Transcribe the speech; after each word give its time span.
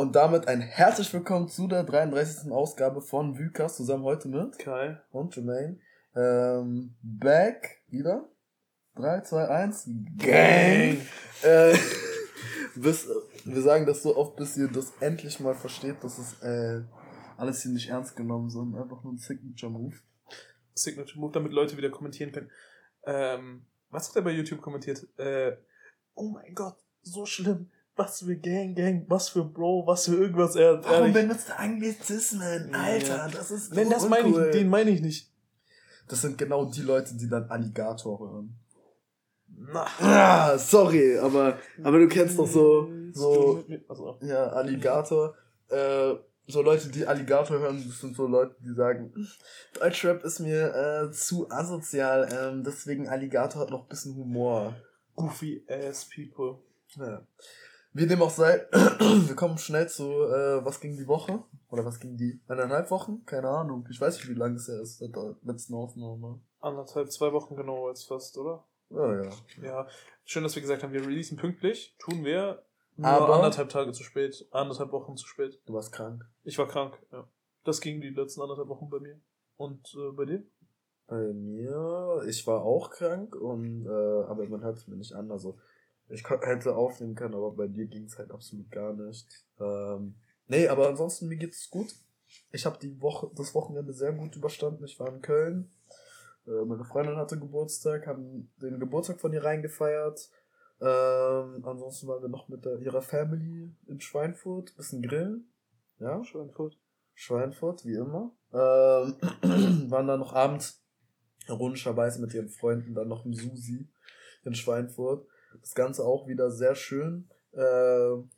Und 0.00 0.16
damit 0.16 0.48
ein 0.48 0.62
herzlich 0.62 1.12
willkommen 1.12 1.50
zu 1.50 1.68
der 1.68 1.84
33. 1.84 2.50
Ausgabe 2.50 3.02
von 3.02 3.38
Vykas, 3.38 3.76
zusammen 3.76 4.04
heute 4.04 4.28
mit 4.28 4.58
Kai 4.58 4.98
und 5.10 5.36
Jermaine. 5.36 5.78
Ähm, 6.16 6.94
back 7.02 7.82
wieder. 7.88 8.26
3, 8.94 9.20
2, 9.20 9.48
1. 9.48 9.90
Gang! 10.16 11.02
Äh, 11.42 11.76
bis, 12.76 13.10
wir 13.44 13.60
sagen 13.60 13.84
das 13.84 14.02
so 14.02 14.16
oft, 14.16 14.36
bis 14.36 14.56
ihr 14.56 14.68
das 14.68 14.90
endlich 15.00 15.38
mal 15.38 15.54
versteht, 15.54 16.02
dass 16.02 16.16
es 16.16 16.40
äh, 16.40 16.82
alles 17.36 17.60
hier 17.60 17.72
nicht 17.72 17.90
ernst 17.90 18.16
genommen, 18.16 18.48
sondern 18.48 18.82
einfach 18.82 19.04
nur 19.04 19.12
ein 19.12 19.18
Signature-Move. 19.18 19.96
Signature 20.72 21.20
Move, 21.20 21.32
damit 21.34 21.52
Leute 21.52 21.76
wieder 21.76 21.90
kommentieren 21.90 22.32
können. 22.32 22.50
Ähm, 23.04 23.66
was 23.90 24.08
hat 24.08 24.16
er 24.16 24.22
bei 24.22 24.30
YouTube 24.30 24.62
kommentiert? 24.62 25.06
Äh, 25.18 25.58
oh 26.14 26.30
mein 26.30 26.54
Gott, 26.54 26.78
so 27.02 27.26
schlimm. 27.26 27.70
Was 28.00 28.20
für 28.22 28.34
Gang, 28.36 28.74
Gang, 28.74 29.04
was 29.08 29.28
für 29.28 29.44
Bro, 29.44 29.86
was 29.86 30.06
für 30.06 30.14
irgendwas. 30.14 30.56
Er, 30.56 30.82
Warum 30.82 31.08
ehrlich. 31.08 31.12
benutzt 31.12 31.50
du 31.50 31.58
Anglizismen? 31.58 32.74
Alter, 32.74 33.28
das 33.30 33.50
ist 33.50 33.74
Nein, 33.74 33.90
das 33.90 34.08
meine 34.08 34.28
ich, 34.46 34.52
den 34.52 34.68
meine 34.70 34.90
ich 34.90 35.02
nicht. 35.02 35.30
Das 36.08 36.22
sind 36.22 36.38
genau 36.38 36.64
die 36.64 36.80
Leute, 36.80 37.14
die 37.14 37.28
dann 37.28 37.44
Alligator 37.50 38.18
hören. 38.18 38.58
Na. 39.48 39.86
Ah, 39.98 40.56
sorry, 40.56 41.18
aber, 41.18 41.58
aber 41.82 41.98
du 41.98 42.08
kennst 42.08 42.38
doch 42.38 42.46
so, 42.46 42.90
so, 43.12 43.62
ja, 44.22 44.46
Alligator, 44.48 45.34
äh, 45.68 46.14
so 46.46 46.62
Leute, 46.62 46.88
die 46.88 47.06
Alligator 47.06 47.58
hören, 47.58 47.84
das 47.86 48.00
sind 48.00 48.16
so 48.16 48.26
Leute, 48.26 48.56
die 48.60 48.72
sagen, 48.72 49.12
Deutschrap 49.78 50.24
ist 50.24 50.40
mir 50.40 50.74
äh, 50.74 51.12
zu 51.12 51.50
asozial, 51.50 52.26
ähm, 52.32 52.64
deswegen 52.64 53.08
Alligator 53.08 53.60
hat 53.60 53.70
noch 53.70 53.82
ein 53.82 53.88
bisschen 53.88 54.16
Humor. 54.16 54.74
goofy 55.16 55.62
ass 55.68 56.08
people. 56.08 56.56
Ja. 56.96 57.20
Wie 57.92 58.06
dem 58.06 58.22
auch 58.22 58.30
sei, 58.30 58.66
wir 58.72 59.34
kommen 59.34 59.58
schnell 59.58 59.88
zu, 59.88 60.04
äh, 60.04 60.64
was 60.64 60.80
ging 60.80 60.96
die 60.96 61.08
Woche? 61.08 61.42
Oder 61.70 61.84
was 61.84 61.98
ging 61.98 62.16
die 62.16 62.40
eineinhalb 62.46 62.90
Wochen? 62.90 63.24
Keine 63.26 63.48
Ahnung. 63.48 63.86
Ich 63.90 64.00
weiß 64.00 64.16
nicht, 64.16 64.28
wie 64.28 64.34
lange 64.34 64.56
es 64.56 64.68
her 64.68 64.80
ist 64.80 64.98
seit 64.98 65.14
der 65.16 65.36
letzten 65.42 65.74
Aufnahme. 65.74 66.40
Anderthalb, 66.60 67.10
zwei 67.10 67.32
Wochen 67.32 67.56
genau 67.56 67.88
jetzt 67.88 68.06
fast, 68.06 68.36
oder? 68.38 68.64
Ja, 68.90 69.22
ja. 69.22 69.30
Ja. 69.62 69.86
Schön, 70.24 70.42
dass 70.44 70.54
wir 70.54 70.62
gesagt 70.62 70.82
haben, 70.82 70.92
wir 70.92 71.02
releasen 71.02 71.36
pünktlich. 71.36 71.96
Tun 71.98 72.24
wir. 72.24 72.62
Nur 72.96 73.08
Aber- 73.08 73.34
anderthalb 73.36 73.68
Tage 73.70 73.92
zu 73.92 74.02
spät. 74.04 74.46
Anderthalb 74.52 74.92
Wochen 74.92 75.16
zu 75.16 75.26
spät. 75.26 75.60
Du 75.66 75.72
warst 75.74 75.92
krank. 75.92 76.24
Ich 76.44 76.58
war 76.58 76.68
krank, 76.68 76.98
ja. 77.12 77.26
Das 77.64 77.80
ging 77.80 78.00
die 78.00 78.10
letzten 78.10 78.40
anderthalb 78.42 78.68
Wochen 78.68 78.88
bei 78.88 79.00
mir. 79.00 79.20
Und 79.56 79.94
äh, 79.96 80.12
bei 80.12 80.24
dir? 80.26 80.42
Bei 81.06 81.32
mir, 81.32 82.22
ich 82.28 82.46
war 82.46 82.62
auch 82.62 82.90
krank 82.90 83.34
und 83.34 83.84
äh, 83.86 83.88
aber 83.90 84.46
man 84.48 84.62
hört 84.62 84.76
es 84.76 84.86
mir 84.86 84.96
nicht 84.96 85.12
an. 85.12 85.30
Also 85.32 85.58
ich 86.10 86.28
hätte 86.28 86.74
aufnehmen 86.74 87.14
können, 87.14 87.34
aber 87.34 87.52
bei 87.52 87.66
dir 87.66 87.86
ging 87.86 88.04
es 88.04 88.18
halt 88.18 88.30
absolut 88.30 88.70
gar 88.70 88.92
nicht. 88.92 89.26
Ähm, 89.58 90.14
nee, 90.48 90.68
aber 90.68 90.88
ansonsten 90.88 91.28
mir 91.28 91.36
geht's 91.36 91.70
gut. 91.70 91.94
Ich 92.52 92.66
habe 92.66 92.78
die 92.80 93.00
Woche, 93.00 93.30
das 93.34 93.54
Wochenende 93.54 93.92
sehr 93.92 94.12
gut 94.12 94.36
überstanden. 94.36 94.84
Ich 94.84 94.98
war 94.98 95.08
in 95.08 95.22
Köln. 95.22 95.70
Äh, 96.46 96.64
meine 96.64 96.84
Freundin 96.84 97.16
hatte 97.16 97.38
Geburtstag, 97.38 98.06
haben 98.06 98.50
den 98.60 98.80
Geburtstag 98.80 99.20
von 99.20 99.32
ihr 99.32 99.44
reingefeiert. 99.44 100.30
Ähm, 100.80 101.62
ansonsten 101.64 102.08
waren 102.08 102.22
wir 102.22 102.28
noch 102.28 102.48
mit 102.48 102.64
der, 102.64 102.78
ihrer 102.78 103.02
Family 103.02 103.70
in 103.86 104.00
Schweinfurt, 104.00 104.74
bisschen 104.76 105.02
grillen. 105.02 105.52
Ja. 105.98 106.24
Schweinfurt. 106.24 106.78
Schweinfurt, 107.14 107.84
wie 107.84 107.94
immer. 107.94 108.32
Ähm, 108.52 109.16
waren 109.90 110.06
dann 110.06 110.20
noch 110.20 110.32
abends 110.32 110.82
ironischerweise 111.48 112.20
mit 112.20 112.32
ihren 112.32 112.48
Freunden 112.48 112.94
dann 112.94 113.08
noch 113.08 113.26
im 113.26 113.34
Susi 113.34 113.88
in 114.44 114.54
Schweinfurt. 114.54 115.26
Das 115.60 115.74
Ganze 115.74 116.04
auch 116.04 116.28
wieder 116.28 116.50
sehr 116.50 116.74
schön. 116.74 117.28
Ähm, 117.54 118.30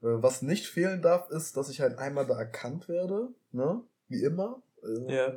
äh, 0.00 0.22
was 0.22 0.42
nicht 0.42 0.66
fehlen 0.66 1.02
darf, 1.02 1.30
ist, 1.30 1.56
dass 1.56 1.70
ich 1.70 1.80
halt 1.80 1.98
einmal 1.98 2.26
da 2.26 2.38
erkannt 2.38 2.88
werde, 2.88 3.28
ne? 3.52 3.82
Wie 4.08 4.22
immer. 4.22 4.62
Ähm, 4.82 5.08
Ja. 5.08 5.32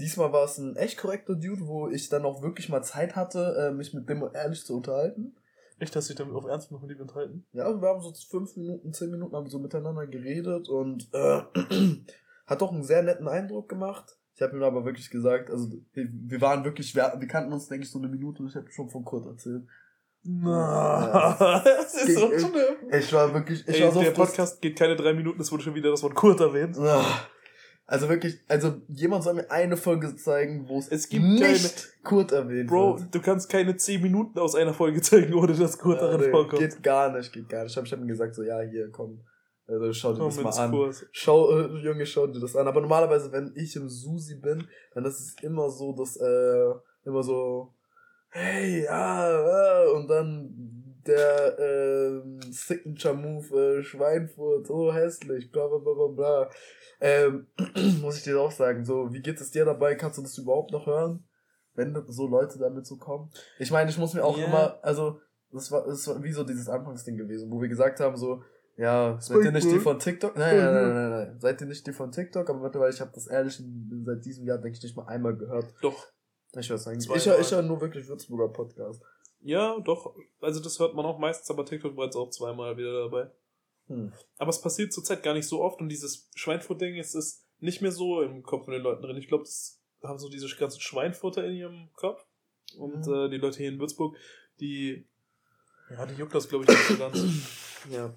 Diesmal 0.00 0.32
war 0.32 0.44
es 0.44 0.58
ein 0.58 0.74
echt 0.74 0.98
korrekter 0.98 1.36
Dude, 1.36 1.66
wo 1.68 1.88
ich 1.88 2.08
dann 2.08 2.24
auch 2.24 2.42
wirklich 2.42 2.68
mal 2.68 2.82
Zeit 2.82 3.14
hatte, 3.14 3.56
äh, 3.56 3.72
mich 3.72 3.94
mit 3.94 4.08
dem 4.08 4.28
ehrlich 4.34 4.64
zu 4.64 4.76
unterhalten. 4.76 5.36
Echt, 5.78 5.94
hast 5.94 6.08
du 6.08 6.14
dich 6.14 6.18
damit 6.18 6.34
auf 6.34 6.46
Ernst 6.46 6.72
noch 6.72 6.82
mit 6.82 6.90
ihm 6.90 7.02
enthalten? 7.02 7.44
Ja, 7.52 7.64
also 7.64 7.80
wir 7.80 7.88
haben 7.88 8.00
so 8.00 8.12
fünf 8.12 8.56
Minuten, 8.56 8.92
zehn 8.92 9.10
Minuten 9.10 9.36
haben 9.36 9.48
so 9.48 9.58
miteinander 9.58 10.06
geredet 10.06 10.68
und 10.68 11.08
äh, 11.12 11.42
hat 12.46 12.60
doch 12.60 12.72
einen 12.72 12.82
sehr 12.82 13.02
netten 13.02 13.28
Eindruck 13.28 13.68
gemacht. 13.68 14.16
Ich 14.34 14.42
habe 14.42 14.56
ihm 14.56 14.62
aber 14.64 14.84
wirklich 14.84 15.10
gesagt, 15.10 15.50
also 15.50 15.68
wir, 15.92 16.08
wir 16.10 16.40
waren 16.40 16.64
wirklich, 16.64 16.94
wir, 16.96 17.14
wir 17.16 17.28
kannten 17.28 17.52
uns, 17.52 17.68
denke 17.68 17.84
ich, 17.84 17.90
so 17.90 17.98
eine 17.98 18.08
Minute 18.08 18.42
und 18.42 18.48
ich 18.48 18.56
habe 18.56 18.70
schon 18.72 18.88
von 18.88 19.04
Kurt 19.04 19.26
erzählt. 19.26 19.64
Na, 20.24 21.62
das 21.64 21.94
ist 21.94 22.18
so 22.18 22.28
schlimm. 22.28 22.52
Ich 22.90 23.12
war 23.12 23.32
wirklich, 23.34 23.66
ich 23.68 23.76
Ey, 23.76 23.84
war 23.84 23.92
so 23.92 24.00
der 24.00 24.10
Podcast 24.12 24.60
geht 24.62 24.78
keine 24.78 24.96
drei 24.96 25.12
Minuten, 25.12 25.40
es 25.40 25.52
wurde 25.52 25.62
schon 25.64 25.74
wieder 25.74 25.90
das 25.90 26.02
Wort 26.02 26.14
Kurt 26.14 26.40
erwähnt. 26.40 26.78
Ah. 26.78 27.04
Also 27.86 28.08
wirklich, 28.08 28.40
also 28.48 28.80
jemand 28.88 29.24
soll 29.24 29.34
mir 29.34 29.50
eine 29.50 29.76
Folge 29.76 30.16
zeigen, 30.16 30.66
wo 30.68 30.78
es, 30.78 30.88
Es 30.88 31.10
gibt 31.10 31.22
nicht 31.22 31.92
Kurt 32.02 32.32
erwähnt 32.32 32.70
Bro, 32.70 32.98
wird. 32.98 33.14
du 33.14 33.20
kannst 33.20 33.50
keine 33.50 33.76
zehn 33.76 34.00
Minuten 34.00 34.38
aus 34.38 34.54
einer 34.54 34.72
Folge 34.72 35.02
zeigen, 35.02 35.34
ohne 35.34 35.52
dass 35.52 35.76
Kurt 35.78 36.00
Ja, 36.00 36.06
darin 36.06 36.20
nee, 36.22 36.30
vorkommt. 36.30 36.60
Geht 36.60 36.82
gar 36.82 37.12
nicht, 37.14 37.30
geht 37.30 37.48
gar 37.50 37.64
nicht. 37.64 37.72
Ich 37.72 37.76
habe 37.76 37.86
ich 37.86 37.92
hab 37.92 38.00
ihm 38.00 38.08
gesagt, 38.08 38.34
so, 38.34 38.42
ja, 38.42 38.60
hier, 38.62 38.90
komm, 38.90 39.20
also, 39.66 39.92
schau 39.92 40.12
dir 40.12 40.18
Komm 40.20 40.28
das 40.28 40.56
mal 40.56 40.64
an. 40.64 40.70
Kurs. 40.70 41.06
Schau, 41.12 41.50
äh, 41.58 41.78
Junge, 41.82 42.04
schau 42.06 42.26
dir 42.26 42.40
das 42.40 42.54
an. 42.54 42.68
Aber 42.68 42.80
normalerweise, 42.80 43.32
wenn 43.32 43.52
ich 43.56 43.76
im 43.76 43.88
Susi 43.88 44.36
bin, 44.36 44.66
dann 44.94 45.04
ist 45.04 45.20
es 45.20 45.36
immer 45.42 45.70
so, 45.70 45.92
dass, 45.92 46.16
äh, 46.16 46.70
immer 47.04 47.22
so, 47.22 47.72
hey, 48.34 48.84
ja, 48.84 49.84
äh, 49.84 49.90
und 49.92 50.08
dann 50.08 50.50
der, 51.06 51.56
ähm, 51.58 52.40
Signature 52.50 53.14
Move, 53.14 53.78
äh, 53.78 53.82
Schweinfurt, 53.82 54.66
so 54.66 54.92
hässlich, 54.92 55.52
bla, 55.52 55.66
bla, 55.68 55.78
bla, 55.78 55.92
bla, 55.94 56.06
bla. 56.08 56.50
Ähm, 57.00 57.46
muss 58.00 58.18
ich 58.18 58.24
dir 58.24 58.40
auch 58.40 58.50
sagen, 58.50 58.84
so, 58.84 59.12
wie 59.12 59.22
geht 59.22 59.40
es 59.40 59.50
dir 59.50 59.64
dabei? 59.64 59.94
Kannst 59.94 60.18
du 60.18 60.22
das 60.22 60.36
überhaupt 60.38 60.72
noch 60.72 60.86
hören? 60.86 61.24
Wenn 61.74 61.94
so 62.08 62.26
Leute 62.26 62.58
damit 62.58 62.86
so 62.86 62.96
kommen? 62.96 63.30
Ich 63.58 63.70
meine, 63.70 63.90
ich 63.90 63.98
muss 63.98 64.14
mir 64.14 64.24
auch 64.24 64.38
Ja. 64.38 64.46
immer, 64.46 64.78
also, 64.82 65.20
das 65.52 65.70
war, 65.70 65.86
das 65.86 66.06
war 66.08 66.22
wie 66.22 66.32
so 66.32 66.44
dieses 66.44 66.68
Anfangsding 66.68 67.16
gewesen, 67.16 67.50
wo 67.50 67.60
wir 67.60 67.68
gesagt 67.68 68.00
haben, 68.00 68.16
so, 68.16 68.42
ja, 68.76 69.16
seid 69.20 69.44
ihr 69.44 69.52
nicht 69.52 69.70
die 69.70 69.78
von 69.78 69.98
TikTok? 70.00 70.36
Nein, 70.36 70.56
nein, 70.56 70.72
nein, 70.74 70.94
nein, 70.94 71.10
nein. 71.10 71.40
Seid 71.40 71.60
ihr 71.60 71.66
nicht 71.68 71.86
die 71.86 71.92
von 71.92 72.10
TikTok? 72.10 72.48
Aber 72.50 72.60
mittlerweile, 72.60 72.92
ich 72.92 73.00
habe 73.00 73.12
das 73.14 73.28
ehrlich 73.28 73.62
seit 74.04 74.24
diesem 74.24 74.46
Jahr, 74.46 74.58
denke 74.58 74.76
ich, 74.76 74.82
nicht 74.82 74.96
mal 74.96 75.06
einmal 75.06 75.36
gehört. 75.36 75.72
Doch. 75.80 76.08
Ich 76.56 76.70
weiß 76.70 76.86
eigentlich. 76.88 77.04
Zweimal. 77.06 77.18
Ich 77.18 77.26
höre 77.26 77.40
ich 77.40 77.50
hör 77.50 77.62
nur 77.62 77.80
wirklich 77.80 78.06
Würzburger 78.08 78.48
Podcast. 78.52 79.02
Ja, 79.40 79.78
doch. 79.80 80.14
Also 80.40 80.60
das 80.60 80.78
hört 80.78 80.94
man 80.94 81.04
auch 81.04 81.18
meistens, 81.18 81.50
aber 81.50 81.64
TikTok 81.66 81.96
war 81.96 82.06
jetzt 82.06 82.16
auch 82.16 82.30
zweimal 82.30 82.76
wieder 82.76 83.04
dabei. 83.04 83.30
Hm. 83.88 84.12
Aber 84.38 84.50
es 84.50 84.60
passiert 84.60 84.92
zurzeit 84.92 85.22
gar 85.22 85.34
nicht 85.34 85.46
so 85.46 85.60
oft 85.62 85.80
und 85.80 85.88
dieses 85.90 86.30
Schweinfurt-Ding 86.34 86.96
ist, 86.96 87.14
ist 87.14 87.44
nicht 87.58 87.82
mehr 87.82 87.92
so 87.92 88.22
im 88.22 88.42
Kopf 88.42 88.64
von 88.64 88.72
den 88.72 88.82
Leuten 88.82 89.02
drin. 89.02 89.16
Ich 89.16 89.28
glaube, 89.28 89.44
es 89.44 89.80
haben 90.02 90.18
so 90.18 90.28
diese 90.28 90.48
ganzen 90.56 90.80
Schweinfurter 90.80 91.44
in 91.44 91.54
ihrem 91.54 91.90
Kopf. 91.94 92.24
Und 92.78 93.06
Mhm. 93.06 93.14
äh, 93.14 93.28
die 93.30 93.36
Leute 93.36 93.58
hier 93.58 93.68
in 93.68 93.78
Würzburg, 93.78 94.16
die, 94.60 95.06
ja, 95.90 96.06
die 96.06 96.14
juckt 96.14 96.34
das, 96.34 96.48
glaube 96.48 96.64
ich, 96.64 96.70
nicht 96.70 96.88
so 96.88 96.96
ganz. 96.96 97.18
Ja. 97.90 98.14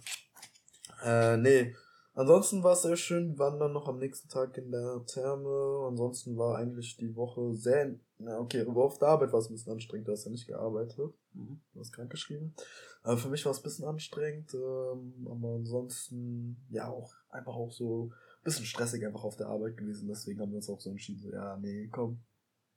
Äh, 1.03 1.35
nee. 1.37 1.75
Ansonsten 2.13 2.63
war 2.63 2.71
es 2.71 2.83
sehr 2.83 2.95
schön. 2.95 3.33
Wir 3.33 3.39
waren 3.39 3.59
dann 3.59 3.73
noch 3.73 3.87
am 3.89 3.99
nächsten 3.99 4.29
Tag 4.29 4.57
in 4.57 4.71
der 4.71 5.03
Therme. 5.05 5.85
Ansonsten 5.89 6.37
war 6.37 6.57
eigentlich 6.57 6.95
die 6.95 7.13
Woche 7.15 7.53
sehr, 7.53 7.93
na 8.19 8.39
okay, 8.39 8.65
aber 8.67 8.83
auf 8.83 8.97
der 8.97 9.09
Arbeit 9.09 9.31
war 9.31 9.39
es 9.39 9.49
ein 9.49 9.53
bisschen 9.53 9.73
anstrengend. 9.73 10.07
Du 10.07 10.11
hast 10.11 10.25
ja 10.25 10.31
nicht 10.31 10.47
gearbeitet. 10.47 11.13
Mhm. 11.33 11.61
Du 11.73 11.79
hast 11.79 11.91
krank 11.91 12.09
geschrieben. 12.09 12.55
Aber 13.03 13.17
für 13.17 13.29
mich 13.29 13.45
war 13.45 13.51
es 13.51 13.59
ein 13.59 13.63
bisschen 13.63 13.85
anstrengend. 13.85 14.53
Ähm, 14.53 15.27
aber 15.29 15.55
ansonsten, 15.55 16.65
ja, 16.69 16.89
auch 16.89 17.13
einfach 17.29 17.53
auch 17.53 17.71
so 17.71 18.07
ein 18.07 18.43
bisschen 18.43 18.65
stressig 18.65 19.05
einfach 19.05 19.23
auf 19.23 19.37
der 19.37 19.47
Arbeit 19.47 19.77
gewesen. 19.77 20.07
Deswegen 20.07 20.39
haben 20.41 20.51
wir 20.51 20.57
uns 20.57 20.69
auch 20.69 20.79
so 20.79 20.89
entschieden, 20.89 21.19
so, 21.19 21.31
ja, 21.31 21.57
nee, 21.57 21.89
komm. 21.91 22.19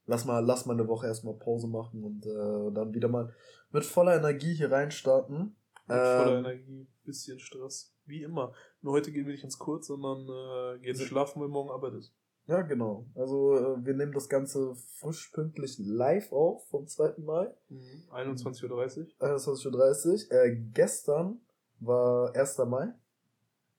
Lass 0.06 0.24
mal, 0.24 0.40
lass 0.44 0.66
mal 0.66 0.74
eine 0.74 0.88
Woche 0.88 1.06
erstmal 1.06 1.34
Pause 1.34 1.68
machen 1.68 2.02
und 2.02 2.26
äh, 2.26 2.74
dann 2.74 2.92
wieder 2.92 3.08
mal 3.08 3.32
mit 3.70 3.84
voller 3.84 4.16
Energie 4.16 4.54
hier 4.54 4.70
reinstarten. 4.70 5.56
Mit 5.86 5.96
voller 5.96 6.38
Ähm, 6.38 6.44
Energie, 6.44 6.88
bisschen 7.04 7.38
Stress. 7.38 7.94
Wie 8.04 8.22
immer. 8.22 8.52
Nur 8.82 8.94
heute 8.94 9.12
gehen 9.12 9.24
wir 9.26 9.32
nicht 9.32 9.44
ins 9.44 9.58
Kurz, 9.58 9.86
sondern 9.86 10.28
äh, 10.28 10.80
gehen 10.80 10.96
schlafen, 10.96 11.40
weil 11.40 11.48
morgen 11.48 11.70
Arbeit 11.70 11.94
ist. 11.94 12.12
Ja, 12.50 12.62
genau. 12.62 13.06
Also 13.14 13.54
äh, 13.56 13.86
wir 13.86 13.94
nehmen 13.94 14.12
das 14.12 14.28
Ganze 14.28 14.74
frisch 14.98 15.30
pünktlich 15.32 15.76
live 15.78 16.32
auf 16.32 16.66
vom 16.68 16.86
2. 16.86 17.14
Mai, 17.18 17.46
Mhm. 17.68 18.02
21.30 18.12 18.70
Uhr. 18.70 19.06
21.30 19.20 20.30
Uhr. 20.32 20.32
Äh, 20.44 20.56
gestern 20.74 21.40
war 21.78 22.34
1. 22.34 22.58
Mai. 22.66 22.88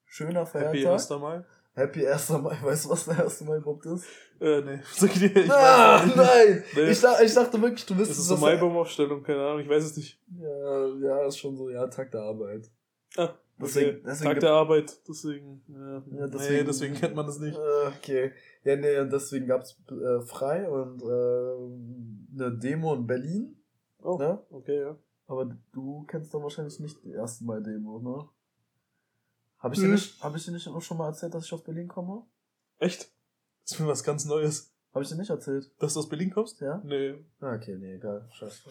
Schöner 0.05 0.45
Feiertag. 0.45 0.73
Happy 0.75 0.87
1. 0.87 1.09
Mai. 1.19 1.43
Happy 1.73 2.07
1. 2.07 2.29
Mai. 2.29 2.57
Weißt 2.63 2.85
du, 2.85 2.89
was 2.91 3.05
der 3.05 3.23
1. 3.25 3.41
Mai 3.41 3.57
überhaupt 3.57 3.85
ist? 3.87 4.05
Äh, 4.39 4.61
nee. 4.61 4.79
Sag 4.95 5.09
ich 5.15 5.19
dir, 5.19 5.35
ich 5.43 5.51
ah, 5.51 6.05
nein! 6.15 6.63
Nee. 6.75 6.89
Ich, 6.91 7.01
dachte, 7.01 7.25
ich 7.25 7.33
dachte 7.33 7.61
wirklich, 7.61 7.85
du 7.85 7.93
Das 7.93 8.01
wüsstest 8.01 8.19
ist 8.21 8.27
so 8.27 8.35
was 8.35 8.41
der- 8.41 8.49
Maibaumaufstellung, 8.53 9.21
keine 9.23 9.45
Ahnung, 9.45 9.59
ich 9.59 9.69
weiß 9.69 9.83
es 9.83 9.97
nicht. 9.97 10.17
Ja, 10.39 10.87
ja, 10.95 11.25
ist 11.27 11.37
schon 11.37 11.55
so, 11.57 11.69
ja, 11.69 11.85
Tag 11.87 12.11
der 12.11 12.21
Arbeit. 12.21 12.69
Ah, 13.17 13.33
Deswegen- 13.61 14.03
deswegen 14.03 14.31
Tag 14.31 14.39
der 14.39 14.51
Arbeit, 14.51 14.99
deswegen. 15.07 15.63
Ja, 15.67 16.03
Ja, 16.19 16.27
deswegen, 16.27 16.53
nee, 16.59 16.63
deswegen 16.63 16.93
kennt 16.95 17.15
man 17.15 17.25
das 17.25 17.39
nicht. 17.39 17.57
Äh, 17.57 17.87
okay. 17.97 18.31
Ja, 18.63 18.75
nee, 18.75 18.99
und 18.99 19.11
deswegen 19.11 19.47
gab's 19.47 19.77
äh, 19.89 20.21
frei 20.21 20.69
und 20.69 21.01
äh, 21.01 22.41
eine 22.43 22.57
Demo 22.57 22.93
in 22.95 23.07
Berlin. 23.07 23.57
Oh, 24.03 24.17
Ne? 24.17 24.39
okay, 24.49 24.79
ja. 24.81 24.97
Aber 25.27 25.45
du 25.71 26.03
kennst 26.05 26.33
doch 26.33 26.41
wahrscheinlich 26.41 26.79
nicht 26.79 27.03
die 27.03 27.11
erste 27.11 27.45
Mal 27.45 27.61
Demo, 27.63 27.99
ne? 27.99 28.27
Habe 29.59 29.75
ich, 29.75 29.79
dir 29.79 29.87
nicht, 29.89 30.21
hab 30.23 30.35
ich 30.35 30.43
dir 30.43 30.51
nicht 30.51 30.67
auch 30.67 30.81
schon 30.81 30.97
mal 30.97 31.07
erzählt, 31.07 31.33
dass 31.35 31.45
ich 31.45 31.53
aus 31.53 31.63
Berlin 31.63 31.87
komme? 31.87 32.25
Echt? 32.79 33.11
Das 33.63 33.73
ist 33.73 33.79
mir 33.79 33.87
was 33.87 34.03
ganz 34.03 34.25
Neues. 34.25 34.70
Habe 34.93 35.03
ich 35.03 35.09
dir 35.09 35.15
nicht 35.15 35.29
erzählt? 35.29 35.71
Dass 35.79 35.93
du 35.93 35.99
aus 36.01 36.09
Berlin 36.09 36.31
kommst? 36.31 36.59
Ja? 36.59 36.81
Nee. 36.83 37.15
Ah, 37.39 37.55
Okay, 37.55 37.77
nee, 37.77 37.95
egal. 37.95 38.27
Scheiße. 38.31 38.69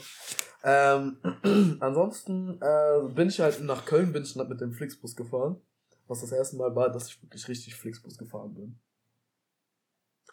Ähm, 0.63 1.17
ansonsten 1.81 2.61
äh, 2.61 3.09
bin 3.15 3.29
ich 3.29 3.41
halt 3.41 3.63
nach 3.63 3.87
Köln, 3.87 4.13
bin 4.13 4.23
ich 4.23 4.37
mit 4.37 4.61
dem 4.61 4.73
Flixbus 4.73 5.17
gefahren. 5.17 5.57
Was 6.09 6.21
das 6.21 6.33
erste 6.33 6.57
Mal 6.57 6.75
war, 6.75 6.91
dass 6.91 7.09
ich 7.09 7.23
wirklich 7.23 7.49
richtig 7.49 7.75
Flixbus 7.77 8.19
gefahren 8.19 8.53
bin. 8.55 8.79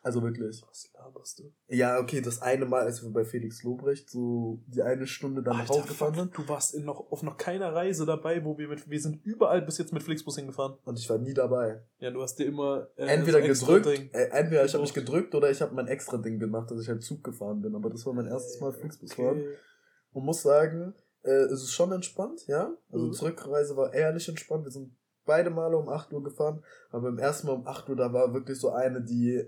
Also 0.04 0.22
wirklich. 0.22 0.64
Was 0.68 0.90
laberst 0.94 1.40
du? 1.40 1.52
Ja, 1.68 2.00
okay, 2.00 2.22
das 2.22 2.42
eine 2.42 2.66
Mal, 2.66 2.84
als 2.84 3.04
wir 3.04 3.12
bei 3.12 3.26
Felix 3.26 3.64
Lobrecht 3.64 4.10
so 4.10 4.62
die 4.68 4.82
eine 4.82 5.08
Stunde 5.08 5.44
dann 5.44 5.58
Alter, 5.58 5.70
Hause 5.76 5.88
gefahren 5.88 6.14
fuck, 6.14 6.24
sind. 6.24 6.38
du 6.38 6.48
warst 6.50 6.76
in 6.76 6.86
noch, 6.86 7.12
auf 7.12 7.24
noch 7.24 7.38
keiner 7.38 7.74
Reise 7.74 8.06
dabei, 8.06 8.44
wo 8.46 8.58
wir 8.58 8.68
mit, 8.68 8.90
wir 8.90 9.02
sind 9.02 9.24
überall 9.26 9.62
bis 9.62 9.78
jetzt 9.78 9.92
mit 9.94 10.04
Flixbus 10.04 10.36
hingefahren. 10.38 10.78
Und 10.86 10.98
ich 11.00 11.10
war 11.10 11.18
nie 11.18 11.34
dabei. 11.34 11.84
Ja, 12.00 12.12
du 12.12 12.22
hast 12.22 12.36
dir 12.36 12.46
immer, 12.46 12.88
äh, 12.96 13.06
entweder 13.08 13.40
extra 13.44 13.78
gedrückt, 13.78 14.14
äh, 14.14 14.30
entweder 14.30 14.64
ich 14.66 14.74
habe 14.74 14.84
mich 14.84 14.94
Gedrückt. 14.94 15.36
oder 15.36 15.50
ich 15.50 15.62
habe 15.62 15.74
mein 15.76 15.88
extra 15.88 16.18
Ding 16.18 16.40
gemacht, 16.40 16.72
dass 16.72 16.82
ich 16.82 16.88
halt 16.90 17.04
Zug 17.04 17.24
gefahren 17.24 17.62
bin. 17.62 17.76
Aber 17.76 17.90
das 17.90 18.06
war 18.06 18.14
mein 18.14 18.28
erstes 18.28 18.60
Mal 18.62 18.72
Flixbus 18.72 19.14
fahren. 19.14 19.40
Okay. 19.40 19.56
Und 20.14 20.26
muss 20.26 20.42
sagen, 20.42 20.94
äh, 21.24 21.32
es 21.32 21.64
ist 21.64 21.74
schon 21.74 21.92
entspannt, 21.92 22.48
ja. 22.48 22.74
Also 22.92 23.08
Mhm. 23.08 23.14
Zurückreise 23.14 23.76
war 23.76 23.94
ehrlich 23.94 24.28
entspannt. 24.30 24.64
Wir 24.64 24.72
sind 24.72 24.96
beide 25.26 25.50
Male 25.50 25.76
um 25.78 25.90
8 25.90 26.14
Uhr 26.14 26.24
gefahren, 26.24 26.64
aber 26.90 27.04
beim 27.12 27.20
ersten 27.20 27.48
Mal 27.48 27.54
um 27.54 27.68
8 27.68 27.90
Uhr, 27.90 27.98
da 27.98 28.14
war 28.14 28.34
wirklich 28.34 28.58
so 28.58 28.70
eine, 28.70 29.02
die, 29.02 29.44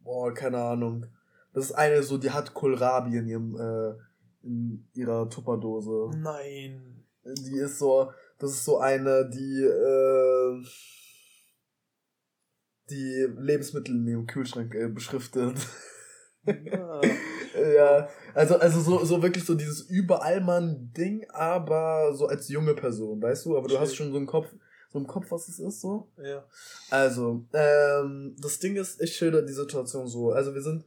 boah, 0.00 0.32
keine 0.32 0.58
Ahnung. 0.58 1.06
Das 1.52 1.66
ist 1.66 1.72
eine 1.72 2.02
so, 2.02 2.18
die 2.18 2.30
hat 2.30 2.54
Kohlrabi 2.54 3.16
in 3.16 3.26
ihrem, 3.26 3.56
äh, 3.56 3.94
in 4.42 4.88
ihrer 4.94 5.28
Tupperdose. 5.28 6.10
Nein. 6.18 7.04
Die 7.24 7.58
ist 7.58 7.78
so, 7.78 8.10
das 8.38 8.52
ist 8.52 8.64
so 8.64 8.78
eine, 8.78 9.28
die, 9.28 9.64
äh, 9.64 10.64
die 12.90 13.26
Lebensmittel 13.38 13.94
in 13.96 14.06
ihrem 14.06 14.26
Kühlschrank 14.26 14.74
äh, 14.74 14.88
beschriftet. 14.88 15.58
Ja. 16.44 17.00
Ja, 17.74 18.08
also, 18.34 18.56
also 18.56 18.80
so, 18.80 19.04
so 19.04 19.22
wirklich 19.22 19.44
so 19.44 19.54
dieses 19.54 19.88
Überallmann-Ding, 19.88 21.26
aber 21.30 22.14
so 22.14 22.26
als 22.26 22.48
junge 22.48 22.74
Person, 22.74 23.20
weißt 23.20 23.46
du? 23.46 23.56
Aber 23.56 23.68
du 23.68 23.78
hast 23.78 23.96
schon 23.96 24.12
so 24.12 24.16
einen 24.16 24.26
Kopf, 24.26 24.54
so 24.88 24.98
im 24.98 25.06
Kopf, 25.06 25.30
was 25.30 25.48
es 25.48 25.58
ist, 25.58 25.80
so. 25.80 26.08
ja. 26.22 26.44
Also, 26.90 27.44
ähm, 27.52 28.34
das 28.40 28.58
Ding 28.58 28.76
ist, 28.76 29.00
ich 29.00 29.14
schilder 29.16 29.42
die 29.42 29.52
Situation 29.52 30.06
so. 30.06 30.30
Also 30.32 30.54
wir 30.54 30.62
sind, 30.62 30.84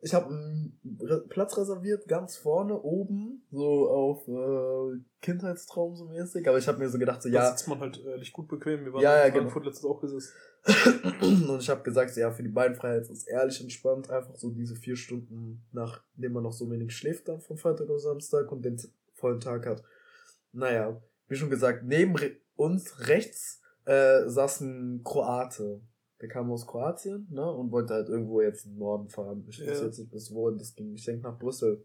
ich 0.00 0.12
habe 0.12 0.26
einen 0.28 1.26
Platz 1.28 1.56
reserviert, 1.56 2.06
ganz 2.08 2.36
vorne, 2.36 2.78
oben, 2.80 3.46
so 3.50 3.88
auf 3.88 4.28
äh, 4.28 4.98
Kindheitstraum 5.22 5.94
so 5.96 6.06
mäßig. 6.06 6.46
Aber 6.48 6.58
ich 6.58 6.68
habe 6.68 6.78
mir 6.78 6.88
so 6.90 6.98
gedacht, 6.98 7.22
so, 7.22 7.30
Da 7.30 7.36
ja, 7.36 7.50
sitzt 7.50 7.68
man 7.68 7.80
halt 7.80 8.04
ehrlich 8.04 8.32
gut 8.32 8.48
bequem. 8.48 8.84
Wir 8.84 8.92
waren 8.92 9.02
Ja, 9.02 9.16
ja, 9.16 9.24
in 9.24 9.32
genau. 9.32 9.42
Frankfurt 9.44 9.66
letztens 9.66 9.90
auch 9.90 10.00
gesessen. 10.00 10.32
und 11.20 11.60
ich 11.60 11.70
habe 11.70 11.82
gesagt, 11.82 12.12
so, 12.12 12.20
ja, 12.20 12.30
für 12.32 12.42
die 12.42 12.48
Beinfreiheit 12.48 13.02
ist 13.02 13.10
es 13.10 13.26
ehrlich 13.26 13.60
entspannt, 13.60 14.10
einfach 14.10 14.34
so 14.36 14.50
diese 14.50 14.74
vier 14.76 14.96
Stunden, 14.96 15.64
nachdem 15.72 16.32
man 16.32 16.42
noch 16.42 16.52
so 16.52 16.70
wenig 16.70 16.94
schläft 16.96 17.28
dann 17.28 17.40
vom 17.40 17.56
Freitag 17.56 17.88
auf 17.88 18.00
Samstag 18.00 18.50
und 18.50 18.64
den 18.64 18.80
vollen 19.14 19.40
Tag 19.40 19.66
hat. 19.66 19.82
Naja, 20.52 21.00
wie 21.28 21.36
schon 21.36 21.50
gesagt, 21.50 21.84
neben 21.84 22.14
uns 22.56 23.08
rechts 23.08 23.60
äh, 23.84 24.28
saß 24.28 24.60
ein 24.62 25.02
Kroate. 25.04 25.80
Der 26.20 26.28
kam 26.28 26.50
aus 26.50 26.66
Kroatien, 26.66 27.26
ne, 27.30 27.50
und 27.52 27.70
wollte 27.70 27.92
halt 27.94 28.08
irgendwo 28.08 28.40
jetzt 28.40 28.64
in 28.64 28.72
den 28.72 28.78
Norden 28.78 29.08
fahren. 29.10 29.44
Ich 29.48 29.60
weiß 29.60 29.80
Ja. 29.80 29.84
jetzt 29.86 29.98
nicht 29.98 30.10
bis 30.10 30.32
wohin 30.32 30.56
das 30.56 30.74
ging. 30.74 30.94
Ich 30.94 31.04
denke 31.04 31.22
nach 31.28 31.38
Brüssel. 31.38 31.84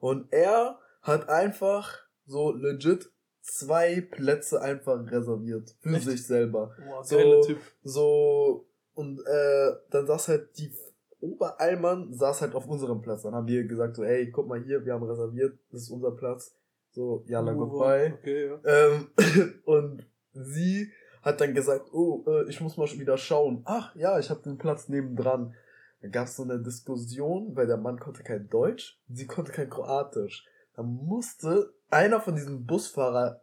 Und 0.00 0.32
er 0.32 0.78
hat 1.02 1.28
einfach 1.28 1.90
so 2.26 2.52
legit 2.52 3.10
zwei 3.42 4.00
Plätze 4.00 4.60
einfach 4.60 4.98
reserviert. 5.10 5.76
Für 5.80 5.96
Echt? 5.96 6.06
sich 6.06 6.26
selber. 6.26 6.74
Boah, 6.84 7.04
So- 7.04 7.42
Typ. 7.42 7.58
So, 7.82 8.66
und 8.94 9.20
äh, 9.20 9.72
dann 9.90 10.06
saß 10.06 10.28
halt 10.28 10.58
die 10.58 10.72
Oberallmann, 11.20 12.12
saß 12.12 12.40
halt 12.42 12.54
auf 12.54 12.66
unserem 12.66 13.00
Platz. 13.02 13.22
Dann 13.22 13.34
haben 13.34 13.46
wir 13.46 13.64
gesagt, 13.64 13.96
so, 13.96 14.04
hey, 14.04 14.30
guck 14.30 14.46
mal 14.48 14.62
hier, 14.62 14.84
wir 14.84 14.94
haben 14.94 15.04
reserviert, 15.04 15.58
das 15.70 15.82
ist 15.82 15.90
unser 15.90 16.10
Platz. 16.12 16.54
So, 16.94 17.24
yalla, 17.26 17.52
Uh, 17.52 17.56
goodbye. 17.56 18.14
Okay, 18.20 18.46
ja. 18.46 18.60
Ähm, 18.64 19.08
und 19.64 20.06
sie 20.32 20.92
hat 21.22 21.40
dann 21.40 21.54
gesagt, 21.54 21.92
oh, 21.92 22.24
äh, 22.26 22.48
ich 22.48 22.60
muss 22.60 22.76
mal 22.76 22.86
schon 22.86 23.00
wieder 23.00 23.18
schauen. 23.18 23.62
Ach 23.64 23.94
ja, 23.96 24.18
ich 24.18 24.30
habe 24.30 24.42
den 24.42 24.58
Platz 24.58 24.88
nebendran. 24.88 25.54
Dann 26.00 26.12
gab 26.12 26.26
es 26.28 26.36
so 26.36 26.44
eine 26.44 26.60
Diskussion, 26.60 27.56
weil 27.56 27.66
der 27.66 27.78
Mann 27.78 27.98
konnte 27.98 28.22
kein 28.22 28.48
Deutsch, 28.48 29.00
sie 29.08 29.26
konnte 29.26 29.52
kein 29.52 29.70
Kroatisch. 29.70 30.46
Dann 30.76 30.86
musste 30.86 31.72
einer 31.90 32.20
von 32.20 32.34
diesen 32.36 32.66
Busfahrer, 32.66 33.42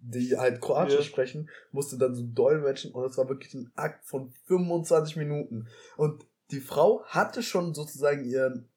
die 0.00 0.36
halt 0.36 0.60
Kroatisch 0.60 0.94
Ja. 0.94 1.02
sprechen, 1.02 1.50
musste 1.70 1.98
dann 1.98 2.14
so 2.14 2.24
dolmetschen 2.24 2.92
und 2.92 3.04
es 3.04 3.18
war 3.18 3.28
wirklich 3.28 3.54
ein 3.54 3.70
Akt 3.76 4.04
von 4.06 4.32
25 4.46 5.16
Minuten. 5.16 5.68
Und 5.96 6.24
die 6.50 6.60
Frau 6.60 7.04
hatte 7.04 7.42
schon 7.42 7.74
sozusagen 7.74 8.24
ihren, 8.24 8.68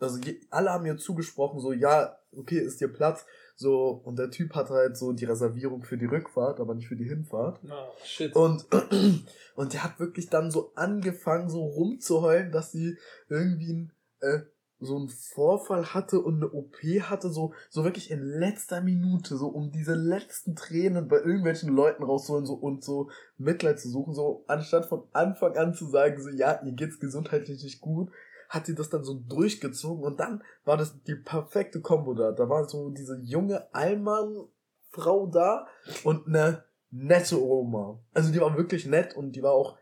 also 0.00 0.18
alle 0.50 0.70
haben 0.70 0.86
ihr 0.86 0.96
zugesprochen, 0.96 1.60
so, 1.60 1.72
ja, 1.72 2.18
okay, 2.36 2.58
ist 2.58 2.80
dir 2.80 2.88
Platz. 2.88 3.24
So, 3.56 4.02
und 4.04 4.18
der 4.18 4.30
Typ 4.30 4.54
hatte 4.54 4.74
halt 4.74 4.96
so 4.96 5.12
die 5.12 5.24
Reservierung 5.24 5.84
für 5.84 5.96
die 5.96 6.06
Rückfahrt, 6.06 6.60
aber 6.60 6.74
nicht 6.74 6.88
für 6.88 6.96
die 6.96 7.08
Hinfahrt. 7.08 7.60
Na, 7.62 7.86
shit. 8.04 8.34
Und, 8.34 8.66
und 9.54 9.72
der 9.72 9.84
hat 9.84 10.00
wirklich 10.00 10.28
dann 10.28 10.50
so 10.50 10.72
angefangen, 10.74 11.48
so 11.48 11.62
rumzuheulen, 11.64 12.50
dass 12.50 12.72
sie 12.72 12.98
irgendwie 13.28 13.88
äh, 14.20 14.40
so 14.80 14.96
einen 14.96 15.08
Vorfall 15.08 15.94
hatte 15.94 16.20
und 16.20 16.36
eine 16.36 16.50
OP 16.50 16.76
hatte, 17.02 17.30
so, 17.30 17.54
so 17.70 17.84
wirklich 17.84 18.10
in 18.10 18.22
letzter 18.22 18.80
Minute, 18.80 19.36
so 19.36 19.48
um 19.48 19.70
diese 19.70 19.94
letzten 19.94 20.56
Tränen 20.56 21.08
bei 21.08 21.16
irgendwelchen 21.16 21.74
Leuten 21.74 22.02
rauszuholen 22.02 22.46
so, 22.46 22.54
und 22.54 22.84
so 22.84 23.10
Mitleid 23.38 23.80
zu 23.80 23.88
suchen, 23.88 24.14
so 24.14 24.44
anstatt 24.46 24.86
von 24.86 25.04
Anfang 25.12 25.56
an 25.56 25.74
zu 25.74 25.86
sagen, 25.86 26.20
so, 26.20 26.28
ja, 26.30 26.60
ihr 26.64 26.72
geht's 26.72 27.00
gesundheitlich 27.00 27.62
nicht 27.62 27.80
gut, 27.80 28.10
hat 28.54 28.66
sie 28.66 28.74
das 28.74 28.90
dann 28.90 29.04
so 29.04 29.14
durchgezogen 29.14 30.04
und 30.04 30.20
dann 30.20 30.42
war 30.64 30.76
das 30.76 31.02
die 31.02 31.16
perfekte 31.16 31.80
Kombo 31.80 32.14
da. 32.14 32.32
Da 32.32 32.48
war 32.48 32.68
so 32.68 32.90
diese 32.90 33.18
junge 33.20 33.74
Allmann-Frau 33.74 35.26
da 35.26 35.66
und 36.04 36.26
eine 36.26 36.64
nette 36.90 37.42
Oma. 37.42 37.98
Also 38.12 38.32
die 38.32 38.40
war 38.40 38.56
wirklich 38.56 38.86
nett 38.86 39.16
und 39.16 39.32
die 39.32 39.42
war 39.42 39.52
auch 39.52 39.76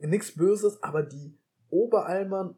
äh, 0.00 0.06
nichts 0.06 0.34
Böses, 0.34 0.82
aber 0.82 1.02
die 1.02 1.36
Oberallmann 1.70 2.56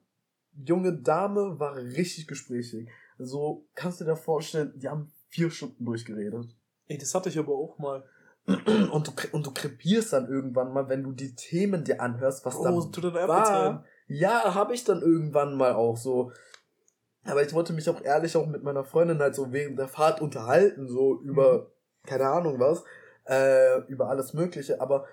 junge 0.64 0.92
Dame 0.92 1.58
war 1.58 1.76
richtig 1.76 2.28
gesprächig. 2.28 2.88
So 3.18 3.66
kannst 3.74 4.00
du 4.00 4.04
dir 4.04 4.16
vorstellen, 4.16 4.72
die 4.76 4.88
haben 4.88 5.10
vier 5.28 5.50
Stunden 5.50 5.84
durchgeredet. 5.84 6.54
Ey, 6.86 6.98
das 6.98 7.14
hatte 7.14 7.28
ich 7.28 7.38
aber 7.38 7.54
auch 7.54 7.78
mal. 7.78 8.04
Und 8.46 9.08
du, 9.08 9.12
und 9.32 9.46
du 9.46 9.50
krepierst 9.52 10.12
dann 10.12 10.28
irgendwann 10.28 10.72
mal, 10.72 10.88
wenn 10.90 11.02
du 11.02 11.12
die 11.12 11.34
Themen 11.34 11.82
dir 11.82 12.02
anhörst, 12.02 12.44
was 12.44 12.56
Oh, 12.56 12.64
da 12.64 12.70
war. 13.28 13.84
Ja, 14.06 14.54
habe 14.54 14.74
ich 14.74 14.84
dann 14.84 15.02
irgendwann 15.02 15.56
mal 15.56 15.72
auch 15.72 15.96
so. 15.96 16.32
Aber 17.24 17.42
ich 17.42 17.54
wollte 17.54 17.72
mich 17.72 17.88
auch 17.88 18.02
ehrlich 18.02 18.36
auch 18.36 18.46
mit 18.46 18.62
meiner 18.62 18.84
Freundin 18.84 19.18
halt 19.18 19.34
so 19.34 19.52
während 19.52 19.78
der 19.78 19.88
Fahrt 19.88 20.20
unterhalten, 20.20 20.88
so 20.88 21.20
über, 21.20 21.70
keine 22.04 22.26
Ahnung 22.26 22.60
was, 22.60 22.84
äh, 23.26 23.80
über 23.86 24.08
alles 24.10 24.34
Mögliche, 24.34 24.80
aber 24.80 25.06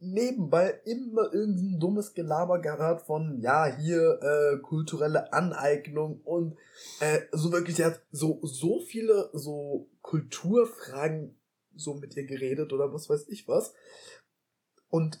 nebenbei 0.00 0.80
immer 0.84 1.32
irgendein 1.34 1.80
dummes 1.80 2.14
Gelaber 2.14 2.60
gehört 2.60 3.02
von, 3.02 3.40
ja, 3.40 3.66
hier, 3.66 4.20
äh, 4.22 4.58
kulturelle 4.60 5.32
Aneignung 5.32 6.20
und, 6.22 6.56
äh, 7.00 7.20
so 7.32 7.52
wirklich, 7.52 7.76
der 7.76 7.86
hat 7.86 8.02
so, 8.10 8.38
so 8.42 8.80
viele, 8.80 9.28
so 9.32 9.90
Kulturfragen 10.02 11.38
so 11.74 11.94
mit 11.94 12.16
ihr 12.16 12.26
geredet 12.26 12.72
oder 12.72 12.92
was 12.92 13.08
weiß 13.08 13.28
ich 13.28 13.46
was. 13.48 13.74
Und 14.88 15.20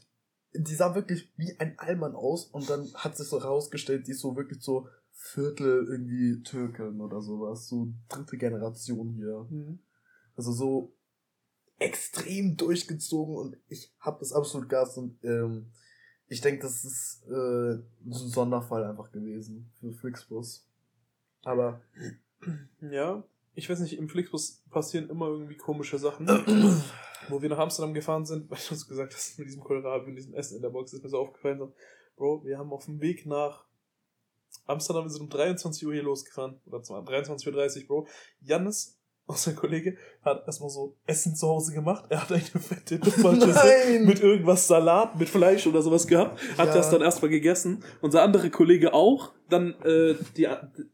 die 0.52 0.74
sah 0.74 0.94
wirklich 0.94 1.32
wie 1.36 1.58
ein 1.58 1.78
Allmann 1.78 2.14
aus 2.14 2.46
und 2.46 2.68
dann 2.68 2.92
hat 2.94 3.16
sich 3.16 3.28
so 3.28 3.40
herausgestellt, 3.40 4.06
die 4.06 4.12
ist 4.12 4.20
so 4.20 4.36
wirklich 4.36 4.62
so 4.62 4.88
Viertel 5.12 5.86
irgendwie 5.88 6.42
Türken 6.42 7.00
oder 7.00 7.20
sowas, 7.20 7.68
so 7.68 7.92
dritte 8.08 8.38
Generation 8.38 9.12
hier. 9.14 9.46
Mhm. 9.50 9.80
Also 10.36 10.52
so 10.52 10.94
extrem 11.78 12.56
durchgezogen 12.56 13.36
und 13.36 13.56
ich 13.68 13.92
hab 14.00 14.20
das 14.20 14.32
absolut 14.32 14.68
Gas 14.68 14.96
und 14.96 15.22
ähm, 15.24 15.72
ich 16.28 16.40
denke, 16.40 16.62
das 16.62 16.84
ist 16.84 17.24
äh, 17.26 17.78
so 18.08 18.24
ein 18.24 18.30
Sonderfall 18.30 18.84
einfach 18.84 19.10
gewesen 19.10 19.70
für 19.80 19.92
Flixbus. 19.92 20.66
Aber 21.42 21.80
Ja, 22.80 23.24
ich 23.58 23.68
weiß 23.68 23.80
nicht, 23.80 23.98
im 23.98 24.08
Flixbus 24.08 24.62
passieren 24.70 25.10
immer 25.10 25.26
irgendwie 25.26 25.56
komische 25.56 25.98
Sachen. 25.98 26.28
Wo 27.28 27.42
wir 27.42 27.48
nach 27.48 27.58
Amsterdam 27.58 27.92
gefahren 27.92 28.24
sind, 28.24 28.48
weil 28.50 28.58
du 28.58 28.70
uns 28.70 28.86
gesagt 28.86 29.12
hast, 29.12 29.36
mit 29.36 29.48
diesem 29.48 29.64
Kohlrabi 29.64 30.10
und 30.10 30.14
diesem 30.14 30.32
Essen 30.34 30.56
in 30.56 30.62
der 30.62 30.70
Box 30.70 30.92
ist 30.92 31.02
mir 31.02 31.08
so 31.08 31.18
aufgefallen. 31.18 31.58
So, 31.58 31.74
Bro, 32.16 32.44
wir 32.44 32.56
haben 32.56 32.72
auf 32.72 32.84
dem 32.84 33.00
Weg 33.00 33.26
nach 33.26 33.66
Amsterdam, 34.66 35.04
wir 35.04 35.10
sind 35.10 35.22
um 35.22 35.28
23 35.28 35.86
Uhr 35.86 35.92
hier 35.92 36.04
losgefahren. 36.04 36.60
Oder 36.66 36.82
zwar 36.84 37.02
23.30 37.02 37.80
Uhr, 37.80 37.86
Bro. 37.88 38.08
Jannis 38.40 38.97
unser 39.28 39.52
Kollege 39.52 39.96
hat 40.24 40.44
erstmal 40.46 40.70
so 40.70 40.96
Essen 41.06 41.36
zu 41.36 41.46
Hause 41.46 41.72
gemacht. 41.74 42.06
Er 42.08 42.22
hat 42.22 42.32
eine 42.32 42.40
fette 42.40 42.98
Tupferschüssel 43.00 44.00
mit 44.00 44.20
irgendwas 44.20 44.66
Salat, 44.66 45.18
mit 45.18 45.28
Fleisch 45.28 45.66
oder 45.66 45.82
sowas 45.82 46.06
gehabt. 46.06 46.40
Hat 46.56 46.68
Ja. 46.68 46.74
das 46.74 46.90
dann 46.90 47.02
erstmal 47.02 47.30
gegessen. 47.30 47.84
Unser 48.00 48.22
andere 48.22 48.50
Kollege 48.50 48.94
auch. 48.94 49.32
Dann 49.50 49.74
äh, 49.84 50.14
die, 50.36 50.46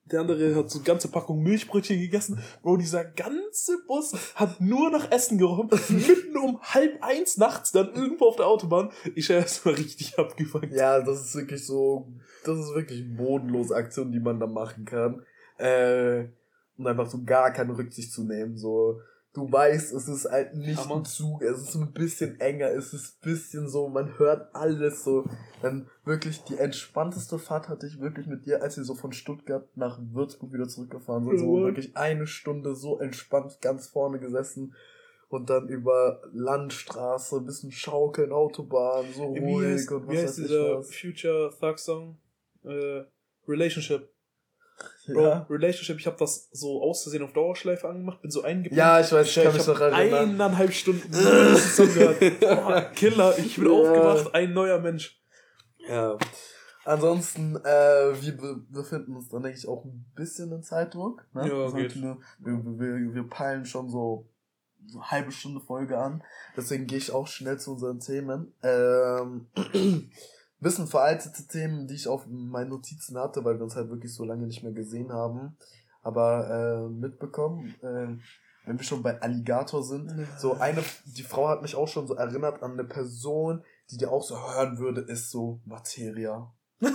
der 0.05 0.21
andere 0.21 0.55
hat 0.55 0.71
so 0.71 0.79
eine 0.79 0.85
ganze 0.85 1.09
Packung 1.09 1.43
Milchbrötchen 1.43 1.99
gegessen. 1.99 2.39
Bro, 2.63 2.77
dieser 2.77 3.05
ganze 3.05 3.79
Bus 3.87 4.13
hat 4.37 4.61
nur 4.61 4.91
nach 4.91 5.11
Essen 5.11 5.39
geräumt. 5.39 5.73
mitten 5.91 6.37
um 6.37 6.61
halb 6.63 7.03
eins 7.03 7.37
nachts 7.37 7.73
dann 7.73 7.93
irgendwo 7.95 8.27
auf 8.27 8.37
der 8.37 8.47
Autobahn. 8.47 8.91
Ich 9.15 9.29
habe 9.31 9.41
erstmal 9.41 9.75
richtig 9.75 10.19
abgefangen. 10.19 10.73
Ja, 10.75 11.01
das 11.01 11.21
ist 11.25 11.35
wirklich 11.35 11.65
so, 11.67 12.13
das 12.45 12.59
ist 12.59 12.75
wirklich 12.75 13.05
bodenlose 13.17 13.75
Aktion, 13.75 14.13
die 14.13 14.21
man 14.21 14.39
da 14.39 14.47
machen 14.47 14.85
kann. 14.85 15.23
Äh, 15.59 16.27
und 16.77 16.87
einfach 16.87 17.07
so 17.07 17.23
gar 17.25 17.53
keine 17.53 17.77
Rücksicht 17.77 18.13
zu 18.13 18.25
nehmen. 18.25 18.57
So, 18.57 19.01
du 19.35 19.51
weißt, 19.51 19.93
es 19.93 20.09
ist 20.09 20.31
halt 20.31 20.55
nicht 20.55 20.91
ein 20.91 21.05
Zug, 21.05 21.43
es 21.43 21.61
ist 21.61 21.75
ein 21.75 21.93
bisschen 21.93 22.41
enger, 22.41 22.69
es 22.71 22.95
ist 22.95 23.17
ein 23.17 23.33
bisschen 23.33 23.69
so, 23.69 23.89
man 23.89 24.19
hört 24.19 24.55
alles 24.55 25.05
so. 25.05 25.25
Dann 25.61 25.89
wirklich 26.05 26.43
die 26.45 26.57
entspannteste 26.57 27.39
Fahrt 27.39 27.69
hatte 27.69 27.87
ich 27.87 28.01
wirklich 28.01 28.27
mit 28.27 28.47
dir, 28.47 28.63
als 28.63 28.77
wir 28.77 28.85
so 28.85 28.95
von 28.95 29.13
Stuttgart 29.13 29.69
nach 29.77 29.99
Würzburg 30.13 30.53
wieder 30.53 30.69
zurückgefahren 30.69 31.25
sind. 31.25 31.39
So 31.39 31.63
wirklich 31.63 31.97
eine 31.97 32.27
Stunde 32.27 32.75
so 32.75 32.99
entspannt 32.99 33.59
ganz 33.61 33.89
vorne 33.89 34.19
gesessen. 34.19 34.75
Und 35.31 35.51
dann 35.51 35.69
über 35.69 36.23
Landstraße, 36.33 37.41
bisschen 37.41 37.73
schaukeln, 37.73 38.31
Autobahn, 38.31 39.07
so 39.13 39.35
Wie 39.35 39.41
ruhig 39.41 39.67
heißt, 39.67 39.91
und 39.91 40.09
wie 40.09 40.17
was 40.17 40.23
heißt 40.23 40.27
weiß 40.27 40.39
ich 40.39 40.47
dieser 40.47 40.79
was. 40.79 40.95
Future 40.95 41.53
Thug 41.59 41.79
Song? 41.81 42.19
Äh, 42.63 43.03
Relationship. 43.49 44.09
Bro, 45.07 45.21
Ja. 45.23 45.47
Relationship, 45.51 45.99
ich 46.01 46.07
habe 46.07 46.17
das 46.19 46.49
so 46.53 46.83
aus 46.83 47.03
Versehen 47.03 47.23
auf 47.23 47.33
Dauerschleife 47.33 47.89
angemacht, 47.89 48.23
bin 48.23 48.31
so 48.31 48.43
eingepennt. 48.43 48.77
Ja, 48.79 49.01
ich 49.01 49.13
weiß, 49.13 49.27
ich 49.37 49.43
kann 49.43 49.53
mich 49.55 49.67
noch 49.67 49.81
erinnern. 49.81 50.31
eineinhalb 50.31 50.73
Stunden 50.73 51.11
gehört. 51.11 52.41
Boah, 52.41 52.91
Killer, 52.95 53.39
ich 53.39 53.57
bin 53.57 53.67
Ja. 53.67 53.73
aufgewacht, 53.73 54.35
ein 54.35 54.53
neuer 54.53 54.79
Mensch. 54.81 55.21
Ja. 55.89 56.17
Ansonsten, 56.87 57.57
äh, 57.57 58.13
wir 58.21 58.37
be 58.37 58.57
befinden 58.71 59.17
uns 59.17 59.29
dann, 59.31 59.43
denke 59.43 59.57
ich, 59.59 59.67
auch 59.67 59.85
ein 59.85 60.05
bisschen 60.15 60.53
in 60.53 60.63
Zeitdruck. 60.63 61.25
Ne? 61.33 61.49
Ja, 61.49 61.65
Das 61.65 61.75
geht. 61.75 61.93
heißt, 61.93 62.03
Wir, 62.03 62.17
wir, 62.41 63.15
wir, 63.15 63.29
peilen 63.29 63.65
schon 63.65 63.89
so, 63.89 64.27
so 64.87 64.99
eine 64.99 65.11
halbe 65.11 65.33
Stunde 65.33 65.61
Folge 65.61 65.97
an. 65.99 66.23
Deswegen 66.57 66.87
gehe 66.87 66.99
ich 66.99 67.11
auch 67.13 67.27
schnell 67.27 67.59
zu 67.59 67.73
unseren 67.73 68.01
Themen. 68.01 68.53
Ähm, 68.63 69.47
bisschen 70.65 70.89
veraltete 70.89 71.47
Themen, 71.47 71.87
die 71.87 71.95
ich 71.95 72.09
auf 72.09 72.27
meinen 72.27 72.71
Notizen 72.71 73.17
hatte, 73.19 73.45
weil 73.45 73.57
wir 73.57 73.65
uns 73.65 73.77
halt 73.77 73.91
wirklich 73.91 74.13
so 74.13 74.25
lange 74.25 74.47
nicht 74.47 74.65
mehr 74.65 74.73
gesehen 74.73 75.13
haben. 75.13 75.57
Aber 76.03 76.51
äh, 76.51 76.89
mitbekommen, 76.89 77.75
äh, 77.83 78.19
wenn 78.67 78.79
wir 78.79 78.85
schon 78.85 79.03
bei 79.03 79.21
Alligator 79.21 79.83
sind, 79.83 80.11
so 80.39 80.55
eine, 80.55 80.83
die 81.05 81.23
Frau 81.23 81.49
hat 81.49 81.63
mich 81.63 81.77
auch 81.77 81.89
schon 81.89 82.07
so 82.07 82.15
erinnert 82.15 82.63
an 82.63 82.73
eine 82.73 82.85
Person, 82.85 83.63
die 83.91 83.99
dir 83.99 84.11
auch 84.11 84.23
so 84.23 84.37
hören 84.37 84.79
würde, 84.79 85.03
ist 85.03 85.31
so 85.31 85.61
Materia. 85.65 86.53
so, 86.81 86.91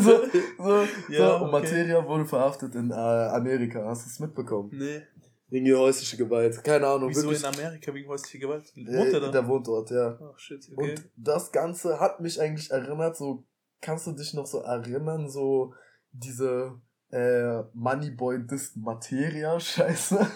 so, 0.00 0.20
so, 0.58 0.84
Ja, 1.08 1.36
und 1.36 1.42
okay. 1.42 1.52
Materia 1.52 2.06
wurde 2.06 2.26
verhaftet 2.26 2.74
in 2.74 2.90
äh, 2.90 2.94
Amerika. 2.94 3.84
Hast 3.86 4.04
du 4.04 4.10
es 4.10 4.20
mitbekommen? 4.20 4.70
Nee. 4.72 5.02
Wegen 5.48 5.66
ihr 5.66 5.78
häusliche 5.78 6.16
Gewalt. 6.16 6.62
Keine 6.64 6.86
Ahnung. 6.86 7.10
Wieso 7.10 7.22
wirklich. 7.28 7.40
in 7.42 7.46
Amerika 7.54 7.92
wegen 7.94 8.08
häuslicher 8.08 8.38
Gewalt? 8.38 8.64
Äh, 8.76 8.86
Wohnt 8.86 9.12
er 9.12 9.20
da? 9.20 9.30
Der 9.30 9.46
wohnt 9.46 9.66
dort, 9.68 9.90
ja. 9.90 10.18
Ach 10.20 10.38
shit, 10.38 10.66
okay. 10.74 10.92
Und 10.92 11.04
das 11.16 11.52
Ganze 11.52 12.00
hat 12.00 12.20
mich 12.20 12.40
eigentlich 12.40 12.70
erinnert, 12.70 13.16
so, 13.16 13.44
kannst 13.80 14.06
du 14.06 14.12
dich 14.12 14.32
noch 14.34 14.46
so 14.46 14.60
erinnern, 14.60 15.28
so 15.28 15.74
diese 16.12 16.80
äh, 17.10 17.62
Moneyboy 17.74 18.46
Dist 18.46 18.76
Materia 18.78 19.60
Scheiße? 19.60 20.26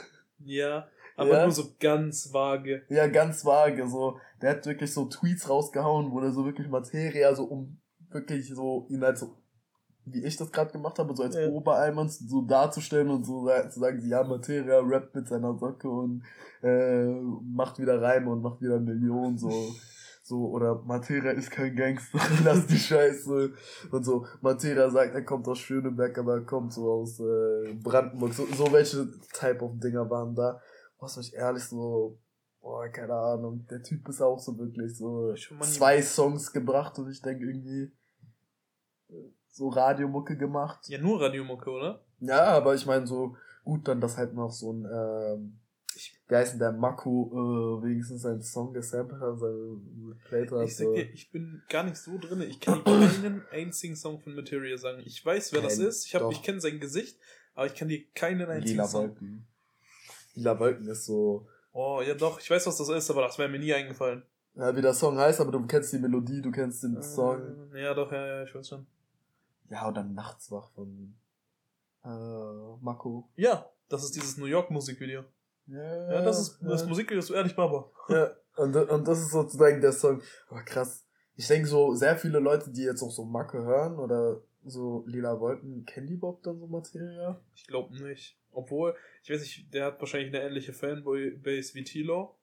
ja, 0.44 0.86
aber 1.16 1.30
Ja. 1.30 1.42
nur 1.44 1.52
so 1.52 1.64
ganz 1.80 2.32
vage. 2.32 2.82
Ja, 2.88 3.06
ganz 3.08 3.44
vage, 3.44 3.88
so. 3.88 4.18
Der 4.40 4.50
hat 4.50 4.66
wirklich 4.66 4.92
so 4.92 5.06
Tweets 5.06 5.48
rausgehauen, 5.48 6.12
wo 6.12 6.20
er 6.20 6.30
so 6.30 6.44
wirklich 6.44 6.68
Materia 6.68 7.34
so 7.34 7.44
um 7.44 7.80
wirklich 8.10 8.48
so 8.54 8.86
ihn 8.88 9.02
halt 9.02 9.18
so, 9.18 9.36
wie 10.12 10.24
ich 10.24 10.36
das 10.36 10.50
gerade 10.52 10.72
gemacht 10.72 10.98
habe, 10.98 11.14
so 11.14 11.22
als 11.22 11.34
Ja. 11.36 11.48
Oberalmann 11.48 12.08
so 12.08 12.42
darzustellen 12.42 13.10
und 13.10 13.24
so 13.24 13.48
zu 13.70 13.80
sagen, 13.80 14.06
ja, 14.08 14.22
Materia 14.24 14.80
rappt 14.80 15.14
mit 15.14 15.28
seiner 15.28 15.56
Socke 15.56 15.88
und 15.88 16.22
äh, 16.62 17.06
macht 17.42 17.78
wieder 17.78 18.00
Reime 18.00 18.30
und 18.30 18.42
macht 18.42 18.60
wieder 18.60 18.78
Millionen, 18.80 19.38
so. 19.38 19.50
So, 20.22 20.50
oder 20.50 20.82
Materia 20.84 21.30
ist 21.30 21.50
kein 21.50 21.74
Gangster, 21.74 22.18
lass 22.44 22.66
die 22.66 22.76
Scheiße. 22.76 23.50
Und 23.90 24.04
so, 24.04 24.26
Materia 24.42 24.90
sagt, 24.90 25.14
er 25.14 25.24
kommt 25.24 25.48
aus 25.48 25.58
Schöneberg, 25.58 26.18
aber 26.18 26.34
er 26.34 26.44
kommt 26.44 26.74
so 26.74 26.90
aus 26.90 27.18
äh, 27.18 27.72
Brandenburg. 27.82 28.34
So, 28.34 28.44
so 28.44 28.70
welche 28.70 29.08
Type 29.32 29.64
of 29.64 29.78
Dinger 29.82 30.10
waren 30.10 30.34
da. 30.34 30.60
Was 30.98 31.16
mich 31.16 31.32
ehrlich 31.32 31.64
so, 31.64 32.18
boah, 32.60 32.86
keine 32.88 33.14
Ahnung, 33.14 33.66
der 33.70 33.82
Typ 33.82 34.06
ist 34.06 34.20
auch 34.20 34.38
so 34.38 34.58
wirklich 34.58 34.98
so 34.98 35.32
zwei 35.62 36.02
Songs 36.02 36.52
gebracht 36.52 36.98
und 36.98 37.08
ich 37.10 37.22
denke 37.22 37.46
irgendwie 37.46 37.90
so 39.50 39.68
Radiomucke 39.68 40.36
gemacht. 40.36 40.88
Ja, 40.88 40.98
nur 40.98 41.20
Radiomucke, 41.20 41.70
oder? 41.70 42.00
Ja, 42.20 42.44
aber 42.44 42.74
ich 42.74 42.86
meine 42.86 43.06
so, 43.06 43.36
gut, 43.64 43.86
dann 43.88 44.00
das 44.00 44.16
halt 44.16 44.34
noch 44.34 44.50
so 44.50 44.72
ein, 44.72 44.84
ähm, 44.84 45.58
wie 46.28 46.34
heißt 46.34 46.52
denn 46.52 46.58
der 46.60 46.72
Mako, 46.72 47.80
äh, 47.82 47.84
wenigstens 47.86 48.22
seinen 48.22 48.42
Song 48.42 48.72
gesampelt 48.72 49.20
hat, 49.20 49.38
seinen 49.38 50.12
replayed 50.24 50.50
hat. 50.52 50.64
Ich 50.66 50.76
sag 50.76 50.84
so. 50.86 50.94
dir, 50.94 51.10
ich 51.12 51.30
bin 51.30 51.62
gar 51.68 51.82
nicht 51.84 51.96
so 51.96 52.18
drin. 52.18 52.40
Ich 52.42 52.60
kann 52.60 52.84
dir 52.84 53.08
keinen 53.08 53.42
einzigen 53.52 53.96
Song 53.96 54.20
von 54.20 54.34
Materia 54.34 54.76
sagen. 54.76 55.02
Ich 55.04 55.24
weiß, 55.24 55.52
wer 55.52 55.62
das 55.62 55.78
Kein- 55.78 55.86
ist. 55.86 56.06
Ich, 56.06 56.14
hab- 56.14 56.22
doch. 56.22 56.32
ich 56.32 56.42
kenne 56.42 56.60
sein 56.60 56.78
Gesicht, 56.80 57.18
aber 57.54 57.66
ich 57.66 57.74
kann 57.74 57.88
dir 57.88 58.04
keinen 58.14 58.48
einzigen 58.48 58.76
Lila 58.76 58.86
Song. 58.86 59.08
Wolken. 59.08 59.46
Lila 60.34 60.58
Wolken 60.60 60.86
ist 60.88 61.04
so, 61.06 61.46
Oh, 61.72 62.00
ja 62.04 62.14
doch, 62.14 62.40
ich 62.40 62.50
weiß, 62.50 62.66
was 62.66 62.76
das 62.78 62.88
ist, 62.88 63.10
aber 63.10 63.22
das 63.22 63.38
wäre 63.38 63.48
mir 63.48 63.58
nie 63.58 63.72
eingefallen. 63.72 64.22
ja, 64.54 64.74
wie 64.76 64.82
der 64.82 64.94
Song 64.94 65.16
heißt, 65.18 65.40
aber 65.40 65.52
du 65.52 65.64
kennst 65.66 65.92
die 65.92 65.98
Melodie, 65.98 66.42
du 66.42 66.50
kennst 66.50 66.82
den 66.82 67.00
Song. 67.02 67.70
Äh, 67.72 67.82
Ja, 67.82 67.94
doch, 67.94 68.10
ja, 68.12 68.26
ja, 68.26 68.42
ich 68.44 68.54
weiß 68.54 68.68
schon. 68.68 68.86
Ja, 69.70 69.88
oder 69.88 70.02
Nachts 70.04 70.50
wach 70.50 70.70
von 70.72 71.14
äh, 72.04 72.08
Mako. 72.80 73.28
Ja, 73.36 73.70
das 73.88 74.04
ist 74.04 74.16
dieses 74.16 74.36
New 74.36 74.46
York 74.46 74.70
Musikvideo. 74.70 75.24
Ja, 75.66 76.12
Ja, 76.12 76.22
das 76.22 76.40
ist 76.40 76.58
das 76.62 76.82
ja. 76.82 76.88
Musikvideo 76.88 77.18
ist 77.18 77.30
ehrlich 77.30 77.54
Baba. 77.54 77.90
Ja, 78.08 78.30
und, 78.56 78.74
und 78.74 79.06
das 79.06 79.20
ist 79.20 79.30
sozusagen 79.30 79.80
der 79.80 79.92
Song. 79.92 80.22
Aber 80.48 80.62
krass. 80.62 81.04
Ich 81.34 81.46
denke 81.46 81.68
so, 81.68 81.94
sehr 81.94 82.16
viele 82.16 82.40
Leute, 82.40 82.70
die 82.70 82.82
jetzt 82.82 83.02
auch 83.02 83.10
so 83.10 83.24
Macke 83.24 83.58
hören 83.58 83.98
oder 83.98 84.42
so 84.64 85.04
Lila 85.06 85.38
Wolken, 85.38 85.84
kennen 85.84 86.06
die 86.06 86.14
überhaupt 86.14 86.46
dann 86.46 86.58
so 86.58 86.66
Materia? 86.66 87.40
Ich 87.54 87.66
glaube 87.66 87.96
nicht. 88.02 88.36
Obwohl, 88.50 88.96
ich 89.22 89.30
weiß 89.30 89.40
nicht, 89.40 89.72
der 89.72 89.86
hat 89.86 90.00
wahrscheinlich 90.00 90.34
eine 90.34 90.44
ähnliche 90.44 90.72
Fanboy-Base 90.72 91.74
wie 91.74 91.84
Tilo. 91.84 92.36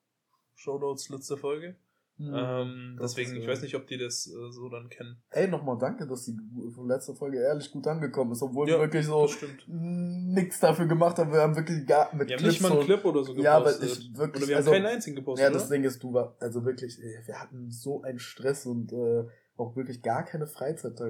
Shoutouts 0.55 1.09
letzte 1.09 1.35
Folge. 1.35 1.75
Ähm, 2.17 2.27
Hm, 2.33 2.97
das 2.99 3.13
deswegen, 3.13 3.31
ist, 3.35 3.37
ich 3.39 3.45
äh, 3.45 3.51
weiß 3.51 3.61
nicht, 3.61 3.75
ob 3.75 3.87
die 3.87 3.97
das 3.97 4.27
äh, 4.27 4.51
so 4.51 4.69
dann 4.69 4.89
kennen. 4.89 5.17
Ey, 5.31 5.47
nochmal 5.47 5.77
danke, 5.77 6.07
dass 6.07 6.23
die 6.23 6.37
von 6.73 6.87
letzter 6.87 7.13
Folge 7.15 7.39
ehrlich 7.39 7.69
gut 7.71 7.85
angekommen 7.87 8.31
ist, 8.31 8.41
obwohl 8.41 8.69
Ja, 8.69 8.75
wir 8.75 8.81
wirklich 8.83 9.05
so 9.05 9.27
nichts 9.67 10.59
dafür 10.59 10.85
gemacht 10.85 11.17
haben. 11.17 11.31
Wir 11.31 11.41
haben 11.41 11.55
wirklich 11.55 11.85
gar 11.85 12.13
mit 12.15 12.29
Wir 12.29 12.35
haben 12.37 12.41
Clips 12.43 12.53
nicht 12.53 12.61
mal 12.61 12.71
einen 12.71 12.85
Clip 12.85 13.03
oder 13.03 13.23
so 13.23 13.33
gepostet. 13.33 13.43
Ja, 13.43 13.57
aber 13.57 13.71
ich 13.71 14.17
wirklich, 14.17 14.43
oder 14.43 14.47
wir 14.47 14.55
haben 14.55 14.59
also- 14.61 14.71
keinen 14.71 14.85
einzigen 14.85 15.15
gepostet, 15.15 15.43
Ja, 15.45 15.51
das 15.51 15.63
oder? 15.67 15.71
Ding 15.75 15.83
ist, 15.83 16.03
du 16.03 16.13
war, 16.13 16.35
also 16.39 16.63
wirklich, 16.65 16.99
ey, 17.01 17.19
wir 17.25 17.39
hatten 17.41 17.69
so 17.71 18.01
einen 18.03 18.19
Stress 18.19 18.65
und 18.65 18.91
äh, 18.93 19.25
auch 19.57 19.75
wirklich 19.75 20.01
gar 20.01 20.23
keine 20.23 20.47
Freizeit 20.47 20.99
da, 20.99 21.05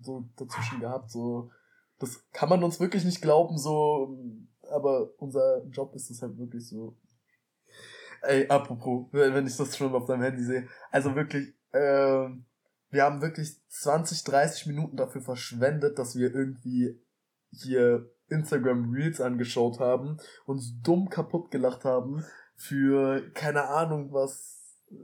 so 0.00 0.28
dazwischen 0.36 0.80
gehabt. 0.80 1.10
So, 1.10 1.50
das 1.98 2.24
kann 2.32 2.48
man 2.48 2.62
uns 2.62 2.80
wirklich 2.80 3.04
nicht 3.04 3.22
glauben, 3.22 3.58
so, 3.58 4.16
aber 4.70 5.10
unser 5.18 5.64
Job 5.70 5.94
ist 5.94 6.10
es 6.10 6.22
halt 6.22 6.38
wirklich 6.38 6.68
so. 6.68 6.96
Ey, 8.22 8.48
apropos, 8.48 9.06
wenn 9.12 9.46
ich 9.46 9.56
das 9.56 9.76
schon 9.76 9.94
auf 9.94 10.06
deinem 10.06 10.22
Handy 10.22 10.42
sehe, 10.42 10.68
also 10.90 11.14
wirklich, 11.14 11.54
ähm, 11.72 12.44
wir 12.90 13.04
haben 13.04 13.20
wirklich 13.20 13.56
20, 13.68 14.24
30 14.24 14.66
Minuten 14.66 14.96
dafür 14.96 15.20
verschwendet, 15.20 15.98
dass 15.98 16.16
wir 16.16 16.34
irgendwie 16.34 16.98
hier 17.50 18.10
Instagram 18.28 18.92
Reels 18.92 19.20
angeschaut 19.20 19.80
haben, 19.80 20.18
uns 20.46 20.74
dumm 20.82 21.08
kaputt 21.08 21.50
gelacht 21.50 21.84
haben 21.84 22.24
für 22.56 23.30
keine 23.34 23.68
Ahnung 23.68 24.12
was. 24.12 24.56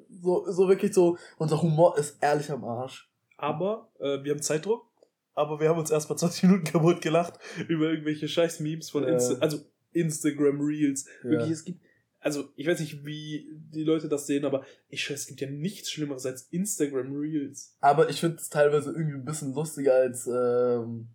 So, 0.08 0.50
so 0.50 0.68
wirklich 0.68 0.94
so, 0.94 1.18
unser 1.38 1.60
Humor 1.60 1.98
ist 1.98 2.22
ehrlich 2.22 2.50
am 2.50 2.64
Arsch. 2.64 3.10
Aber 3.36 3.90
äh, 4.00 4.22
wir 4.22 4.32
haben 4.32 4.42
Zeitdruck. 4.42 4.86
Aber 5.34 5.60
wir 5.60 5.68
haben 5.68 5.78
uns 5.78 5.90
erst 5.90 6.08
mal 6.08 6.16
20 6.16 6.44
Minuten 6.44 6.64
kaputt 6.64 7.00
gelacht 7.00 7.38
über 7.68 7.90
irgendwelche 7.90 8.28
scheiß 8.28 8.60
Memes 8.60 8.90
von 8.90 9.02
Ja. 9.02 9.10
Insta 9.10 9.34
also 9.40 9.58
Instagram 9.92 10.60
Reels. 10.60 11.06
Ja. 11.22 11.30
Wirklich, 11.30 11.50
es 11.50 11.64
gibt, 11.64 11.80
also 12.24 12.48
ich 12.56 12.66
weiß 12.66 12.80
nicht, 12.80 13.04
wie 13.04 13.46
die 13.52 13.84
Leute 13.84 14.08
das 14.08 14.26
sehen, 14.26 14.46
aber 14.46 14.64
ich 14.88 15.04
schwör, 15.04 15.14
es 15.14 15.26
gibt 15.26 15.42
ja 15.42 15.50
nichts 15.50 15.90
Schlimmeres 15.90 16.24
als 16.24 16.48
Instagram 16.50 17.14
Reels. 17.14 17.76
Aber 17.80 18.08
ich 18.08 18.20
finde 18.20 18.38
es 18.38 18.48
teilweise 18.48 18.92
irgendwie 18.92 19.18
ein 19.18 19.26
bisschen 19.26 19.52
lustiger 19.52 19.94
als, 19.94 20.26
ähm, 20.26 21.08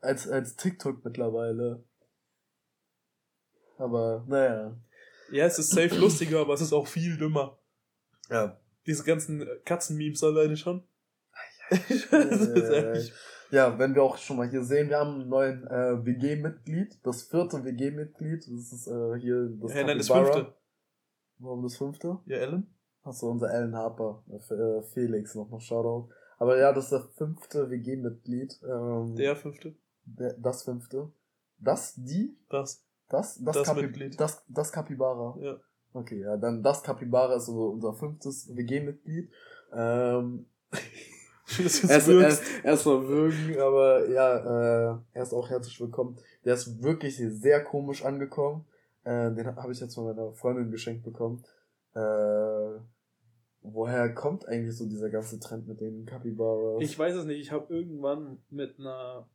als, 0.00 0.28
als 0.28 0.54
TikTok 0.54 1.04
mittlerweile. 1.04 1.82
Aber, 3.78 4.24
naja. 4.28 4.76
Ja, 5.32 5.44
es 5.44 5.58
ist 5.58 5.70
safe 5.70 5.96
lustiger, 5.96 6.40
aber 6.40 6.54
es 6.54 6.60
ist 6.60 6.72
auch 6.72 6.86
viel 6.86 7.16
dümmer. 7.16 7.58
Ja. 8.30 8.60
Diese 8.86 9.02
ganzen 9.02 9.44
Katzen-Memes 9.64 10.22
alleine 10.22 10.56
schon. 10.56 10.84
ja, 11.70 11.78
das 12.10 12.40
ist 12.42 12.72
ja, 12.72 12.92
echt 12.92 13.12
Ja, 13.50 13.78
wenn 13.78 13.94
wir 13.94 14.02
auch 14.02 14.16
schon 14.18 14.36
mal 14.36 14.48
hier 14.48 14.62
sehen, 14.62 14.90
wir 14.90 14.98
haben 14.98 15.20
einen 15.20 15.28
neuen 15.28 15.66
äh, 15.66 16.04
WG-Mitglied, 16.04 16.98
das 17.04 17.22
vierte 17.22 17.64
WG-Mitglied. 17.64 18.40
Das 18.46 18.72
ist 18.72 18.86
äh, 18.86 19.18
hier 19.18 19.48
das 19.60 19.74
Ja, 19.74 19.84
nein, 19.84 19.98
das 19.98 20.08
fünfte. 20.08 20.54
Warum 21.38 21.62
das 21.62 21.76
fünfte? 21.76 22.18
Ja, 22.26 22.36
Ellen? 22.38 22.66
Achso, 23.02 23.30
unser 23.30 23.48
Alan 23.48 23.74
Harper, 23.74 24.22
äh, 24.28 24.82
Felix 24.92 25.34
nochmal 25.34 25.60
Shoutout. 25.60 26.10
Aber 26.38 26.58
ja, 26.58 26.72
das 26.72 26.84
ist 26.84 26.92
das 26.92 27.06
fünfte 27.16 27.70
WG-Mitglied. 27.70 28.60
Ähm, 28.68 29.14
Der 29.16 29.34
fünfte. 29.36 29.74
der, 30.04 30.34
das 30.34 30.64
fünfte. 30.64 31.10
Das, 31.58 31.94
die, 31.96 32.36
Das. 32.50 32.84
das, 33.08 33.42
das, 33.42 33.54
Das 33.54 33.66
Kapi 33.66 33.82
Mitglied. 33.82 34.20
Das, 34.20 34.44
das 34.48 34.72
Capybara. 34.72 35.36
Ja. 35.40 35.56
Okay, 35.94 36.20
ja, 36.20 36.36
dann 36.36 36.62
das 36.62 36.82
Capybara 36.82 37.36
ist 37.36 37.46
so 37.46 37.68
unser 37.70 37.94
fünftes 37.94 38.54
WG-Mitglied. 38.54 39.30
Ähm, 39.72 40.46
erst, 41.58 42.08
erst, 42.08 42.42
erst 42.64 42.86
mal 42.86 43.08
würgen, 43.08 43.58
aber 43.60 44.08
ja, 44.08 44.36
äh, 44.92 44.98
er 45.12 45.22
ist 45.22 45.32
auch 45.32 45.48
herzlich 45.48 45.80
willkommen. 45.80 46.18
Der 46.44 46.54
ist 46.54 46.82
wirklich 46.82 47.16
sehr 47.16 47.64
komisch 47.64 48.04
angekommen. 48.04 48.64
Äh, 49.04 49.32
den 49.32 49.46
habe 49.56 49.72
ich 49.72 49.80
jetzt 49.80 49.94
von 49.94 50.04
meiner 50.04 50.32
Freundin 50.32 50.70
geschenkt 50.70 51.04
bekommen. 51.04 51.42
Äh, 51.94 52.80
woher 53.62 54.14
kommt 54.14 54.46
eigentlich 54.46 54.76
so 54.76 54.86
dieser 54.86 55.10
ganze 55.10 55.40
Trend 55.40 55.66
mit 55.66 55.80
den 55.80 56.06
Capybaras? 56.06 56.82
Ich 56.82 56.98
weiß 56.98 57.16
es 57.16 57.24
nicht. 57.24 57.40
Ich 57.40 57.52
habe 57.52 57.74
irgendwann 57.74 58.38
mit 58.50 58.78
einer 58.78 59.26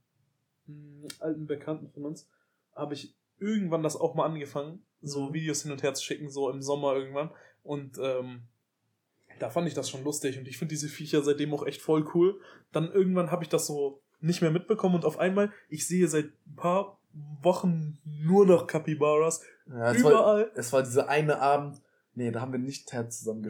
mh, 0.67 1.07
alten 1.19 1.47
Bekannten 1.47 1.89
von 1.89 2.05
uns, 2.05 2.29
habe 2.75 2.93
ich 2.93 3.15
irgendwann 3.39 3.83
das 3.83 3.95
auch 3.95 4.15
mal 4.15 4.25
angefangen, 4.25 4.83
so 5.01 5.29
Mhm. 5.29 5.33
Videos 5.33 5.63
hin 5.63 5.71
und 5.71 5.83
her 5.83 5.93
zu 5.93 6.03
schicken, 6.03 6.29
so 6.29 6.49
im 6.49 6.61
Sommer 6.61 6.95
irgendwann. 6.95 7.31
Und 7.63 7.97
ähm, 8.01 8.43
da 9.43 9.49
fand 9.49 9.67
ich 9.67 9.73
das 9.73 9.89
schon 9.89 10.05
lustig 10.05 10.39
und 10.39 10.47
ich 10.47 10.57
finde 10.57 10.69
diese 10.69 10.87
Viecher 10.87 11.21
seitdem 11.21 11.53
auch 11.53 11.65
echt 11.65 11.81
voll 11.81 12.07
cool. 12.13 12.39
Dann 12.71 12.89
irgendwann 12.89 13.29
habe 13.29 13.43
ich 13.43 13.49
das 13.49 13.67
so 13.67 14.01
nicht 14.21 14.41
mehr 14.41 14.51
mitbekommen 14.51 14.95
und 14.95 15.03
auf 15.03 15.19
einmal, 15.19 15.51
ich 15.67 15.85
sehe 15.85 16.07
seit 16.07 16.27
ein 16.47 16.55
paar 16.55 16.97
Wochen 17.41 17.97
nur 18.05 18.45
noch 18.45 18.67
Capybaras. 18.67 19.41
ja, 19.67 19.91
es, 19.91 20.01
war, 20.01 20.11
überall. 20.11 20.51
es 20.55 20.71
war 20.71 20.81
dieser 20.81 21.09
eine 21.09 21.41
Abend, 21.41 21.81
nee, 22.15 22.31
da 22.31 22.39
haben 22.39 22.53
wir 22.53 22.59
nicht 22.59 22.87
Ted 22.87 23.11
zusammen 23.11 23.43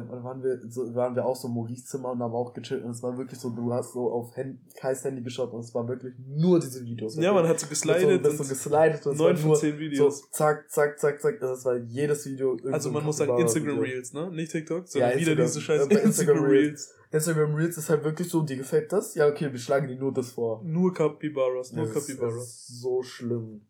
geschaut. 0.00 0.18
Da 0.18 0.24
waren 0.24 0.42
wir, 0.42 0.60
so, 0.68 0.94
waren 0.94 1.14
wir 1.14 1.24
auch 1.24 1.36
so 1.36 1.48
im 1.48 1.54
Maurice 1.54 1.84
Zimmer 1.84 2.12
und 2.12 2.20
haben 2.20 2.34
auch 2.34 2.52
gechillt 2.52 2.84
und 2.84 2.90
es 2.90 3.02
war 3.02 3.16
wirklich 3.16 3.40
so, 3.40 3.50
du 3.50 3.72
hast 3.72 3.92
so 3.92 4.10
auf 4.10 4.36
Hand, 4.36 4.58
Kais 4.76 5.04
Handy 5.04 5.22
geschaut 5.22 5.52
und 5.52 5.60
es 5.60 5.74
waren 5.74 5.88
wirklich 5.88 6.14
nur 6.26 6.60
diese 6.60 6.84
Videos. 6.84 7.16
Ja, 7.16 7.32
man 7.32 7.48
hat 7.48 7.58
so 7.58 7.66
geslidet 7.66 8.24
So, 8.24 8.44
so 8.44 8.48
geslidet 8.48 9.06
und 9.06 9.12
es 9.12 9.18
neun 9.18 9.34
war 9.34 9.36
von 9.36 9.48
nur 9.48 9.56
zehn 9.58 9.78
Videos. 9.78 10.20
So, 10.20 10.26
zack, 10.30 10.70
zack, 10.70 11.00
zack, 11.00 11.20
zack. 11.20 11.40
Das 11.40 11.64
war 11.64 11.76
jedes 11.76 12.26
Video. 12.26 12.52
irgend 12.52 12.74
Also 12.74 12.90
man 12.90 13.04
muss 13.04 13.16
sagen. 13.16 13.38
Instagram 13.38 13.78
Reels, 13.78 14.12
ne? 14.12 14.30
Nicht 14.30 14.52
TikTok, 14.52 14.86
sondern 14.86 15.12
Ja, 15.12 15.18
wieder 15.18 15.34
diese 15.34 15.60
scheiß 15.60 15.88
bei 15.88 15.96
Instagram 15.96 16.36
Instagram 16.36 16.44
Reels. 16.44 16.94
Instagram 17.10 17.54
Reels 17.54 17.78
ist 17.78 17.90
halt 17.90 18.04
wirklich 18.04 18.28
so, 18.28 18.42
dir 18.42 18.56
gefällt 18.56 18.92
das? 18.92 19.14
Ja, 19.14 19.28
okay, 19.28 19.50
wir 19.52 19.58
schlagen 19.58 19.88
dir 19.88 19.96
nur 19.96 20.12
das 20.12 20.30
vor. 20.30 20.62
Nur 20.64 20.92
Capybaras, 20.92 21.72
nur 21.72 21.86
das, 21.86 21.94
Capybaras. 21.94 22.34
ist 22.42 22.80
so 22.80 23.02
schlimm. 23.02 23.66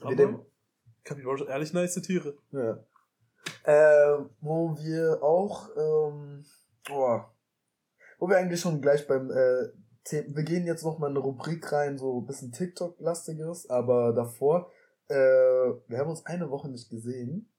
Aber 0.00 0.44
Capybaras, 1.02 1.48
ehrlich 1.48 1.72
nice 1.72 1.94
Tiere. 1.94 2.36
Ja. 2.52 2.84
Äh, 3.64 4.18
wo 4.40 4.76
wir 4.76 5.22
auch, 5.22 5.68
ähm, 5.76 6.44
oh, 6.90 7.20
wo 8.18 8.28
wir 8.28 8.36
eigentlich 8.36 8.60
schon 8.60 8.80
gleich 8.80 9.06
beim, 9.06 9.30
äh, 9.30 9.68
wir 10.10 10.44
gehen 10.44 10.66
jetzt 10.66 10.84
noch 10.84 10.98
mal 10.98 11.06
in 11.08 11.16
eine 11.16 11.24
Rubrik 11.24 11.72
rein, 11.72 11.96
so 11.96 12.20
ein 12.20 12.26
bisschen 12.26 12.52
TikTok-lastiges, 12.52 13.70
aber 13.70 14.12
davor, 14.12 14.70
äh, 15.08 15.14
wir 15.16 15.98
haben 15.98 16.10
uns 16.10 16.26
eine 16.26 16.50
Woche 16.50 16.68
nicht 16.68 16.90
gesehen. 16.90 17.50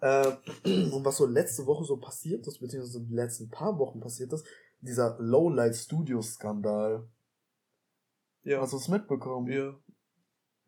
Äh, 0.00 0.32
und 0.64 1.04
was 1.04 1.16
so 1.16 1.26
letzte 1.26 1.66
Woche 1.66 1.84
so 1.84 1.96
passiert 1.96 2.46
ist, 2.46 2.58
beziehungsweise 2.60 3.02
die 3.02 3.14
letzten 3.14 3.48
paar 3.48 3.78
Wochen 3.78 4.00
passiert 4.00 4.32
ist, 4.32 4.46
dieser 4.80 5.16
Lowlight 5.18 5.74
Studios 5.74 6.34
Skandal. 6.34 7.08
Ja. 8.42 8.60
Hast 8.60 8.74
du 8.74 8.76
es 8.76 8.88
mitbekommen? 8.88 9.50
ja. 9.50 9.74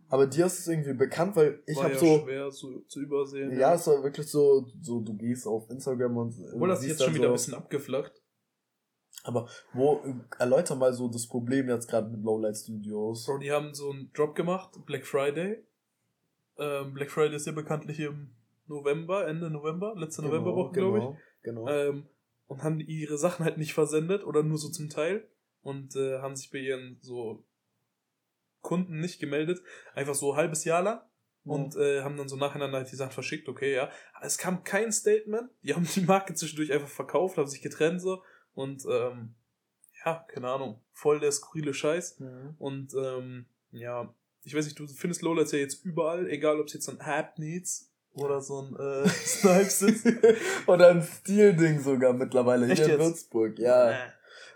Aber 0.09 0.27
dir 0.27 0.47
ist 0.47 0.61
es 0.61 0.69
irgendwie 0.69 0.95
bekannt, 0.95 1.35
weil 1.37 1.63
ich 1.67 1.83
habe 1.83 1.95
ja 1.95 1.99
so, 1.99 2.21
schwer 2.25 2.51
zu, 2.51 2.85
zu 2.87 3.01
übersehen. 3.01 3.59
ja, 3.59 3.75
es 3.75 3.87
war 3.87 4.03
wirklich 4.03 4.27
so, 4.29 4.67
so, 4.81 5.01
du 5.01 5.17
gehst 5.17 5.47
auf 5.47 5.69
Instagram 5.69 6.17
und 6.17 6.35
Obwohl 6.55 6.69
das 6.69 6.87
jetzt 6.87 7.03
schon 7.03 7.15
wieder 7.15 7.25
so, 7.25 7.31
ein 7.31 7.33
bisschen 7.35 7.55
abgeflacht. 7.55 8.13
Aber 9.25 9.49
wo, 9.73 10.01
erläuter 10.39 10.77
mal 10.77 10.93
so 10.93 11.09
das 11.09 11.27
Problem 11.27 11.69
jetzt 11.69 11.89
gerade 11.89 12.09
mit 12.09 12.23
Lowlight 12.23 12.57
Studios. 12.57 13.27
Bro, 13.27 13.39
die 13.39 13.51
haben 13.51 13.75
so 13.75 13.91
einen 13.91 14.13
Drop 14.13 14.37
gemacht, 14.37 14.79
Black 14.87 15.05
Friday. 15.05 15.65
Ähm, 16.59 16.95
Black 16.95 17.11
Friday 17.11 17.35
ist 17.35 17.47
ja 17.47 17.53
bekanntlich 17.53 17.99
im 17.99 18.31
November, 18.69 19.27
Ende 19.27 19.51
November, 19.51 19.95
letzte 19.97 20.23
Novemberwoche, 20.23 20.73
glaube 20.73 20.99
ich. 20.99 21.43
Genau. 21.43 21.69
Ähm, 21.69 22.07
und 22.47 22.63
haben 22.63 22.79
ihre 22.79 23.19
Sachen 23.19 23.45
halt 23.45 23.59
nicht 23.59 23.75
versendet 23.75 24.25
oder 24.25 24.45
nur 24.45 24.59
so 24.59 24.69
zum 24.69 24.89
Teil 24.89 25.29
und 25.63 25.97
äh, 25.97 26.21
haben 26.21 26.37
sich 26.37 26.51
bei 26.53 26.59
ihren 26.59 26.99
so 27.01 27.45
Kunden 28.67 29.01
nicht 29.01 29.21
gemeldet, 29.21 29.63
einfach 29.95 30.15
so 30.15 30.33
ein 30.33 30.37
halbes 30.37 30.65
Jahr 30.65 30.83
lang 30.83 31.01
und 31.45 31.77
äh, 31.77 32.03
haben 32.03 32.17
dann 32.17 32.29
so 32.29 32.37
nacheinander 32.37 32.79
halt 32.79 32.91
die 32.91 32.97
Sachen 32.97 33.13
verschickt, 33.13 33.49
okay, 33.49 33.73
ja. 33.75 33.89
Aber 34.15 34.27
es 34.27 34.37
kam 34.37 34.65
kein 34.65 34.91
Statement, 34.91 35.49
die 35.63 35.75
haben 35.75 35.87
die 35.95 36.01
Marke 36.01 36.35
zwischendurch 36.35 36.73
einfach 36.73 36.89
verkauft, 36.89 37.37
haben 37.39 37.47
sich 37.47 37.63
getrennt 37.63 38.01
so 38.03 38.23
und 38.55 38.85
ähm, 38.91 39.35
ja, 40.05 40.25
keine 40.29 40.49
Ahnung, 40.49 40.81
voll 40.93 41.21
der 41.21 41.31
skurrile 41.33 41.73
Scheiß 41.73 42.19
Mhm. 42.21 42.55
und 42.59 42.95
ähm, 42.95 43.47
ja, 43.71 44.13
ich 44.43 44.55
weiß 44.55 44.65
nicht, 44.65 44.79
du 44.79 44.87
findest 44.87 45.23
Lowlights 45.23 45.53
ja 45.53 45.59
jetzt 45.61 45.85
überall, 45.85 46.29
egal 46.29 46.59
ob 46.61 46.67
es 46.67 46.73
jetzt 46.75 46.87
so 46.87 46.93
ein 46.93 47.01
App 47.01 47.39
Needs 47.39 47.93
oder 48.13 48.41
so 48.41 48.63
ein 48.63 48.75
äh, 48.77 49.09
Snipes 49.27 49.83
ist. 49.83 50.07
Oder 50.67 50.89
ein 50.89 51.03
Stil-Ding 51.03 51.81
sogar 51.81 52.15
mittlerweile 52.15 52.67
Echt 52.67 52.77
hier 52.83 52.95
in 52.95 53.01
jetzt? 53.01 53.07
Würzburg, 53.11 53.59
ja. 53.59 53.91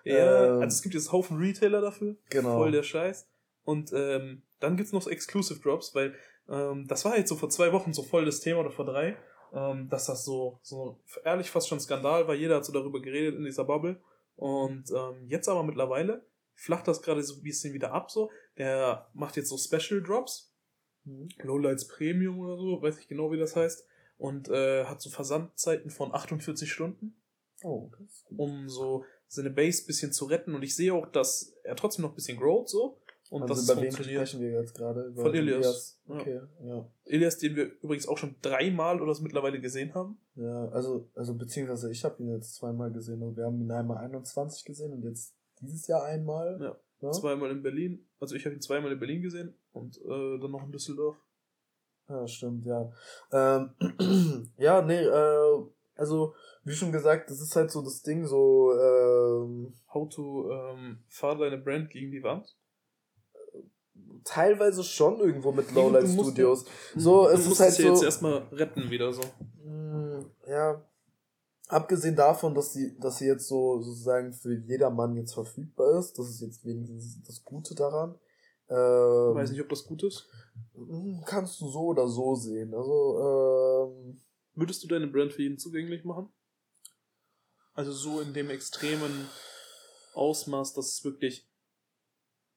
Ja, 0.02 0.46
Ähm, 0.46 0.62
also 0.62 0.74
es 0.76 0.80
gibt 0.82 0.94
jetzt 0.94 1.12
Haufen 1.12 1.36
Retailer 1.36 1.82
dafür. 1.82 2.16
Genau. 2.30 2.56
Voll 2.56 2.70
der 2.72 2.82
Scheiß. 2.82 3.28
Und 3.70 3.92
ähm, 3.92 4.42
dann 4.58 4.76
gibt's 4.76 4.92
noch 4.92 5.06
Exclusive 5.06 5.60
Drops, 5.60 5.94
weil 5.94 6.14
ähm, 6.48 6.86
das 6.88 7.04
war 7.04 7.16
jetzt 7.16 7.28
so 7.28 7.36
vor 7.36 7.50
zwei 7.50 7.72
Wochen 7.72 7.92
so 7.92 8.02
voll 8.02 8.24
das 8.24 8.40
Thema 8.40 8.60
oder 8.60 8.70
vor 8.70 8.84
drei, 8.84 9.16
ähm, 9.54 9.88
dass 9.88 10.06
das 10.06 10.24
so, 10.24 10.58
so 10.62 11.00
ehrlich 11.24 11.50
fast 11.50 11.68
schon 11.68 11.80
Skandal 11.80 12.26
war. 12.28 12.34
Jeder 12.34 12.56
hat 12.56 12.64
so 12.64 12.72
darüber 12.72 13.00
geredet 13.00 13.36
in 13.36 13.44
dieser 13.44 13.64
Bubble. 13.64 14.00
Und 14.36 14.90
ähm, 14.90 15.26
jetzt 15.28 15.48
aber 15.48 15.62
mittlerweile 15.62 16.24
flacht 16.54 16.88
das 16.88 17.02
gerade 17.02 17.22
so 17.22 17.34
ein 17.36 17.42
bisschen 17.42 17.72
wieder 17.74 17.92
ab. 17.92 18.10
So, 18.10 18.30
der 18.58 19.08
macht 19.14 19.36
jetzt 19.36 19.48
so 19.48 19.56
Special 19.56 20.02
Drops, 20.02 20.48
Mhm. 21.04 21.28
Lowlights 21.42 21.88
Premium 21.88 22.38
oder 22.40 22.56
so, 22.58 22.82
weiß 22.82 22.98
ich 22.98 23.08
genau 23.08 23.32
wie 23.32 23.38
das 23.38 23.56
heißt. 23.56 23.86
Und 24.18 24.50
äh, 24.50 24.84
hat 24.84 25.00
so 25.00 25.08
Versandzeiten 25.08 25.90
von 25.90 26.12
48 26.14 26.70
Stunden 26.70 27.16
Oh, 27.62 27.90
das 27.98 28.00
ist 28.16 28.24
gut. 28.26 28.38
um 28.38 28.68
so 28.68 29.04
seine 29.26 29.48
Base 29.50 29.86
bisschen 29.86 30.12
zu 30.12 30.26
retten. 30.26 30.54
Und 30.54 30.62
ich 30.62 30.76
sehe 30.76 30.92
auch, 30.92 31.06
dass 31.06 31.54
er 31.64 31.74
trotzdem 31.76 32.02
noch 32.02 32.10
ein 32.12 32.16
bisschen 32.16 32.38
growt 32.38 32.68
so. 32.68 33.00
Und 33.30 33.42
also 33.42 33.54
das 33.54 33.70
über 33.70 33.80
wen 33.80 33.92
sprechen 33.92 34.40
wir 34.40 34.50
jetzt 34.50 34.74
gerade? 34.74 35.02
Über 35.04 35.22
Von 35.22 35.34
Ilias. 35.34 36.00
Ja. 36.08 36.14
Okay, 36.16 36.40
ja. 36.64 36.90
Elias, 37.04 37.38
den 37.38 37.54
wir 37.54 37.66
übrigens 37.80 38.08
auch 38.08 38.18
schon 38.18 38.34
dreimal 38.42 39.00
oder 39.00 39.14
so 39.14 39.22
mittlerweile 39.22 39.60
gesehen 39.60 39.94
haben. 39.94 40.18
Ja, 40.34 40.68
also, 40.70 41.08
also 41.14 41.34
beziehungsweise 41.34 41.92
ich 41.92 42.04
habe 42.04 42.20
ihn 42.20 42.28
jetzt 42.28 42.56
zweimal 42.56 42.90
gesehen 42.90 43.22
und 43.22 43.36
wir 43.36 43.44
haben 43.44 43.60
ihn 43.60 43.70
einmal 43.70 43.98
21 43.98 44.64
gesehen 44.64 44.92
und 44.92 45.04
jetzt 45.04 45.36
dieses 45.60 45.86
Jahr 45.86 46.04
einmal. 46.04 46.58
Ja. 46.60 46.76
Ne? 47.06 47.12
Zweimal 47.12 47.52
in 47.52 47.62
Berlin. 47.62 48.04
Also 48.18 48.34
ich 48.34 48.44
habe 48.44 48.56
ihn 48.56 48.60
zweimal 48.60 48.90
in 48.90 48.98
Berlin 48.98 49.22
gesehen 49.22 49.54
und 49.72 49.96
äh, 49.98 50.38
dann 50.40 50.50
noch 50.50 50.64
in 50.64 50.72
Düsseldorf. 50.72 51.16
Ja, 52.08 52.26
stimmt, 52.26 52.66
ja. 52.66 52.90
Ähm, 53.30 54.50
ja, 54.56 54.82
nee, 54.82 55.04
äh, 55.04 55.64
also, 55.94 56.34
wie 56.64 56.72
schon 56.72 56.90
gesagt, 56.90 57.30
das 57.30 57.40
ist 57.40 57.54
halt 57.54 57.70
so 57.70 57.82
das 57.82 58.02
Ding, 58.02 58.26
so, 58.26 58.72
ähm, 58.72 59.74
How 59.92 60.08
to 60.08 60.50
ähm, 60.50 61.04
fahr 61.08 61.36
deine 61.36 61.58
Brand 61.58 61.90
gegen 61.90 62.10
die 62.10 62.22
Wand. 62.22 62.56
Teilweise 64.24 64.84
schon 64.84 65.18
irgendwo 65.20 65.52
mit 65.52 65.72
Lowlight 65.72 66.08
Studios. 66.08 66.64
So, 66.96 67.24
du 67.26 67.30
es 67.34 67.46
ist 67.46 67.60
halt 67.60 67.72
es 67.72 67.78
ja 67.78 67.84
jetzt 67.90 67.98
so. 68.00 68.04
erstmal 68.04 68.38
retten 68.52 68.90
wieder 68.90 69.12
so. 69.12 69.22
Mm, 69.64 70.24
Ja, 70.48 70.84
abgesehen 71.68 72.16
davon, 72.16 72.54
dass 72.54 72.72
sie, 72.72 72.98
dass 72.98 73.18
sie 73.18 73.26
jetzt 73.26 73.48
so 73.48 73.80
sozusagen 73.80 74.32
für 74.32 74.54
jedermann 74.54 75.16
jetzt 75.16 75.34
verfügbar 75.34 75.98
ist, 75.98 76.18
das 76.18 76.28
ist 76.28 76.40
jetzt 76.40 76.64
wenigstens 76.64 77.22
das 77.26 77.42
Gute 77.44 77.74
daran. 77.74 78.18
Ähm, 78.68 79.34
Weiß 79.34 79.50
nicht, 79.50 79.60
ob 79.62 79.68
das 79.68 79.84
gut 79.84 80.02
ist. 80.04 80.28
mm, 80.74 81.22
Kannst 81.26 81.60
du 81.60 81.68
so 81.68 81.86
oder 81.86 82.06
so 82.08 82.34
sehen. 82.34 82.74
Also, 82.74 83.88
ähm, 83.88 84.20
Würdest 84.54 84.82
du 84.84 84.88
deine 84.88 85.06
Brand 85.06 85.32
für 85.32 85.42
jeden 85.42 85.58
zugänglich 85.58 86.04
machen? 86.04 86.28
Also 87.72 87.92
so 87.92 88.20
in 88.20 88.34
dem 88.34 88.50
extremen 88.50 89.26
Ausmaß, 90.14 90.74
dass 90.74 90.86
es 90.92 91.04
wirklich 91.04 91.48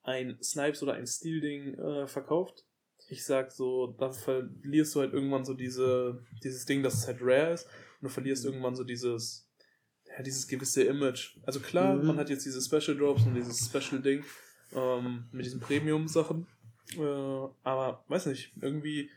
ein 0.03 0.37
Snipes 0.41 0.83
oder 0.83 0.93
ein 0.93 1.07
Steel-Ding 1.07 1.75
äh, 1.75 2.07
verkauft. 2.07 2.65
Ich 3.09 3.25
sag 3.25 3.51
so, 3.51 3.95
da 3.99 4.11
verlierst 4.11 4.95
du 4.95 5.01
halt 5.01 5.13
irgendwann 5.13 5.45
so 5.45 5.53
diese, 5.53 6.23
dieses 6.43 6.65
Ding, 6.65 6.83
dass 6.83 6.95
es 6.95 7.07
halt 7.07 7.17
rare 7.21 7.53
ist 7.53 7.65
und 7.65 8.03
du 8.03 8.09
verlierst 8.09 8.45
irgendwann 8.45 8.75
so 8.75 8.83
dieses, 8.83 9.47
ja, 10.05 10.23
dieses 10.23 10.47
gewisse 10.47 10.83
Image. 10.83 11.37
Also 11.45 11.59
klar, 11.59 11.95
Mhm. 11.95 12.07
man 12.07 12.17
hat 12.17 12.29
jetzt 12.29 12.45
diese 12.45 12.61
Special 12.61 12.97
Drops 12.97 13.25
und 13.25 13.35
dieses 13.35 13.65
Special 13.65 14.01
Ding 14.01 14.23
ähm, 14.73 15.25
mit 15.31 15.45
diesen 15.45 15.59
Premium-Sachen. 15.59 16.47
Äh, 16.97 16.99
aber 17.63 18.03
weiß 18.07 18.27
nicht, 18.27 18.53
irgendwie 18.61 19.09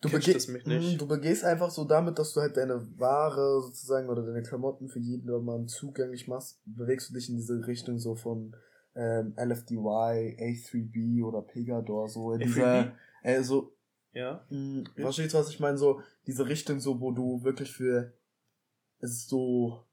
du, 0.00 0.08
catcht 0.08 0.48
mich 0.48 0.66
nicht. 0.66 0.96
Mm, 0.96 0.98
du 0.98 1.06
begehst 1.06 1.44
einfach 1.44 1.70
so 1.70 1.84
damit, 1.84 2.18
dass 2.18 2.32
du 2.34 2.40
halt 2.40 2.56
deine 2.56 2.86
Ware 2.98 3.60
sozusagen 3.62 4.08
oder 4.08 4.22
deine 4.22 4.42
Klamotten 4.42 4.88
für 4.88 4.98
jedermann 4.98 5.68
zugänglich 5.68 6.26
machst, 6.28 6.60
bewegst 6.64 7.10
du 7.10 7.14
dich 7.14 7.28
in 7.28 7.36
diese 7.36 7.66
Richtung 7.66 7.98
so 7.98 8.14
von 8.14 8.54
ähm, 8.94 9.34
LFDY, 9.36 10.36
A3B 10.38 11.24
oder 11.24 11.42
Pegador, 11.42 12.08
so 12.08 12.32
in 12.32 12.40
dieser, 12.40 12.92
äh, 13.22 13.42
so, 13.42 13.72
ja. 14.12 14.44
Mh, 14.50 14.84
ja. 14.96 15.04
Verstehst 15.04 15.34
du, 15.34 15.38
was 15.38 15.50
ich 15.50 15.60
meine? 15.60 15.78
So, 15.78 16.00
diese 16.26 16.46
Richtung, 16.46 16.80
so, 16.80 17.00
wo 17.00 17.12
du 17.12 17.42
wirklich 17.42 17.72
für, 17.72 18.12
es 19.00 19.10
ist 19.12 19.28
so, 19.28 19.84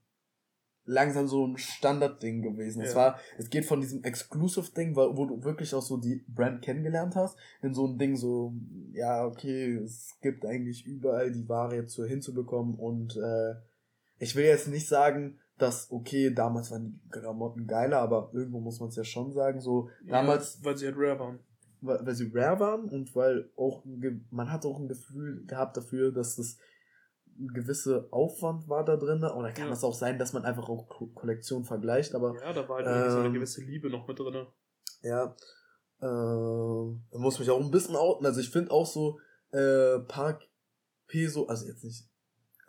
langsam 0.89 1.27
so 1.27 1.45
ein 1.45 1.57
Standardding 1.57 2.41
gewesen. 2.41 2.81
Ja. 2.81 2.88
Es 2.88 2.95
war, 2.95 3.19
es 3.38 3.49
geht 3.49 3.65
von 3.65 3.79
diesem 3.79 4.03
Exclusive-Ding, 4.03 4.95
wo 4.95 5.25
du 5.25 5.43
wirklich 5.43 5.73
auch 5.75 5.83
so 5.83 5.97
die 5.97 6.25
Brand 6.27 6.63
kennengelernt 6.63 7.15
hast, 7.15 7.38
in 7.62 7.73
so 7.73 7.85
ein 7.85 7.99
Ding 7.99 8.15
so, 8.17 8.53
ja, 8.91 9.25
okay, 9.25 9.75
es 9.75 10.17
gibt 10.21 10.45
eigentlich 10.45 10.85
überall 10.85 11.31
die 11.31 11.47
Ware 11.47 11.75
jetzt 11.75 11.93
so 11.93 12.05
hinzubekommen 12.05 12.75
und 12.75 13.15
äh, 13.17 13.55
ich 14.17 14.35
will 14.35 14.45
jetzt 14.45 14.67
nicht 14.67 14.88
sagen, 14.88 15.38
dass, 15.62 15.91
okay, 15.91 16.34
damals 16.34 16.72
waren 16.72 17.02
die 17.04 17.10
Klamotten 17.10 17.67
geiler, 17.67 18.00
aber 18.00 18.32
irgendwo 18.34 18.60
muss 18.60 18.80
man 18.80 18.89
es 18.89 18.95
ja 18.95 19.04
schon 19.04 19.32
sagen, 19.32 19.60
so, 19.62 19.89
ja, 20.06 20.13
damals. 20.13 20.63
Weil 20.63 20.78
sie 20.78 20.88
halt 20.88 20.95
rare 20.98 21.19
waren. 21.19 21.39
Weil, 21.82 22.06
weil 22.06 22.15
sie 22.15 22.32
rare 22.34 22.60
waren 22.60 22.89
und 22.89 23.15
weil 23.15 23.52
auch, 23.56 23.84
man 24.32 24.52
hat 24.52 24.65
auch 24.65 24.80
ein 24.80 24.88
Gefühl 24.88 25.45
gehabt 25.45 25.78
dafür, 25.78 26.12
dass 26.12 26.36
das 26.36 26.58
ein 27.39 27.48
gewisser 27.54 28.08
Aufwand 28.12 28.67
war 28.67 28.84
da 28.84 28.98
drin. 28.98 29.24
Oder 29.24 29.52
kann 29.52 29.72
es 29.72 29.82
ja. 29.82 29.88
auch 29.88 29.93
sein, 29.93 30.19
dass 30.19 30.34
man 30.34 30.43
einfach 30.43 30.67
auch 30.67 30.89
Kollektion 31.13 31.63
vergleicht, 31.63 32.15
aber. 32.15 32.36
Ja, 32.41 32.54
da 32.54 32.67
war 32.67 32.84
halt 32.84 32.88
ähm, 32.88 33.12
so 33.12 33.17
eine 33.19 33.28
ähm, 33.28 33.34
gewisse 33.34 33.62
Liebe 33.62 33.89
noch 33.89 34.08
mit 34.08 34.19
drin. 34.19 34.45
Ja. 35.04 35.36
Äh, 36.02 37.17
muss 37.17 37.39
mich 37.39 37.50
auch 37.50 37.60
ein 37.60 37.72
bisschen 37.72 37.95
outen. 37.95 38.26
Also 38.26 38.39
ich 38.39 38.50
finde 38.50 38.72
auch 38.72 38.86
so, 38.86 39.19
äh, 39.52 40.00
Park 40.00 40.43
Peso, 41.08 41.48
also 41.48 41.65
jetzt 41.65 41.84
nicht 41.84 42.10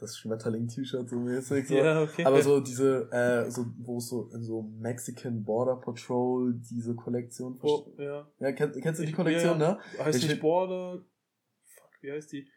das 0.01 0.17
Schmetterling-T-Shirt 0.19 1.09
so 1.09 1.17
mäßig, 1.17 1.69
so. 1.69 1.75
Ja, 1.75 2.03
okay. 2.03 2.25
Aber 2.25 2.43
so 2.43 2.61
diese, 2.61 3.11
äh, 3.13 3.51
so, 3.51 3.67
wo 3.79 3.99
es 3.99 4.09
so 4.09 4.29
in 4.33 4.43
so 4.43 4.63
Mexican 4.63 5.45
Border 5.45 5.77
Patrol 5.77 6.55
diese 6.55 6.95
Kollektion 6.95 7.59
oh, 7.63 7.93
ja. 7.99 8.29
ja 8.39 8.53
kennst, 8.53 8.81
kennst 8.81 9.01
du 9.01 9.07
die 9.07 9.13
Kollektion, 9.13 9.61
ja, 9.61 9.73
ne? 9.73 9.79
Heißt 10.05 10.19
ich 10.19 10.29
nicht 10.29 10.41
Border, 10.41 11.05
fuck, 11.65 11.91
wie 12.01 12.13
heißt 12.13 12.33
die? 12.33 12.49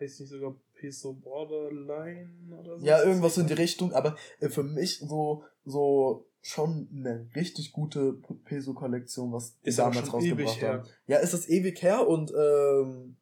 Heißt 0.00 0.20
nicht 0.20 0.30
sogar 0.30 0.56
Peso 0.74 1.14
Borderline 1.14 2.56
oder 2.58 2.78
so? 2.78 2.86
Ja, 2.86 3.02
irgendwas 3.02 3.36
in 3.38 3.46
die 3.46 3.54
Richtung, 3.54 3.92
aber 3.92 4.16
äh, 4.40 4.48
für 4.48 4.62
mich 4.62 4.98
so, 4.98 5.44
so 5.64 6.26
schon 6.42 6.88
eine 6.94 7.28
richtig 7.34 7.72
gute 7.72 8.14
Peso-Kollektion, 8.44 9.32
was 9.32 9.60
die 9.60 9.74
damals 9.74 10.12
rausgebracht 10.12 10.62
haben. 10.62 10.88
Ja, 11.06 11.18
ist 11.18 11.34
das 11.34 11.48
ewig 11.48 11.82
her 11.82 12.08
und 12.08 12.32
ähm, 12.32 13.16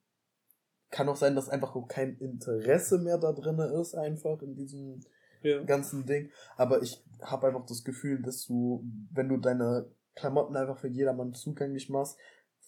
kann 0.90 1.08
auch 1.08 1.16
sein, 1.16 1.34
dass 1.34 1.48
einfach 1.48 1.74
kein 1.88 2.16
Interesse 2.16 2.98
mehr 2.98 3.18
da 3.18 3.32
drin 3.32 3.58
ist, 3.58 3.94
einfach 3.94 4.40
in 4.42 4.54
diesem 4.54 5.00
ja. 5.42 5.62
ganzen 5.62 6.06
Ding. 6.06 6.30
Aber 6.56 6.82
ich 6.82 7.04
habe 7.20 7.48
einfach 7.48 7.66
das 7.66 7.84
Gefühl, 7.84 8.22
dass 8.22 8.46
du, 8.46 8.84
wenn 9.12 9.28
du 9.28 9.36
deine 9.36 9.90
Klamotten 10.14 10.56
einfach 10.56 10.78
für 10.78 10.88
jedermann 10.88 11.34
zugänglich 11.34 11.88
machst, 11.88 12.18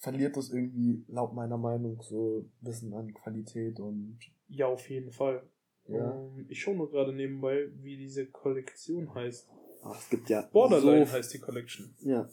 verliert 0.01 0.37
das 0.37 0.51
irgendwie, 0.51 1.05
laut 1.09 1.35
meiner 1.35 1.59
Meinung, 1.59 2.01
so 2.03 2.41
ein 2.41 2.53
bisschen 2.61 2.95
an 2.95 3.13
Qualität 3.13 3.79
und. 3.81 4.19
Ja, 4.49 4.67
auf 4.67 4.89
jeden 4.89 5.13
Fall. 5.13 5.43
Ja. 5.87 6.11
Um, 6.11 6.39
ähm, 6.39 6.47
ich 6.49 6.61
schaue 6.61 6.77
nur 6.77 6.91
gerade 6.91 7.13
nebenbei, 7.13 7.69
wie 7.81 7.97
diese 7.97 8.27
Kollektion 8.27 9.15
heißt. 9.15 9.49
Ach, 9.83 9.99
es 9.99 10.09
gibt 10.09 10.29
ja. 10.29 10.43
Borderline 10.53 11.07
so 11.07 11.13
heißt 11.13 11.33
die 11.35 11.39
Collection. 11.39 11.95
Ja. 12.01 12.29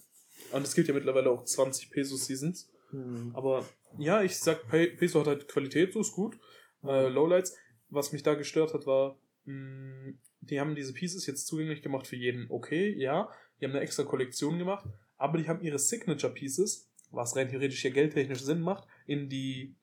Und 0.54 0.63
es 0.63 0.73
gibt 0.73 0.88
ja 0.88 0.93
mittlerweile 0.93 1.30
auch 1.30 1.43
20 1.43 1.91
Peso 1.91 2.15
Seasons. 2.15 2.69
Hm. 2.91 3.32
Aber 3.34 3.65
ja, 3.97 4.21
ich 4.23 4.38
sag, 4.38 4.67
Peso 4.69 5.21
hat 5.21 5.28
halt 5.28 5.47
Qualität, 5.47 5.93
so 5.93 6.02
ist 6.02 6.13
gut. 6.13 6.38
Äh, 6.84 7.08
Lowlights. 7.08 7.56
Was 7.89 8.12
mich 8.12 8.23
da 8.23 8.34
gestört 8.34 8.73
hat, 8.73 8.86
war, 8.86 9.17
mh, 9.45 9.54
hm, 9.54 10.19
die 10.41 10.60
haben 10.60 10.76
diese 10.76 10.93
Pieces 10.93 11.26
jetzt 11.26 11.47
zugänglich 11.47 11.82
gemacht 11.82 12.08
für 12.08 12.15
jeden. 12.15 12.47
Okay, 12.50 12.93
ja. 12.97 13.30
Die 13.60 13.65
haben 13.65 13.71
eine 13.71 13.82
extra 13.82 14.04
Kollektion 14.04 14.58
gemacht. 14.58 14.86
Aber 15.17 15.38
die 15.38 15.47
haben 15.47 15.62
ihre 15.62 15.80
Signature 15.80 16.34
Pieces 16.34 16.88
was 17.12 17.36
rein 17.36 17.50
theoretisch 17.50 17.84
ja 17.84 17.91
geldtechnisch 17.91 18.41
Sinn 18.41 18.62
macht, 18.62 18.88
in 19.06 19.30
die 19.30 19.76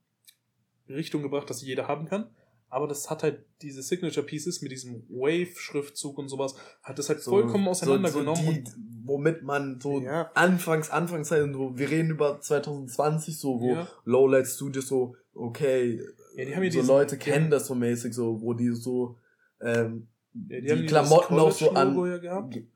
Richtung 0.88 1.22
gebracht, 1.22 1.48
dass 1.48 1.60
sie 1.60 1.66
jeder 1.66 1.88
haben 1.88 2.06
kann. 2.06 2.30
Aber 2.68 2.88
das 2.88 3.08
hat 3.08 3.22
halt 3.22 3.44
diese 3.62 3.82
Signature 3.82 4.26
Pieces 4.26 4.60
mit 4.60 4.72
diesem 4.72 5.04
Wave-Schriftzug 5.08 6.18
und 6.18 6.28
sowas, 6.28 6.56
hat 6.82 6.98
das 6.98 7.08
halt 7.08 7.20
so, 7.20 7.30
vollkommen 7.30 7.68
auseinandergenommen. 7.68 8.66
So, 8.66 8.72
so 8.72 8.76
die, 8.76 8.93
womit 9.04 9.42
man 9.42 9.78
so 9.80 10.00
ja. 10.00 10.30
anfangs, 10.34 10.90
Anfangszeiten, 10.90 11.52
so, 11.52 11.76
wir 11.76 11.90
reden 11.90 12.10
über 12.10 12.40
2020, 12.40 13.38
so, 13.38 13.60
wo 13.60 13.72
ja. 13.74 13.88
Lowlight 14.04 14.46
Studios 14.46 14.88
so, 14.88 15.14
okay, 15.34 16.00
ja, 16.36 16.44
die 16.44 16.56
haben 16.56 16.70
so 16.70 16.82
Leute 16.82 17.18
kennen 17.18 17.50
das 17.50 17.66
so 17.66 17.74
mäßig, 17.74 18.14
so, 18.14 18.40
wo 18.40 18.54
die 18.54 18.70
so, 18.70 19.18
ähm, 19.60 20.08
ja, 20.48 20.60
die, 20.60 20.82
die 20.82 20.86
Klamotten 20.86 21.38
auch 21.38 21.52
so 21.52 21.70
an, 21.72 21.94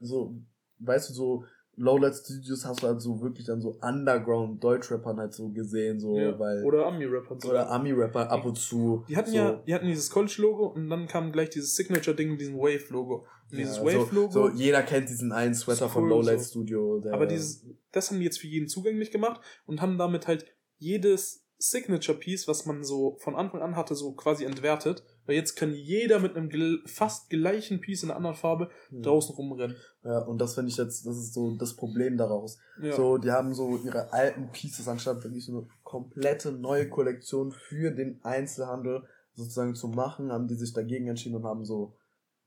so, 0.00 0.36
weißt 0.78 1.10
du, 1.10 1.14
so, 1.14 1.44
Lowlight 1.78 2.16
Studios 2.16 2.64
hast 2.64 2.82
du 2.82 2.88
halt 2.88 3.00
so 3.00 3.20
wirklich 3.20 3.46
dann 3.46 3.60
so 3.60 3.78
Underground 3.80 4.62
Deutschrappern 4.62 5.18
halt 5.18 5.32
so 5.32 5.48
gesehen, 5.50 6.00
so, 6.00 6.18
ja. 6.18 6.36
weil. 6.36 6.64
Oder 6.64 6.86
Ami-Rapper. 6.86 7.36
Oder 7.48 7.70
Ami-Rapper 7.70 8.30
ab 8.30 8.44
und 8.44 8.58
zu. 8.58 9.04
Die 9.08 9.16
hatten 9.16 9.30
so. 9.30 9.36
ja, 9.36 9.52
die 9.64 9.74
hatten 9.74 9.86
dieses 9.86 10.10
College-Logo 10.10 10.66
und 10.66 10.90
dann 10.90 11.06
kam 11.06 11.30
gleich 11.30 11.50
dieses 11.50 11.76
Signature-Ding 11.76 12.30
mit 12.30 12.40
diesem 12.40 12.58
Wave-Logo. 12.58 13.26
Dieses 13.50 13.78
ja, 13.78 13.84
Wave-Logo. 13.84 14.30
So, 14.30 14.48
so, 14.48 14.54
jeder 14.54 14.82
kennt 14.82 15.08
diesen 15.08 15.32
einen 15.32 15.54
Sweater 15.54 15.86
cool 15.86 15.92
von 15.92 16.08
Lowlight 16.08 16.40
so. 16.40 16.50
Studio. 16.50 17.02
Aber 17.10 17.26
dieses, 17.26 17.66
das 17.92 18.10
haben 18.10 18.18
die 18.18 18.24
jetzt 18.24 18.38
für 18.38 18.46
jeden 18.46 18.68
zugänglich 18.68 19.10
gemacht 19.10 19.40
und 19.66 19.80
haben 19.80 19.98
damit 19.98 20.26
halt 20.26 20.46
jedes 20.78 21.44
Signature-Piece, 21.58 22.46
was 22.46 22.66
man 22.66 22.84
so 22.84 23.16
von 23.18 23.34
Anfang 23.34 23.62
an 23.62 23.74
hatte, 23.74 23.94
so 23.94 24.12
quasi 24.12 24.44
entwertet. 24.44 25.02
Weil 25.26 25.34
jetzt 25.34 25.56
kann 25.56 25.74
jeder 25.74 26.20
mit 26.20 26.36
einem 26.36 26.48
gel 26.48 26.80
fast 26.86 27.30
gleichen 27.30 27.80
Piece 27.80 28.04
in 28.04 28.10
einer 28.10 28.16
anderen 28.16 28.36
Farbe 28.36 28.70
hm. 28.90 29.02
draußen 29.02 29.34
rumrennen. 29.34 29.76
Ja, 30.04 30.20
und 30.20 30.38
das 30.38 30.54
finde 30.54 30.70
ich 30.70 30.76
jetzt, 30.76 31.04
das 31.04 31.16
ist 31.16 31.34
so 31.34 31.56
das 31.56 31.74
Problem 31.74 32.16
daraus. 32.16 32.58
Ja. 32.80 32.94
So, 32.94 33.18
die 33.18 33.30
haben 33.30 33.54
so 33.54 33.76
ihre 33.76 34.12
alten 34.12 34.50
Pieces, 34.52 34.86
anstatt 34.88 35.24
wirklich 35.24 35.44
so 35.44 35.52
eine 35.52 35.66
komplette 35.82 36.52
neue 36.52 36.88
Kollektion 36.88 37.52
für 37.52 37.90
den 37.90 38.20
Einzelhandel 38.22 39.02
sozusagen 39.34 39.74
zu 39.74 39.88
machen, 39.88 40.32
haben 40.32 40.48
die 40.48 40.56
sich 40.56 40.72
dagegen 40.72 41.08
entschieden 41.08 41.36
und 41.36 41.44
haben 41.44 41.64
so 41.64 41.96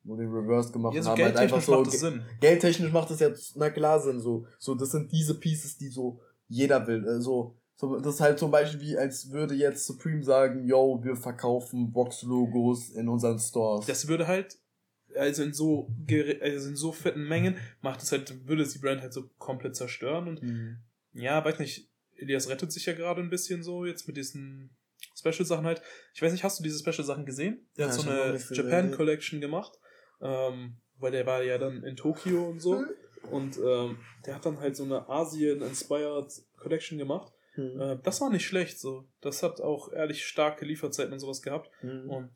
nur 0.03 0.17
den 0.17 0.31
Reverse 0.31 0.71
gemacht 0.71 0.95
ja, 0.95 1.03
so 1.03 1.11
haben 1.11 1.23
halt 1.23 1.37
einfach 1.37 1.61
so. 1.61 1.77
Macht 1.77 1.87
das 1.87 1.99
Sinn. 1.99 2.23
Geldtechnisch 2.39 2.91
macht 2.91 3.09
das 3.11 3.19
jetzt, 3.19 3.55
na 3.55 3.69
klar 3.69 3.99
Sinn, 3.99 4.19
so. 4.19 4.45
So, 4.59 4.75
das 4.75 4.91
sind 4.91 5.11
diese 5.11 5.39
Pieces, 5.39 5.77
die 5.77 5.89
so 5.89 6.19
jeder 6.47 6.85
will. 6.87 7.07
Äh, 7.07 7.21
so, 7.21 7.55
so, 7.75 7.99
das 7.99 8.15
ist 8.15 8.21
halt 8.21 8.39
zum 8.39 8.51
Beispiel 8.51 8.81
wie, 8.81 8.97
als 8.97 9.31
würde 9.31 9.55
jetzt 9.55 9.85
Supreme 9.85 10.23
sagen, 10.23 10.67
yo, 10.67 10.99
wir 11.03 11.15
verkaufen 11.15 11.91
Box-Logos 11.91 12.89
in 12.91 13.09
unseren 13.09 13.39
Stores. 13.39 13.85
Das 13.85 14.07
würde 14.07 14.27
halt, 14.27 14.57
also 15.15 15.43
in 15.43 15.53
so, 15.53 15.89
also 16.41 16.69
in 16.69 16.75
so 16.75 16.91
fetten 16.91 17.27
Mengen, 17.27 17.57
macht 17.81 18.01
es 18.01 18.11
halt, 18.11 18.47
würde 18.47 18.63
es 18.63 18.73
die 18.73 18.79
Brand 18.79 19.01
halt 19.01 19.13
so 19.13 19.29
komplett 19.37 19.75
zerstören 19.75 20.27
und, 20.27 20.43
mhm. 20.43 20.77
ja, 21.13 21.43
weiß 21.43 21.59
nicht, 21.59 21.89
Elias 22.17 22.49
rettet 22.49 22.71
sich 22.71 22.85
ja 22.85 22.93
gerade 22.93 23.21
ein 23.21 23.29
bisschen 23.29 23.63
so, 23.63 23.85
jetzt 23.85 24.07
mit 24.07 24.15
diesen 24.15 24.69
Special-Sachen 25.15 25.65
halt. 25.65 25.81
Ich 26.13 26.21
weiß 26.21 26.31
nicht, 26.31 26.43
hast 26.43 26.59
du 26.59 26.63
diese 26.63 26.79
Special-Sachen 26.79 27.25
gesehen? 27.25 27.67
Der 27.77 27.87
ja, 27.87 27.91
hat 27.91 27.99
so 27.99 28.09
eine 28.09 28.39
Japan 28.51 28.91
Collection 28.91 29.41
gemacht, 29.41 29.79
ähm, 30.21 30.77
weil 30.97 31.11
der 31.11 31.25
war 31.25 31.43
ja 31.43 31.57
dann 31.57 31.83
in 31.83 31.95
Tokio 31.95 32.47
und 32.49 32.59
so. 32.59 32.83
Und 33.29 33.57
ähm, 33.57 33.99
der 34.25 34.35
hat 34.35 34.45
dann 34.45 34.59
halt 34.59 34.75
so 34.75 34.83
eine 34.83 35.07
Asien-inspired 35.07 36.31
Collection 36.57 36.97
gemacht. 36.97 37.31
Mhm. 37.55 37.79
Äh, 37.79 37.99
das 38.03 38.21
war 38.21 38.29
nicht 38.29 38.45
schlecht 38.45 38.79
so. 38.79 39.07
Das 39.21 39.43
hat 39.43 39.61
auch 39.61 39.91
ehrlich 39.91 40.25
starke 40.25 40.65
Lieferzeiten 40.65 41.13
und 41.13 41.19
sowas 41.19 41.41
gehabt. 41.41 41.69
Mhm. 41.83 42.09
Und 42.09 42.31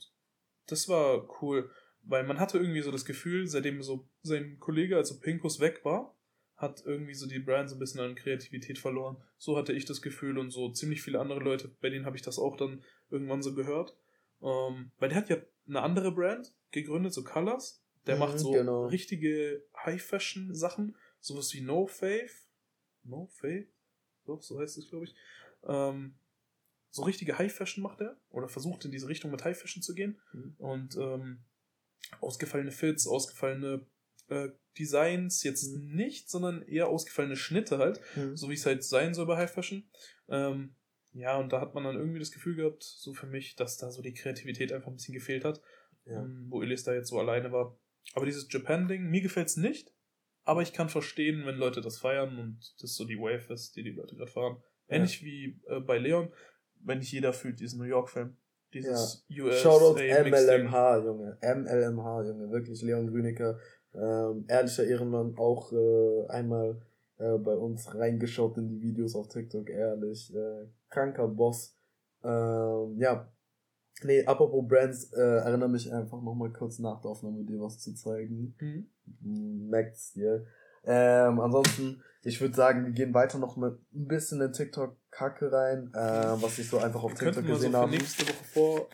das 0.67 0.87
war 0.89 1.27
cool, 1.41 1.71
weil 2.03 2.23
man 2.23 2.39
hatte 2.39 2.57
irgendwie 2.57 2.81
so 2.81 2.91
das 2.91 3.05
Gefühl, 3.05 3.47
seitdem 3.47 3.81
so 3.81 4.07
sein 4.21 4.57
Kollege, 4.59 4.97
also 4.97 5.19
Pinkus, 5.19 5.59
weg 5.59 5.81
war, 5.83 6.15
hat 6.55 6.83
irgendwie 6.85 7.13
so 7.13 7.27
die 7.27 7.39
Brand 7.39 7.69
so 7.69 7.75
ein 7.75 7.79
bisschen 7.79 8.01
an 8.01 8.15
Kreativität 8.15 8.77
verloren. 8.77 9.17
So 9.37 9.57
hatte 9.57 9.73
ich 9.73 9.85
das 9.85 10.01
Gefühl 10.01 10.37
und 10.37 10.51
so 10.51 10.71
ziemlich 10.71 11.01
viele 11.01 11.19
andere 11.19 11.39
Leute, 11.39 11.75
bei 11.81 11.89
denen 11.89 12.05
habe 12.05 12.15
ich 12.15 12.21
das 12.21 12.39
auch 12.39 12.55
dann 12.55 12.83
irgendwann 13.09 13.41
so 13.41 13.53
gehört. 13.53 13.95
Ähm, 14.41 14.91
weil 14.97 15.09
der 15.09 15.17
hat 15.17 15.29
ja 15.29 15.37
eine 15.67 15.81
andere 15.81 16.11
Brand 16.11 16.53
gegründet, 16.71 17.13
so 17.13 17.23
Colors. 17.23 17.81
Der 18.05 18.15
mhm, 18.15 18.19
macht 18.19 18.39
so 18.39 18.51
genau. 18.51 18.85
richtige 18.85 19.63
High-Fashion-Sachen, 19.83 20.95
sowas 21.19 21.53
wie 21.53 21.61
No 21.61 21.87
Faith. 21.87 22.47
No 23.03 23.27
Faith? 23.27 23.67
Doch, 24.25 24.41
so 24.41 24.59
heißt 24.59 24.77
es, 24.77 24.89
glaube 24.89 25.05
ich. 25.05 25.15
Ähm, 25.63 26.15
so 26.91 27.03
richtige 27.03 27.37
High-Fashion 27.37 27.83
macht 27.83 28.01
er 28.01 28.17
oder 28.29 28.47
versucht 28.47 28.85
in 28.85 28.91
diese 28.91 29.07
Richtung 29.07 29.31
mit 29.31 29.43
High-Fashion 29.43 29.81
zu 29.81 29.95
gehen. 29.95 30.19
Mhm. 30.33 30.55
Und 30.57 30.95
ähm, 30.97 31.43
ausgefallene 32.21 32.71
Fits, 32.71 33.07
ausgefallene 33.07 33.85
äh, 34.29 34.49
Designs 34.77 35.43
jetzt 35.43 35.75
mhm. 35.75 35.95
nicht, 35.95 36.29
sondern 36.29 36.61
eher 36.61 36.87
ausgefallene 36.87 37.35
Schnitte 37.35 37.77
halt, 37.77 37.99
mhm. 38.15 38.35
so 38.35 38.49
wie 38.49 38.53
es 38.53 38.65
halt 38.65 38.83
sein 38.83 39.13
soll 39.13 39.25
bei 39.25 39.37
High-Fashion. 39.37 39.89
Ähm, 40.29 40.75
ja, 41.15 41.37
und 41.37 41.53
da 41.53 41.61
hat 41.61 41.73
man 41.73 41.85
dann 41.85 41.95
irgendwie 41.95 42.19
das 42.19 42.31
Gefühl 42.31 42.55
gehabt, 42.55 42.83
so 42.83 43.13
für 43.13 43.25
mich, 43.25 43.55
dass 43.55 43.77
da 43.77 43.89
so 43.89 44.01
die 44.01 44.13
Kreativität 44.13 44.73
einfach 44.73 44.89
ein 44.89 44.95
bisschen 44.95 45.13
gefehlt 45.13 45.45
hat, 45.45 45.61
ja. 46.05 46.21
ähm, 46.21 46.47
wo 46.49 46.61
Elis 46.61 46.83
da 46.83 46.93
jetzt 46.93 47.07
so 47.07 47.17
alleine 47.17 47.53
war. 47.53 47.79
Aber 48.13 48.25
dieses 48.25 48.51
Japan-Ding, 48.51 49.09
mir 49.09 49.21
gefällt 49.21 49.47
es 49.47 49.57
nicht. 49.57 49.93
Aber 50.43 50.61
ich 50.61 50.73
kann 50.73 50.89
verstehen, 50.89 51.45
wenn 51.45 51.55
Leute 51.55 51.81
das 51.81 51.97
feiern 51.97 52.37
und 52.37 52.75
das 52.81 52.95
so 52.95 53.05
die 53.05 53.17
Wave 53.17 53.51
ist, 53.51 53.75
die 53.75 53.83
die 53.83 53.91
Leute 53.91 54.15
gerade 54.15 54.29
fahren. 54.29 54.57
Ähnlich 54.87 55.21
ja. 55.21 55.25
wie 55.25 55.61
äh, 55.67 55.79
bei 55.79 55.97
Leon, 55.97 56.31
wenn 56.81 56.99
nicht 56.99 57.11
jeder 57.11 57.33
fühlt 57.33 57.59
diesen 57.61 57.79
New 57.79 57.85
York-Film. 57.85 58.35
Dieses 58.73 59.25
ja. 59.29 59.45
US. 59.45 59.61
Shoutout 59.61 59.95
MLMH, 59.95 60.97
Junge. 60.97 61.37
MLMH, 61.41 62.23
Junge. 62.27 62.51
Wirklich 62.51 62.81
Leon 62.81 63.07
Grünicker. 63.07 63.57
Ähm, 63.93 64.45
ehrlicher 64.49 64.85
Ehrenmann. 64.85 65.35
Auch 65.37 65.71
äh, 65.71 66.27
einmal 66.27 66.81
äh, 67.17 67.37
bei 67.37 67.55
uns 67.55 67.95
reingeschaut 67.95 68.57
in 68.57 68.67
die 68.67 68.81
Videos 68.81 69.15
auf 69.15 69.29
TikTok, 69.29 69.69
ehrlich. 69.69 70.33
Äh, 70.35 70.67
kranker 70.95 71.27
Boss. 71.27 71.77
Ähm, 72.23 72.97
ja. 72.97 73.31
Nee, 74.03 74.25
apropos 74.25 74.67
Brands, 74.67 75.13
äh, 75.13 75.21
erinnere 75.21 75.69
mich 75.69 75.91
einfach 75.93 76.21
nochmal 76.21 76.51
kurz 76.51 76.79
nach 76.79 76.99
der 77.01 77.11
Aufnahme, 77.11 77.45
dir 77.45 77.61
was 77.61 77.79
zu 77.79 77.93
zeigen. 77.93 78.55
Mhm. 78.59 79.69
Merkt's 79.69 80.11
dir. 80.13 80.45
Ähm, 80.83 81.39
ansonsten, 81.39 82.03
ich 82.21 82.41
würde 82.41 82.55
sagen, 82.55 82.85
wir 82.85 82.91
gehen 82.91 83.13
weiter 83.13 83.37
noch 83.37 83.55
mit 83.55 83.73
ein 83.93 84.07
bisschen 84.07 84.41
in 84.41 84.51
TikTok-Kacke 84.51 85.51
rein, 85.51 85.91
äh, 85.93 86.41
was 86.41 86.59
ich 86.59 86.69
so 86.69 86.77
einfach 86.77 87.03
auf 87.03 87.11
wir 87.11 87.19
TikTok 87.19 87.45
gesehen 87.45 87.71
so 87.71 87.77
habe. 87.77 87.91
nächste 87.91 88.27
Woche 88.27 88.43
vor, 88.43 88.89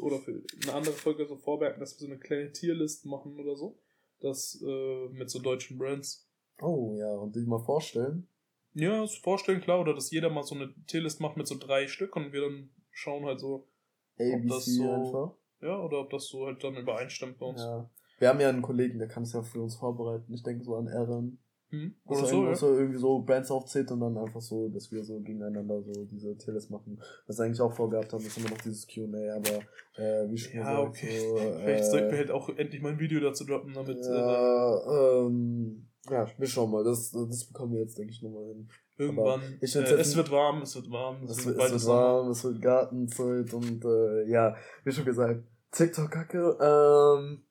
oder 0.00 0.18
für 0.18 0.42
eine 0.62 0.74
andere 0.74 0.94
Folge 0.94 1.26
so 1.26 1.36
vormerken, 1.36 1.80
dass 1.80 1.94
wir 1.94 2.06
so 2.06 2.12
eine 2.12 2.18
kleine 2.18 2.52
Tierlist 2.52 3.06
machen 3.06 3.38
oder 3.38 3.56
so. 3.56 3.78
Das 4.20 4.60
äh, 4.66 5.08
mit 5.12 5.30
so 5.30 5.38
deutschen 5.38 5.78
Brands. 5.78 6.28
Oh 6.60 6.94
ja, 6.98 7.14
und 7.14 7.36
dich 7.36 7.46
mal 7.46 7.64
vorstellen. 7.64 8.28
Ja, 8.74 9.00
das 9.00 9.16
vorstellen, 9.16 9.60
klar, 9.60 9.80
oder 9.80 9.94
dass 9.94 10.10
jeder 10.10 10.30
mal 10.30 10.44
so 10.44 10.54
eine 10.54 10.72
Tierlist 10.86 11.20
macht 11.20 11.36
mit 11.36 11.46
so 11.46 11.56
drei 11.58 11.88
Stück 11.88 12.14
und 12.16 12.32
wir 12.32 12.42
dann 12.42 12.70
schauen 12.90 13.24
halt 13.24 13.40
so, 13.40 13.66
ABC 14.18 14.34
ob 14.34 14.48
das 14.48 14.64
so, 14.66 14.90
einfach. 14.90 15.34
ja, 15.60 15.80
oder 15.80 16.00
ob 16.00 16.10
das 16.10 16.26
so 16.28 16.46
halt 16.46 16.62
dann 16.62 16.76
übereinstimmt 16.76 17.38
bei 17.38 17.46
uns. 17.46 17.60
Ja. 17.60 17.90
Wir 18.18 18.28
haben 18.28 18.40
ja 18.40 18.48
einen 18.48 18.62
Kollegen, 18.62 18.98
der 18.98 19.08
kann 19.08 19.22
es 19.22 19.32
ja 19.32 19.42
für 19.42 19.60
uns 19.60 19.76
vorbereiten. 19.76 20.32
Ich 20.32 20.42
denke 20.42 20.62
so 20.62 20.76
an 20.76 20.88
Aaron. 20.88 21.38
Hm? 21.70 21.94
Oder 22.04 22.20
er 22.20 22.26
so, 22.26 22.44
ja. 22.44 22.54
so 22.54 22.76
irgendwie 22.76 22.98
so 22.98 23.20
Brands 23.20 23.50
aufzählt 23.50 23.90
und 23.92 24.00
dann 24.00 24.18
einfach 24.18 24.40
so, 24.40 24.68
dass 24.68 24.90
wir 24.90 25.04
so 25.04 25.20
gegeneinander 25.20 25.80
so 25.82 26.04
diese 26.04 26.36
Tierlist 26.36 26.70
machen. 26.70 27.00
Was 27.26 27.38
wir 27.38 27.44
eigentlich 27.44 27.60
auch 27.60 27.72
vorgehabt 27.72 28.12
haben, 28.12 28.24
ist 28.24 28.36
immer 28.36 28.50
noch 28.50 28.58
dieses 28.58 28.88
Q&A, 28.88 29.36
aber 29.36 29.60
äh, 29.96 30.28
wie 30.28 30.36
schon 30.36 30.56
Ja, 30.56 30.84
gesagt, 30.84 30.88
okay. 30.88 31.18
so, 31.20 31.36
Vielleicht 31.62 31.84
sollten 31.84 32.08
wir 32.08 32.14
äh, 32.14 32.18
halt 32.18 32.30
auch 32.32 32.48
endlich 32.50 32.82
mal 32.82 32.92
ein 32.92 32.98
Video 32.98 33.20
dazu 33.20 33.44
droppen, 33.44 33.72
damit. 33.72 33.98
Äh, 34.04 34.10
ja, 34.10 35.26
ähm, 35.26 35.86
ja, 36.08 36.26
wir 36.38 36.46
schauen 36.46 36.70
mal. 36.70 36.84
Das, 36.84 37.10
das 37.10 37.44
bekommen 37.44 37.74
wir 37.74 37.80
jetzt, 37.80 37.98
denke 37.98 38.12
ich, 38.12 38.22
nochmal 38.22 38.46
hin. 38.46 38.68
Irgendwann. 38.96 39.40
Äh, 39.60 39.64
es 39.64 40.16
wird 40.16 40.30
warm, 40.30 40.62
es 40.62 40.74
wird 40.76 40.90
warm. 40.90 41.24
Es 41.24 41.38
Es 41.38 41.46
wird, 41.46 41.58
es 41.58 41.72
wird 41.72 41.86
warm, 41.86 42.30
es 42.30 42.44
wird 42.44 42.62
Gartenzeit 42.62 43.52
und 43.54 43.84
äh, 43.84 44.28
ja, 44.30 44.56
wie 44.84 44.92
schon 44.92 45.04
gesagt, 45.04 45.42
TikTok-Kacke. 45.72 46.58
Ähm, 46.60 47.42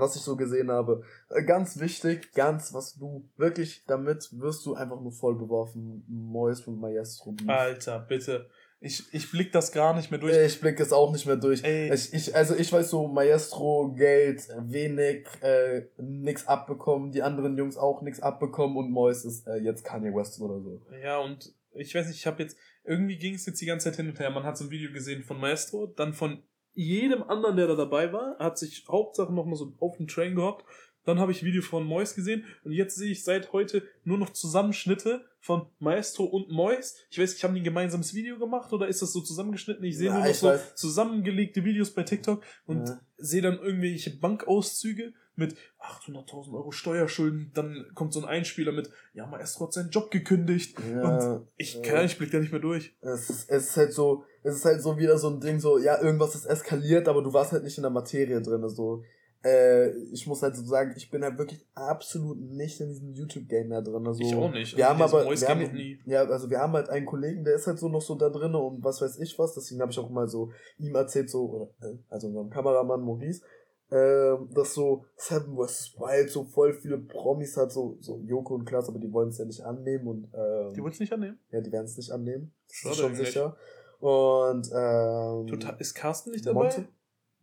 was 0.00 0.16
ich 0.16 0.22
so 0.22 0.36
gesehen 0.36 0.70
habe. 0.70 1.02
Äh, 1.28 1.44
ganz 1.44 1.78
wichtig, 1.78 2.32
ganz, 2.32 2.74
was 2.74 2.96
du 2.96 3.28
wirklich, 3.36 3.84
damit 3.86 4.28
wirst 4.32 4.66
du 4.66 4.74
einfach 4.74 5.00
nur 5.00 5.12
voll 5.12 5.36
beworfen. 5.36 6.04
Mois 6.08 6.62
und 6.66 6.80
Maestro. 6.80 7.32
Beef. 7.32 7.48
Alter, 7.48 8.00
bitte. 8.00 8.48
Ich, 8.82 9.12
ich 9.12 9.30
blick 9.30 9.52
das 9.52 9.72
gar 9.72 9.94
nicht 9.94 10.10
mehr 10.10 10.18
durch. 10.18 10.34
Ich 10.34 10.58
blick 10.58 10.80
es 10.80 10.92
auch 10.92 11.12
nicht 11.12 11.26
mehr 11.26 11.36
durch. 11.36 11.62
Ey. 11.62 11.92
Ich, 11.92 12.14
ich, 12.14 12.34
also 12.34 12.56
ich 12.56 12.72
weiß 12.72 12.88
so, 12.88 13.08
Maestro, 13.08 13.92
Geld, 13.92 14.48
wenig, 14.62 15.26
äh, 15.42 15.82
nix 15.98 16.46
abbekommen, 16.46 17.12
die 17.12 17.22
anderen 17.22 17.58
Jungs 17.58 17.76
auch 17.76 18.00
nix 18.00 18.20
abbekommen 18.20 18.78
und 18.78 18.90
Mois 18.90 19.26
ist 19.26 19.46
äh, 19.46 19.56
jetzt 19.56 19.84
Kanye 19.84 20.14
West 20.14 20.40
oder 20.40 20.60
so. 20.60 20.80
Ja, 21.02 21.18
und 21.18 21.54
ich 21.74 21.94
weiß 21.94 22.08
nicht, 22.08 22.16
ich 22.16 22.26
habe 22.26 22.42
jetzt, 22.42 22.56
irgendwie 22.84 23.18
ging 23.18 23.34
es 23.34 23.44
jetzt 23.44 23.60
die 23.60 23.66
ganze 23.66 23.90
Zeit 23.90 23.96
hin 23.96 24.08
und 24.08 24.18
her. 24.18 24.30
Man 24.30 24.44
hat 24.44 24.56
so 24.56 24.64
ein 24.64 24.70
Video 24.70 24.90
gesehen 24.92 25.24
von 25.24 25.38
Maestro, 25.38 25.86
dann 25.86 26.14
von 26.14 26.42
jedem 26.72 27.22
anderen, 27.24 27.56
der 27.56 27.66
da 27.66 27.74
dabei 27.74 28.12
war, 28.12 28.38
hat 28.38 28.56
sich 28.56 28.86
Hauptsache 28.88 29.32
nochmal 29.32 29.56
so 29.56 29.74
auf 29.78 29.98
den 29.98 30.06
Train 30.06 30.34
gehockt. 30.34 30.64
Dann 31.10 31.18
habe 31.18 31.32
ich 31.32 31.42
Video 31.42 31.60
von 31.60 31.84
Mois 31.84 32.14
gesehen 32.14 32.44
und 32.64 32.70
jetzt 32.72 32.94
sehe 32.94 33.10
ich 33.10 33.24
seit 33.24 33.52
heute 33.52 33.82
nur 34.04 34.16
noch 34.16 34.30
Zusammenschnitte 34.30 35.24
von 35.40 35.66
Maestro 35.80 36.22
und 36.24 36.50
Mois. 36.50 36.94
Ich 37.10 37.18
weiß 37.18 37.32
nicht, 37.32 37.42
haben 37.42 37.54
die 37.54 37.62
ein 37.62 37.64
gemeinsames 37.64 38.14
Video 38.14 38.38
gemacht 38.38 38.72
oder 38.72 38.86
ist 38.86 39.02
das 39.02 39.12
so 39.12 39.20
zusammengeschnitten? 39.20 39.82
Ich 39.84 39.98
sehe 39.98 40.06
Ja, 40.08 40.18
nur 40.18 40.24
noch 40.28 40.34
so 40.34 40.46
weiß. 40.46 40.76
zusammengelegte 40.76 41.64
Videos 41.64 41.90
bei 41.92 42.04
TikTok 42.04 42.44
und 42.66 42.88
Ja. 42.88 43.00
sehe 43.16 43.42
dann 43.42 43.58
irgendwelche 43.58 44.10
Bankauszüge 44.16 45.12
mit 45.34 45.56
800.000 45.80 46.52
Euro 46.54 46.70
Steuerschulden. 46.70 47.50
Dann 47.54 47.86
kommt 47.94 48.12
so 48.12 48.20
ein 48.20 48.26
Einspieler 48.28 48.70
mit, 48.70 48.90
ja, 49.14 49.26
Maestro 49.26 49.64
hat 49.66 49.72
seinen 49.72 49.90
Job 49.90 50.10
gekündigt. 50.12 50.76
Ja, 50.92 51.02
und 51.08 51.46
ich 51.56 51.78
äh, 51.78 51.82
kann, 51.82 52.04
ich 52.06 52.18
blick 52.18 52.30
da 52.30 52.38
nicht 52.38 52.52
mehr 52.52 52.60
durch. 52.60 52.94
Es 53.00 53.30
ist, 53.30 53.50
es 53.50 53.70
ist 53.70 53.76
halt 53.76 53.92
so, 53.92 54.24
es 54.44 54.54
ist 54.56 54.64
halt 54.64 54.80
so 54.82 54.96
wieder 54.98 55.18
so 55.18 55.30
ein 55.30 55.40
Ding, 55.40 55.58
so, 55.58 55.78
ja, 55.78 56.00
irgendwas 56.00 56.34
ist 56.36 56.44
eskaliert, 56.46 57.08
aber 57.08 57.22
du 57.22 57.32
warst 57.32 57.50
halt 57.52 57.64
nicht 57.64 57.78
in 57.78 57.82
der 57.82 57.90
Materie 57.90 58.40
drin, 58.42 58.68
so. 58.68 59.02
Äh, 59.42 59.90
ich 60.12 60.26
muss 60.26 60.42
halt 60.42 60.54
so 60.54 60.62
sagen, 60.64 60.92
ich 60.96 61.10
bin 61.10 61.22
halt 61.24 61.38
wirklich 61.38 61.64
absolut 61.74 62.38
nicht 62.38 62.78
in 62.80 62.88
diesem 62.88 63.12
YouTube-Game 63.14 63.68
mehr 63.68 63.80
drin. 63.80 64.06
Also, 64.06 64.20
Ich 64.22 64.34
auch 64.34 64.50
nicht. 64.52 64.76
Wir 64.76 64.86
Also 64.88 65.02
haben 65.02 65.10
aber, 65.10 65.24
Voice 65.24 65.40
wir 65.40 65.48
haben, 65.48 65.72
nie. 65.72 65.98
ja, 66.04 66.24
also 66.24 66.50
wir 66.50 66.58
haben 66.58 66.74
halt 66.74 66.90
einen 66.90 67.06
Kollegen, 67.06 67.42
der 67.44 67.54
ist 67.54 67.66
halt 67.66 67.78
so 67.78 67.88
noch 67.88 68.02
so 68.02 68.16
da 68.16 68.28
drin 68.28 68.54
und 68.54 68.84
was 68.84 69.00
weiß 69.00 69.18
ich 69.18 69.38
was, 69.38 69.54
deswegen 69.54 69.80
habe 69.80 69.92
ich 69.92 69.98
auch 69.98 70.10
mal 70.10 70.28
so 70.28 70.50
ihm 70.78 70.94
erzählt, 70.94 71.30
so, 71.30 71.72
äh, 71.80 71.86
also 72.10 72.26
unserem 72.26 72.50
Kameramann 72.50 73.00
Maurice, 73.00 73.42
ähm, 73.92 74.50
dass 74.54 74.74
so 74.74 75.06
Seven 75.16 75.56
vs. 75.56 75.94
Wild 75.98 76.28
so 76.30 76.44
voll 76.44 76.74
viele 76.74 76.98
Promis 76.98 77.56
hat, 77.56 77.72
so, 77.72 77.96
so 78.00 78.18
Joko 78.26 78.54
und 78.56 78.66
Klaas, 78.66 78.88
aber 78.90 78.98
die 78.98 79.10
wollen 79.10 79.30
es 79.30 79.38
ja 79.38 79.46
nicht 79.46 79.62
annehmen 79.62 80.06
und, 80.06 80.28
ähm, 80.34 80.74
Die 80.74 80.82
wollt's 80.82 81.00
nicht 81.00 81.12
annehmen? 81.14 81.38
ja, 81.50 81.60
die 81.62 81.72
werden 81.72 81.86
es 81.86 81.96
nicht 81.96 82.10
annehmen. 82.12 82.52
Das 82.68 82.76
Schade 82.76 82.92
ist 82.94 83.00
schon 83.00 83.14
sicher. 83.14 83.56
Und 84.00 84.66
ähm, 84.72 85.46
Total. 85.46 85.76
Ist 85.78 85.94
Carsten 85.94 86.30
nicht 86.30 86.46
dabei? 86.46 86.62
Monte, 86.64 86.84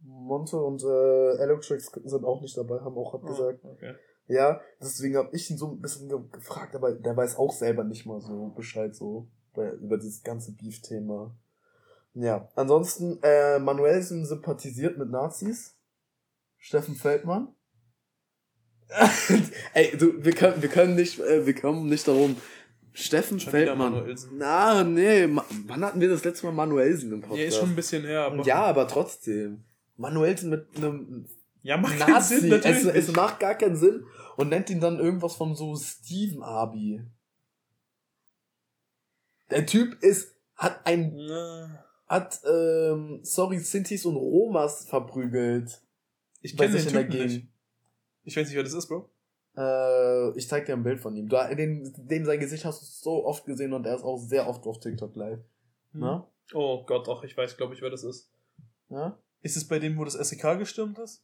Monte 0.08 0.58
und 0.58 0.84
äh, 0.84 1.43
Electrix 1.43 1.91
sind 2.06 2.24
auch 2.24 2.41
nicht 2.41 2.58
dabei, 2.58 2.80
haben 2.80 2.98
auch 2.98 3.13
abgesagt. 3.13 3.60
Ah, 3.63 3.70
okay. 3.70 3.96
Ja, 4.28 4.62
deswegen 4.82 5.17
habe 5.17 5.30
ich 5.34 5.50
ihn 5.50 5.58
so 5.58 5.72
ein 5.72 5.82
bisschen 5.82 6.10
ge 6.10 6.20
gefragt, 6.32 6.76
aber 6.76 6.93
der 6.93 7.15
weiß 7.15 7.38
auch 7.38 7.54
selber 7.54 7.84
nicht 7.84 8.06
mal 8.06 8.20
so 8.20 8.50
Bescheid 8.56 8.96
so 8.96 9.28
bei, 9.54 9.72
über 9.72 9.98
dieses 9.98 10.24
ganze 10.24 10.54
Beef-Thema. 10.54 11.36
Ja, 12.13 12.50
ansonsten, 12.56 13.20
äh, 13.22 13.60
Manuelsen 13.60 14.26
sympathisiert 14.26 14.98
mit 14.98 15.10
Nazis. 15.10 15.78
Steffen 16.58 16.96
Feldmann. 16.96 17.50
Ey, 19.74 19.96
du, 19.98 20.24
wir 20.24 20.34
können, 20.34 20.62
wir 20.62 20.70
können 20.70 20.96
nicht, 20.96 21.20
äh, 21.20 21.46
wir 21.46 21.54
kommen 21.54 21.88
nicht 21.88 22.08
darum. 22.08 22.38
Steffen 22.93 23.39
Schon 23.39 23.52
Feldmann. 23.52 24.15
Na, 24.34 24.84
nee, 24.84 25.28
Ma 25.28 25.46
wann 25.67 25.86
hatten 25.86 26.02
wir 26.02 26.10
das 26.10 26.24
letzte 26.24 26.48
Mal 26.48 26.54
Manuelsen 26.54 27.13
im 27.13 27.22
Podcast? 27.22 27.39
Ja, 27.39 27.48
ist 27.48 27.58
schon 27.58 27.70
ein 27.70 27.76
bisschen 27.76 28.04
her, 28.04 28.22
aber. 28.22 28.43
ja, 28.43 28.63
aber 28.63 28.88
trotzdem. 28.88 29.63
Manuelsen 29.97 30.49
mit 30.49 30.77
einem 30.77 31.27
ja 31.63 31.77
macht 31.77 31.97
keinen 31.99 32.13
Nazi. 32.13 32.39
Sinn, 32.39 32.53
es, 32.53 32.86
es 32.86 33.12
macht 33.13 33.39
gar 33.39 33.55
keinen 33.55 33.75
Sinn 33.75 34.05
und 34.38 34.49
nennt 34.49 34.69
ihn 34.69 34.79
dann 34.79 34.99
irgendwas 34.99 35.36
von 35.36 35.55
so 35.55 35.75
Steven 35.75 36.43
Abi. 36.43 37.03
Der 39.49 39.65
Typ 39.65 40.01
ist, 40.01 40.36
hat 40.55 40.86
ein, 40.86 41.13
Na, 41.15 41.83
hat, 42.07 42.39
ähm, 42.49 43.19
sorry, 43.23 43.60
Sintis 43.60 44.05
und 44.05 44.15
Romas 44.15 44.88
verprügelt. 44.88 45.81
ich 46.41 46.55
kenne 46.55 46.71
den 46.71 46.77
sich 46.79 46.88
in 46.88 46.93
der 46.93 47.01
Typen 47.03 47.12
Gegend. 47.17 47.33
nicht. 47.33 47.47
Ich 48.23 48.38
weiß 48.38 48.47
nicht, 48.47 48.55
wer 48.55 48.63
das 48.63 48.73
ist, 48.73 48.88
Bro. 48.88 49.10
Äh, 49.55 50.38
ich 50.38 50.47
zeig 50.47 50.65
dir 50.65 50.73
ein 50.73 50.83
Bild 50.83 50.99
von 50.99 51.15
ihm. 51.15 51.29
Du, 51.29 51.38
den, 51.55 51.93
dem 51.97 52.25
sein 52.25 52.39
Gesicht 52.39 52.65
hast 52.65 52.81
du 52.81 52.86
so 52.86 53.25
oft 53.25 53.45
gesehen 53.45 53.73
und 53.73 53.86
er 53.86 53.95
ist 53.95 54.03
auch 54.03 54.17
sehr 54.17 54.47
oft 54.47 54.65
auf 54.67 54.79
TikTok 54.79 55.15
live. 55.15 55.39
Na? 55.93 56.29
Oh 56.53 56.83
Gott, 56.86 57.07
ach, 57.10 57.23
ich 57.23 57.36
weiß, 57.36 57.57
glaube 57.57 57.73
ich, 57.73 57.81
wer 57.81 57.89
das 57.89 58.03
ist. 58.03 58.29
Ja? 58.89 59.17
Ist 59.47 59.55
es 59.55 59.65
bei 59.65 59.79
dem, 59.79 59.97
wo 59.97 60.03
das 60.03 60.15
SEK 60.15 60.60
gestürmt 60.60 60.99
ist? 60.99 61.23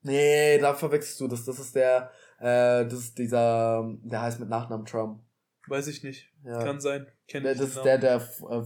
Nee, 0.00 0.56
da 0.58 0.72
verwechselst 0.72 1.20
du 1.20 1.28
das. 1.28 1.44
Das 1.44 1.58
ist 1.58 1.76
der, 1.76 2.10
äh, 2.38 2.84
das 2.86 2.94
ist 2.94 3.18
dieser, 3.18 3.94
der 4.02 4.22
heißt 4.22 4.40
mit 4.40 4.48
Nachnamen 4.48 4.86
Trump. 4.86 5.20
Weiß 5.68 5.86
ich 5.88 6.02
nicht. 6.02 6.32
Ja. 6.44 6.64
Kann 6.64 6.80
sein. 6.80 7.06
Kenn 7.28 7.42
Der, 7.42 7.52
ich 7.52 7.58
das 7.58 7.76
ist 7.76 7.84
der, 7.84 7.98
der, 7.98 8.26
äh, 8.48 8.64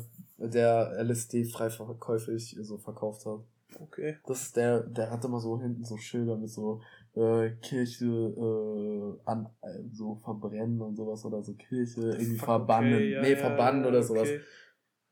der 0.49 0.93
LSD 1.03 1.47
frei 1.47 1.69
verkäuflich 1.69 2.57
so 2.61 2.79
verkauft 2.79 3.27
hat. 3.27 3.41
Okay. 3.81 4.19
Das 4.25 4.43
ist 4.43 4.57
der, 4.57 4.85
der 4.85 5.11
hat 5.11 5.25
immer 5.25 5.41
so 5.41 5.61
hinten 5.61 5.85
so 5.85 5.97
Schilder 5.97 6.37
mit 6.37 6.49
so 6.49 6.81
äh, 7.17 7.51
Kirche 7.61 8.07
äh, 8.07 9.21
an, 9.25 9.49
äh, 9.63 9.83
so 9.91 10.15
verbrennen 10.15 10.81
und 10.81 10.95
sowas 10.95 11.25
oder 11.25 11.43
so 11.43 11.55
Kirche 11.55 12.03
irgendwie 12.03 12.39
verbannen. 12.39 12.95
okay, 12.95 13.11
ja, 13.11 13.21
nee, 13.21 13.33
ja, 13.33 13.37
verbannen 13.37 13.83
ja, 13.83 13.89
oder 13.89 14.03
sowas. 14.05 14.29
okay. 14.29 14.41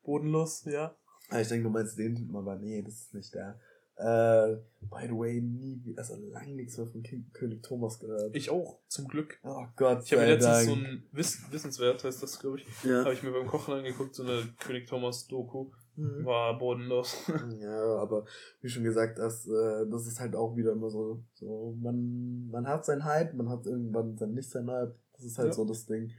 Bodenlos, 0.04 0.64
ja. 0.66 0.94
Ah, 1.30 1.40
Ich 1.40 1.48
denke, 1.48 1.64
du 1.64 1.70
meinst 1.70 1.98
den 1.98 2.14
Typen, 2.16 2.36
aber 2.36 2.56
nee, 2.56 2.82
das 2.82 2.94
ist 2.94 3.14
nicht 3.14 3.34
der. 3.34 3.58
Äh, 3.96 4.56
by 4.90 5.06
the 5.06 5.12
way, 5.16 5.40
nie, 5.40 5.80
also 5.96 6.16
lang 6.16 6.56
nichts 6.56 6.76
mehr 6.76 6.86
von 6.88 7.02
King, 7.04 7.30
König 7.32 7.62
Thomas 7.62 8.00
gehört. 8.00 8.34
Ich 8.34 8.50
auch, 8.50 8.80
zum 8.88 9.06
Glück. 9.06 9.38
oh 9.44 9.66
Gott, 9.76 10.02
Ich 10.04 10.12
habe 10.12 10.22
mir 10.22 10.32
letztens 10.34 10.56
Dank. 10.56 10.68
so 10.68 10.74
ein 10.74 11.02
Wiss 11.12 11.40
Wissenswert, 11.52 12.02
heißt 12.02 12.20
das, 12.20 12.40
glaube 12.40 12.58
ich, 12.58 12.66
ja. 12.82 13.04
habe 13.04 13.12
ich 13.14 13.22
mir 13.22 13.30
beim 13.30 13.46
Kochen 13.46 13.72
angeguckt, 13.74 14.16
so 14.16 14.24
eine 14.24 14.42
König 14.58 14.88
Thomas 14.88 15.28
Doku. 15.28 15.70
Mhm. 15.94 16.24
War 16.24 16.58
bodenlos. 16.58 17.14
Ja, 17.60 17.96
aber 17.98 18.24
wie 18.62 18.68
schon 18.68 18.82
gesagt, 18.82 19.18
das, 19.20 19.46
äh, 19.46 19.86
das 19.88 20.08
ist 20.08 20.18
halt 20.18 20.34
auch 20.34 20.56
wieder 20.56 20.72
immer 20.72 20.90
so, 20.90 21.22
so 21.34 21.76
man, 21.80 22.48
man 22.48 22.66
hat 22.66 22.84
sein 22.84 23.04
Hype, 23.04 23.32
man 23.34 23.48
hat 23.48 23.64
irgendwann 23.64 24.16
dann 24.16 24.34
nicht 24.34 24.50
sein 24.50 24.68
Hype. 24.68 24.96
Das 25.12 25.24
ist 25.24 25.38
halt 25.38 25.48
Ja. 25.50 25.54
so 25.54 25.64
das 25.64 25.86
Ding. 25.86 26.10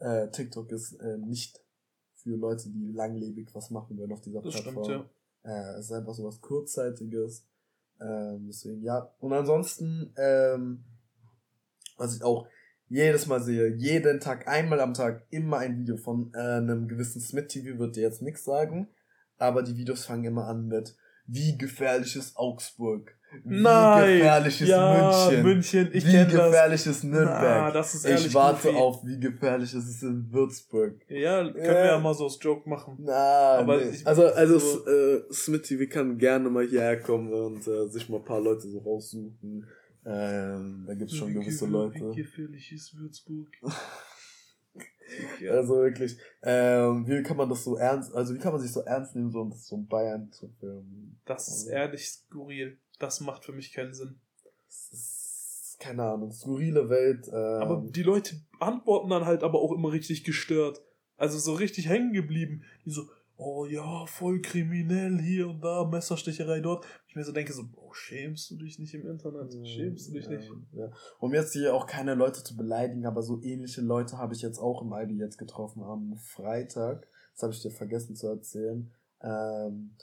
Äh, 0.00 0.28
TikTok 0.30 0.70
ist 0.70 0.92
äh, 1.00 1.16
nicht 1.16 1.61
für 2.22 2.36
Leute, 2.36 2.70
die 2.70 2.92
langlebig 2.92 3.54
was 3.54 3.70
machen 3.70 3.96
wollen 3.98 4.12
auf 4.12 4.20
dieser 4.20 4.40
Das 4.42 4.54
Plattform. 4.54 4.84
stimmt, 4.84 5.10
Äh, 5.44 5.78
es 5.78 5.86
ist 5.86 5.92
einfach 5.92 6.14
so 6.14 6.24
was 6.24 6.40
Kurzzeitiges. 6.40 7.46
Ähm, 8.00 8.46
deswegen, 8.48 8.82
ja. 8.82 9.12
Und 9.20 9.32
ansonsten, 9.32 10.12
ähm, 10.16 10.84
was 11.96 12.16
ich 12.16 12.22
auch 12.22 12.46
jedes 12.88 13.26
Mal 13.26 13.40
sehe, 13.42 13.74
jeden 13.76 14.20
Tag, 14.20 14.48
einmal 14.48 14.80
am 14.80 14.94
Tag, 14.94 15.26
immer 15.30 15.58
ein 15.58 15.78
Video 15.78 15.96
von 15.96 16.32
äh, 16.34 16.38
einem 16.38 16.88
gewissen 16.88 17.20
Smith 17.20 17.46
TV, 17.48 17.78
wird 17.78 17.96
dir 17.96 18.02
jetzt 18.02 18.22
nichts 18.22 18.44
sagen. 18.44 18.88
Aber 19.38 19.62
die 19.62 19.76
Videos 19.76 20.04
fangen 20.04 20.24
immer 20.24 20.46
an 20.46 20.68
mit 20.68 20.96
wie 21.26 21.56
gefährlich 21.56 22.16
ist 22.16 22.36
Augsburg? 22.36 23.16
Wie 23.44 23.62
Nein. 23.62 24.18
gefährlich 24.18 24.60
ist 24.60 24.68
ja, 24.68 25.26
München? 25.30 25.42
München 25.42 25.90
ich 25.94 26.06
Wie 26.06 26.12
gefährlich 26.12 26.84
das. 26.84 26.96
ist 26.98 27.04
Nürnberg? 27.04 27.72
Na, 27.72 27.80
ist 27.80 28.04
ich 28.04 28.34
warte 28.34 28.68
goofy. 28.68 28.76
auf, 28.78 29.04
wie 29.06 29.18
gefährlich 29.18 29.72
ist 29.72 29.88
es 29.88 30.02
in 30.02 30.30
Würzburg. 30.30 31.00
Ja, 31.08 31.42
können 31.42 31.56
äh, 31.56 31.68
wir 31.68 31.86
ja 31.86 31.98
mal 31.98 32.12
so 32.14 32.24
als 32.24 32.38
Joke 32.40 32.68
machen. 32.68 32.98
Na, 33.00 33.58
aber 33.58 33.78
nee. 33.78 33.90
also, 34.04 34.26
also 34.26 34.58
so 34.58 34.86
äh, 34.86 35.22
Smithy, 35.32 35.78
wir 35.78 35.88
können 35.88 36.18
gerne 36.18 36.50
mal 36.50 36.66
hierher 36.66 37.00
kommen 37.00 37.32
und 37.32 37.66
äh, 37.66 37.88
sich 37.88 38.08
mal 38.10 38.18
ein 38.18 38.24
paar 38.24 38.40
Leute 38.40 38.68
so 38.68 38.78
raussuchen. 38.80 39.66
Ähm, 40.04 40.84
da 40.86 40.94
gibt's 40.94 41.16
schon 41.16 41.30
wie 41.30 41.34
gewisse 41.34 41.66
Leute. 41.66 42.10
Wie 42.10 42.22
gefährlich 42.22 42.70
ist 42.72 42.98
Würzburg? 42.98 43.48
Also 45.50 45.76
wirklich, 45.76 46.16
ähm, 46.42 47.06
wie 47.06 47.22
kann 47.22 47.36
man 47.36 47.48
das 47.48 47.64
so 47.64 47.76
ernst, 47.76 48.14
also 48.14 48.34
wie 48.34 48.38
kann 48.38 48.52
man 48.52 48.60
sich 48.60 48.72
so 48.72 48.80
ernst 48.80 49.14
nehmen, 49.14 49.30
so, 49.30 49.50
so 49.54 49.76
ein 49.76 49.86
Bayern 49.86 50.30
zu 50.32 50.48
filmen? 50.60 51.20
Das 51.24 51.48
ist 51.48 51.64
also, 51.64 51.70
ehrlich 51.70 52.08
skurril. 52.08 52.78
Das 52.98 53.20
macht 53.20 53.44
für 53.44 53.52
mich 53.52 53.72
keinen 53.72 53.94
Sinn. 53.94 54.20
Das 54.66 54.88
ist, 54.92 55.76
keine 55.80 56.04
Ahnung, 56.04 56.32
skurrile 56.32 56.88
Welt. 56.88 57.28
Ähm, 57.28 57.34
aber 57.34 57.84
die 57.90 58.02
Leute 58.02 58.36
antworten 58.60 59.10
dann 59.10 59.26
halt 59.26 59.42
aber 59.42 59.60
auch 59.60 59.72
immer 59.72 59.92
richtig 59.92 60.24
gestört. 60.24 60.80
Also 61.16 61.38
so 61.38 61.54
richtig 61.54 61.88
hängen 61.88 62.12
geblieben. 62.12 62.64
Die 62.84 62.90
so, 62.90 63.02
oh 63.36 63.64
ja, 63.66 64.06
voll 64.06 64.40
kriminell 64.40 65.18
hier 65.20 65.48
und 65.48 65.60
da, 65.60 65.84
Messerstecherei 65.84 66.60
dort. 66.60 66.84
Ich 67.06 67.16
mir 67.16 67.24
so 67.24 67.32
denke, 67.32 67.52
so, 67.52 67.64
oh, 67.76 67.92
schämst 67.92 68.50
du 68.50 68.56
dich 68.56 68.78
nicht 68.78 68.94
im 68.94 69.06
Internet? 69.06 69.52
Schämst 69.66 70.08
du 70.08 70.12
dich 70.12 70.24
ja, 70.26 70.30
nicht? 70.30 70.50
Ja. 70.72 70.90
Um 71.18 71.34
jetzt 71.34 71.52
hier 71.52 71.74
auch 71.74 71.86
keine 71.86 72.14
Leute 72.14 72.42
zu 72.42 72.56
beleidigen, 72.56 73.06
aber 73.06 73.22
so 73.22 73.40
ähnliche 73.42 73.80
Leute 73.80 74.18
habe 74.18 74.34
ich 74.34 74.42
jetzt 74.42 74.58
auch 74.58 74.82
im 74.82 74.92
ID 74.92 75.18
jetzt 75.18 75.38
getroffen 75.38 75.82
am 75.82 76.16
Freitag. 76.16 77.06
Das 77.34 77.42
habe 77.42 77.52
ich 77.52 77.62
dir 77.62 77.70
vergessen 77.70 78.16
zu 78.16 78.28
erzählen. 78.28 78.90
Ähm, 79.22 79.94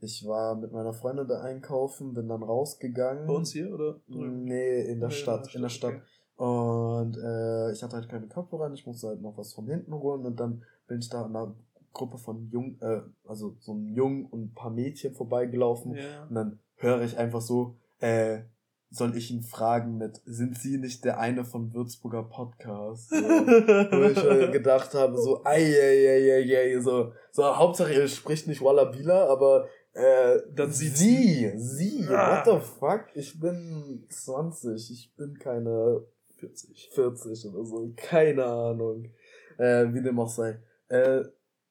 ich 0.00 0.24
war 0.26 0.54
mit 0.54 0.72
meiner 0.72 0.92
Freundin 0.92 1.26
da 1.26 1.40
einkaufen, 1.40 2.14
bin 2.14 2.28
dann 2.28 2.42
rausgegangen. 2.42 3.26
Bei 3.26 3.34
uns 3.34 3.52
hier 3.52 3.72
oder? 3.72 4.00
Nee, 4.06 4.82
in 4.82 5.00
der 5.00 5.08
nee, 5.08 5.14
Stadt. 5.14 5.54
In 5.54 5.62
der 5.62 5.68
Stadt. 5.68 5.94
Okay. 5.94 6.02
Und 6.38 7.16
äh, 7.16 7.72
ich 7.72 7.82
hatte 7.82 7.96
halt 7.96 8.08
keine 8.08 8.28
Kopfhörer, 8.28 8.72
ich 8.72 8.86
musste 8.86 9.08
halt 9.08 9.20
noch 9.20 9.36
was 9.36 9.54
von 9.54 9.66
hinten 9.66 9.92
holen 9.92 10.24
und 10.24 10.38
dann 10.38 10.62
bin 10.86 11.00
ich 11.00 11.08
da 11.08 11.24
an 11.24 11.34
einer 11.34 11.54
Gruppe 11.98 12.16
von 12.16 12.48
Jung, 12.50 12.78
äh, 12.80 13.02
also 13.26 13.56
so 13.58 13.72
einem 13.72 13.88
Jungen 13.88 14.26
und 14.26 14.40
ein 14.40 14.54
paar 14.54 14.70
Mädchen 14.70 15.14
vorbeigelaufen. 15.14 15.94
Ja. 15.94 16.24
Und 16.28 16.34
dann 16.34 16.58
höre 16.76 17.02
ich 17.02 17.18
einfach 17.18 17.42
so, 17.42 17.76
äh, 18.00 18.42
soll 18.90 19.16
ich 19.16 19.30
ihn 19.30 19.42
fragen 19.42 19.98
mit, 19.98 20.22
sind 20.24 20.56
Sie 20.56 20.78
nicht 20.78 21.04
der 21.04 21.18
eine 21.18 21.44
von 21.44 21.74
Würzburger 21.74 22.22
Podcast? 22.22 23.10
So, 23.10 23.16
wo 23.16 24.02
ich 24.04 24.24
äh, 24.24 24.50
gedacht 24.50 24.94
habe, 24.94 25.18
so, 25.18 25.44
ei, 25.44 25.60
ei, 25.60 26.08
ei, 26.08 26.32
ei, 26.38 26.56
ei, 26.56 26.80
so, 26.80 27.12
so, 27.30 27.44
Hauptsache 27.44 27.92
ihr 27.92 28.08
spricht 28.08 28.46
nicht 28.46 28.62
Wallabila, 28.62 29.26
aber 29.26 29.68
äh, 29.92 30.38
dann 30.54 30.72
sieht 30.72 30.96
sie, 30.96 31.52
sie, 31.56 32.06
ah. 32.08 32.44
what 32.46 32.46
the 32.46 32.68
fuck? 32.78 33.04
Ich 33.14 33.38
bin 33.38 34.06
20, 34.08 34.90
ich 34.90 35.14
bin 35.16 35.38
keine 35.38 36.02
40, 36.36 36.90
40 36.94 37.46
oder 37.52 37.64
so, 37.64 37.92
keine 37.96 38.44
Ahnung. 38.46 39.10
Äh, 39.58 39.92
wie 39.92 40.02
dem 40.02 40.20
auch 40.20 40.28
sei. 40.28 40.60
Äh, 40.88 41.24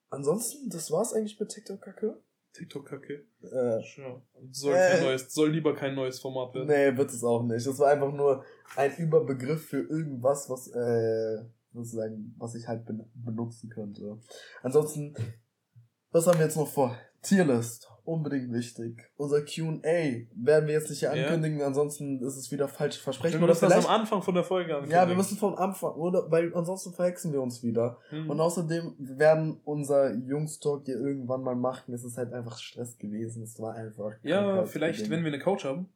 ansonsten, 0.09 0.69
das 0.69 0.91
war's 0.91 1.13
eigentlich 1.13 1.39
mit 1.39 1.49
TikTok-Kacke. 1.49 2.21
TikTok-Kacke? 2.53 3.25
Äh, 3.43 3.79
ja. 3.79 4.21
Soll, 4.51 4.75
äh, 4.75 5.01
neues, 5.01 5.33
soll 5.33 5.51
lieber 5.51 5.75
kein 5.75 5.95
neues 5.95 6.19
Format 6.19 6.53
werden. 6.53 6.67
Nee, 6.67 6.97
wird 6.97 7.11
es 7.11 7.23
auch 7.23 7.43
nicht. 7.43 7.65
Das 7.65 7.79
war 7.79 7.89
einfach 7.91 8.11
nur 8.11 8.43
ein 8.75 8.95
Überbegriff 8.97 9.67
für 9.67 9.81
irgendwas, 9.81 10.49
was, 10.49 10.67
äh, 10.67 11.45
sozusagen, 11.73 12.33
was 12.37 12.55
ich 12.55 12.67
halt 12.67 12.85
benutzen 13.13 13.69
könnte. 13.69 14.19
Ansonsten, 14.63 15.15
was 16.11 16.25
haben 16.27 16.39
wir 16.39 16.45
jetzt 16.45 16.57
noch 16.57 16.67
vor? 16.67 16.97
Tierlist 17.21 17.87
unbedingt 18.07 18.51
wichtig. 18.53 19.11
Unser 19.17 19.41
Q&A 19.41 20.25
werden 20.35 20.67
wir 20.67 20.73
jetzt 20.73 20.89
nicht 20.89 20.99
hier 20.99 21.11
ankündigen, 21.11 21.61
ansonsten 21.61 22.21
ist 22.21 22.37
es 22.37 22.51
wieder 22.51 22.67
falsche 22.67 23.01
Versprechen. 23.01 23.39
Wir 23.39 23.47
müssen 23.47 23.69
das 23.69 23.85
am 23.85 23.91
Anfang 23.93 24.21
von 24.21 24.33
der 24.33 24.43
Folge 24.43 24.73
ankündigen. 24.73 25.01
Ja, 25.01 25.07
wir 25.07 25.15
müssen 25.15 25.37
vom 25.37 25.55
Anfang, 25.55 25.93
oder? 25.95 26.31
Weil 26.31 26.53
ansonsten 26.55 26.93
verhexen 26.93 27.33
wir 27.33 27.41
uns 27.41 27.63
wieder. 27.63 27.97
Mhm. 28.11 28.29
Und 28.29 28.39
außerdem 28.39 28.95
werden 28.97 29.59
unser 29.65 30.13
Jungstalk 30.13 30.85
hier 30.85 30.97
irgendwann 30.97 31.43
mal 31.43 31.55
machen. 31.55 31.93
Es 31.93 32.03
ist 32.03 32.17
halt 32.17 32.31
einfach 32.33 32.57
Stress 32.57 32.97
gewesen. 32.97 33.43
Es 33.43 33.59
war 33.59 33.75
einfach. 33.75 34.13
Ja, 34.23 34.65
vielleicht, 34.65 35.09
wenn 35.09 35.23
wir 35.23 35.33
eine 35.33 35.39
Couch 35.39 35.65
haben. 35.65 35.89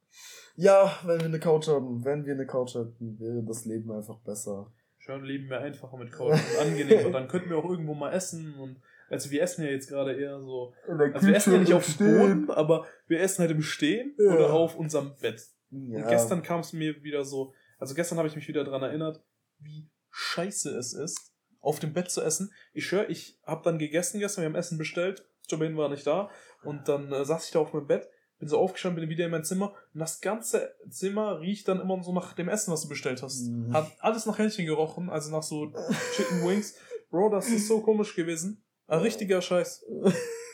Ja, 0.55 0.91
wenn 1.05 1.19
wir 1.19 1.25
eine 1.25 1.39
Couch 1.39 1.69
haben. 1.69 2.03
Wenn 2.03 2.25
wir 2.25 2.33
eine 2.33 2.45
Couch 2.45 2.75
hätten, 2.75 3.19
wäre 3.19 3.41
das 3.43 3.65
Leben 3.65 3.91
einfach 3.91 4.19
besser. 4.19 4.69
Schon 4.97 5.23
leben 5.23 5.49
wir 5.49 5.59
einfacher 5.61 5.97
mit 5.97 6.11
Couch 6.11 6.33
und 6.33 6.61
angenehmer. 6.61 7.09
Dann 7.13 7.27
könnten 7.27 7.49
wir 7.49 7.57
auch 7.57 7.69
irgendwo 7.69 7.93
mal 7.93 8.11
essen 8.11 8.53
und 8.59 8.77
also 9.11 9.29
wir 9.29 9.41
essen 9.41 9.63
ja 9.65 9.71
jetzt 9.71 9.89
gerade 9.89 10.13
eher 10.13 10.39
so. 10.39 10.73
Also 10.87 11.27
wir 11.27 11.35
essen 11.35 11.53
ja 11.53 11.59
nicht 11.59 11.73
auf 11.73 11.85
dem 11.97 11.97
Boden, 11.97 12.49
aber 12.49 12.85
wir 13.07 13.19
essen 13.19 13.41
halt 13.41 13.51
im 13.51 13.61
Stehen 13.61 14.15
ja. 14.17 14.33
oder 14.33 14.53
auf 14.53 14.75
unserem 14.75 15.15
Bett. 15.19 15.41
Ja. 15.69 16.03
Und 16.03 16.09
gestern 16.09 16.43
kam 16.43 16.61
es 16.61 16.73
mir 16.73 17.03
wieder 17.03 17.23
so, 17.23 17.53
also 17.77 17.93
gestern 17.93 18.17
habe 18.17 18.27
ich 18.27 18.35
mich 18.35 18.47
wieder 18.47 18.63
daran 18.63 18.83
erinnert, 18.83 19.23
wie 19.59 19.89
scheiße 20.09 20.77
es 20.77 20.93
ist, 20.93 21.33
auf 21.59 21.79
dem 21.79 21.93
Bett 21.93 22.09
zu 22.09 22.21
essen. 22.21 22.51
Ich 22.73 22.91
höre, 22.91 23.09
ich 23.09 23.39
habe 23.45 23.63
dann 23.63 23.79
gegessen 23.79 24.19
gestern, 24.19 24.41
wir 24.41 24.49
haben 24.49 24.55
Essen 24.55 24.77
bestellt, 24.77 25.25
Jermaine 25.47 25.77
war 25.77 25.89
nicht 25.89 26.07
da 26.07 26.29
und 26.63 26.87
dann 26.87 27.11
äh, 27.11 27.25
saß 27.25 27.45
ich 27.45 27.51
da 27.51 27.59
auf 27.59 27.73
meinem 27.73 27.87
Bett, 27.87 28.07
bin 28.39 28.49
so 28.49 28.57
aufgestanden, 28.57 29.01
bin 29.01 29.09
wieder 29.09 29.25
in 29.25 29.31
mein 29.31 29.43
Zimmer 29.43 29.73
und 29.93 29.99
das 29.99 30.21
ganze 30.21 30.73
Zimmer 30.89 31.39
riecht 31.39 31.67
dann 31.67 31.79
immer 31.79 32.01
so 32.03 32.13
nach 32.13 32.33
dem 32.33 32.49
Essen, 32.49 32.71
was 32.71 32.83
du 32.83 32.89
bestellt 32.89 33.21
hast. 33.21 33.41
Mhm. 33.41 33.73
Hat 33.73 33.91
alles 33.99 34.25
nach 34.25 34.39
Hähnchen 34.39 34.65
gerochen, 34.65 35.09
also 35.09 35.31
nach 35.31 35.43
so 35.43 35.71
Chicken 36.15 36.47
Wings. 36.47 36.75
Bro, 37.09 37.29
das 37.29 37.49
ist 37.49 37.67
so 37.67 37.81
komisch 37.81 38.15
gewesen. 38.15 38.63
Ein 38.91 38.99
richtiger 38.99 39.41
Scheiß. 39.41 39.85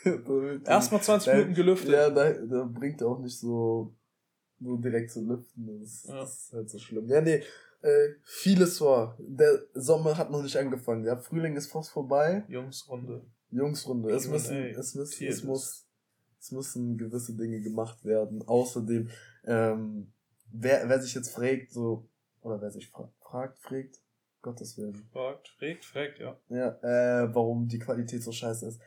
Erstmal 0.64 1.02
20 1.02 1.32
Minuten 1.32 1.54
gelüftet. 1.54 1.90
Ja, 1.90 2.08
da, 2.08 2.32
da 2.32 2.62
bringt 2.62 3.02
auch 3.02 3.18
nicht 3.18 3.36
so, 3.36 3.92
so 4.60 4.76
direkt 4.76 5.10
zu 5.10 5.26
lüften. 5.26 5.80
Das, 5.80 6.04
ja. 6.04 6.22
ist 6.22 6.52
halt 6.52 6.70
so 6.70 6.78
schlimm. 6.78 7.08
Ja, 7.08 7.20
nee, 7.20 7.42
äh, 7.82 8.08
vieles 8.22 8.80
war. 8.80 9.18
Der 9.18 9.64
Sommer 9.74 10.16
hat 10.16 10.30
noch 10.30 10.40
nicht 10.40 10.56
angefangen. 10.56 11.02
Der 11.02 11.18
Frühling 11.18 11.56
ist 11.56 11.72
fast 11.72 11.90
vorbei. 11.90 12.44
Jungsrunde. 12.46 13.26
Jungsrunde. 13.50 14.10
Es 14.10 14.28
müssen, 14.28 14.56
es 14.56 14.94
müssen, 14.94 15.26
es 15.26 15.42
muss, 15.42 15.88
es 16.38 16.52
müssen 16.52 16.96
gewisse 16.96 17.34
Dinge 17.34 17.60
gemacht 17.60 18.04
werden. 18.04 18.46
Außerdem, 18.46 19.08
ähm, 19.46 20.12
wer, 20.52 20.88
wer 20.88 21.02
sich 21.02 21.12
jetzt 21.12 21.30
fragt, 21.30 21.72
so, 21.72 22.08
oder 22.42 22.62
wer 22.62 22.70
sich 22.70 22.88
fra 22.88 23.10
fragt, 23.18 23.58
fragt, 23.58 23.98
Gottes 24.48 24.78
Willen. 24.78 24.94
Fragt, 25.12 25.48
fragt, 25.58 25.84
fragt, 25.84 26.18
ja. 26.20 26.40
Ja, 26.48 26.68
äh, 26.80 27.34
warum 27.34 27.68
die 27.68 27.78
Qualität 27.78 28.22
so 28.22 28.32
scheiße 28.32 28.66
ist. 28.66 28.80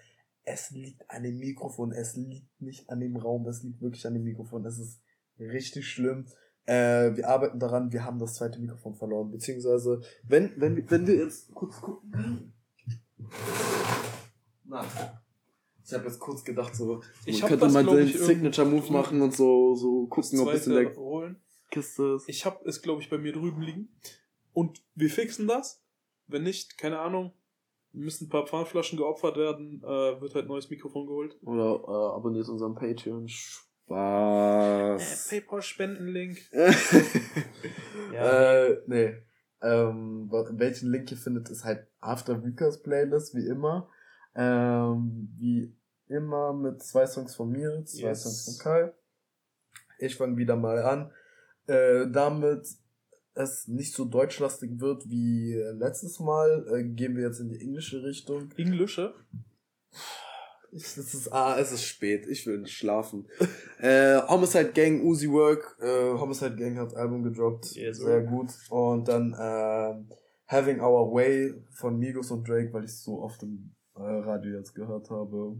Es 0.43 0.71
liegt 0.71 1.07
an 1.07 1.21
dem 1.21 1.37
Mikrofon, 1.37 1.91
es 1.91 2.15
liegt 2.15 2.59
nicht 2.59 2.89
an 2.89 2.99
dem 2.99 3.15
Raum, 3.15 3.47
es 3.47 3.61
liegt 3.61 3.79
wirklich 3.79 4.07
an 4.07 4.15
dem 4.15 4.23
Mikrofon. 4.23 4.65
Es 4.65 4.79
ist 4.79 5.01
richtig 5.39 5.87
schlimm. 5.87 6.25
Äh, 6.65 7.15
wir 7.15 7.29
arbeiten 7.29 7.59
daran, 7.59 7.91
wir 7.91 8.03
haben 8.03 8.17
das 8.17 8.33
zweite 8.33 8.59
Mikrofon 8.59 8.95
verloren. 8.95 9.29
Beziehungsweise, 9.29 10.01
wenn, 10.23 10.51
wenn, 10.59 10.89
wenn 10.89 11.05
wir 11.05 11.15
jetzt 11.15 11.53
kurz 11.53 11.79
gucken. 11.79 12.53
Na. 14.63 14.83
Ich 15.85 15.93
habe 15.93 16.05
jetzt 16.05 16.19
kurz 16.19 16.43
gedacht, 16.43 16.75
so, 16.75 17.03
ich 17.25 17.41
könnte 17.41 17.69
mal 17.69 17.85
den 17.85 18.07
Signature-Move 18.07 18.91
machen 18.91 19.21
und 19.21 19.35
so, 19.35 19.75
so 19.75 20.07
gucken, 20.07 20.39
ob 20.39 20.53
es 20.53 20.65
in 20.65 20.73
der 20.73 20.91
Kiste 21.69 22.15
ist. 22.15 22.27
Ich 22.27 22.45
habe 22.45 22.67
es, 22.67 22.81
glaube 22.81 23.01
ich, 23.03 23.09
bei 23.11 23.19
mir 23.19 23.33
drüben 23.33 23.61
liegen. 23.61 23.89
Und 24.53 24.83
wir 24.95 25.09
fixen 25.09 25.47
das. 25.47 25.83
Wenn 26.27 26.43
nicht, 26.43 26.77
keine 26.77 26.99
Ahnung, 26.99 27.33
müssen 27.93 28.25
ein 28.25 28.29
paar 28.29 28.47
Pfandflaschen 28.47 28.97
geopfert 28.97 29.37
werden, 29.37 29.81
äh, 29.83 30.21
wird 30.21 30.35
halt 30.35 30.47
neues 30.47 30.69
Mikrofon 30.69 31.07
geholt. 31.07 31.37
Oder 31.43 31.81
äh, 31.87 32.15
abonniert 32.15 32.47
unseren 32.47 32.75
Patreon. 32.75 33.27
Spaß. 33.27 33.71
Äh, 35.31 35.41
PayPal-Spendenlink. 35.41 36.37
ja. 38.13 38.65
Äh, 38.65 38.81
nee. 38.87 39.15
Ähm, 39.61 40.29
welchen 40.31 40.89
Link 40.89 41.11
ihr 41.11 41.17
findet, 41.17 41.49
ist 41.49 41.63
halt 41.63 41.87
After 41.99 42.43
Weekers 42.43 42.81
Playlist, 42.81 43.35
wie 43.35 43.45
immer. 43.45 43.89
Ähm, 44.35 45.29
wie 45.37 45.75
immer 46.07 46.53
mit 46.53 46.81
zwei 46.81 47.05
Songs 47.05 47.35
von 47.35 47.49
mir, 47.49 47.83
zwei 47.85 48.07
yes. 48.07 48.23
Songs 48.23 48.45
von 48.45 48.57
Kai. 48.63 48.93
Ich 49.99 50.15
fange 50.15 50.37
wieder 50.37 50.55
mal 50.55 50.81
an. 50.81 51.11
Äh, 51.67 52.09
damit 52.09 52.67
es 53.33 53.67
nicht 53.67 53.93
so 53.93 54.05
deutschlastig 54.05 54.79
wird 54.79 55.09
wie 55.09 55.53
letztes 55.77 56.19
Mal, 56.19 56.65
äh, 56.73 56.83
gehen 56.83 57.15
wir 57.15 57.23
jetzt 57.23 57.39
in 57.39 57.49
die 57.49 57.59
englische 57.59 58.03
Richtung. 58.03 58.51
Englische? 58.57 59.13
es 60.73 60.97
ist, 60.97 61.33
ah, 61.33 61.59
es 61.59 61.71
ist 61.71 61.83
spät, 61.83 62.25
ich 62.27 62.45
will 62.47 62.65
schlafen. 62.65 63.27
äh, 63.79 64.21
Homicide 64.27 64.71
Gang, 64.71 65.03
Uzi 65.03 65.29
Work, 65.29 65.77
äh, 65.81 66.13
Homicide 66.17 66.55
Gang 66.55 66.77
hat 66.77 66.95
Album 66.95 67.23
gedroppt, 67.23 67.75
yes, 67.75 67.97
sehr 67.97 68.21
gut. 68.21 68.51
Und 68.69 69.07
dann 69.07 69.33
äh, 69.33 70.15
Having 70.47 70.81
Our 70.81 71.13
Way 71.13 71.53
von 71.71 71.97
Migos 71.97 72.31
und 72.31 72.47
Drake, 72.47 72.71
weil 72.73 72.85
ich 72.85 72.91
es 72.91 73.03
so 73.03 73.21
oft 73.21 73.43
im 73.43 73.73
äh, 73.95 74.01
Radio 74.01 74.57
jetzt 74.57 74.73
gehört 74.73 75.09
habe. 75.09 75.57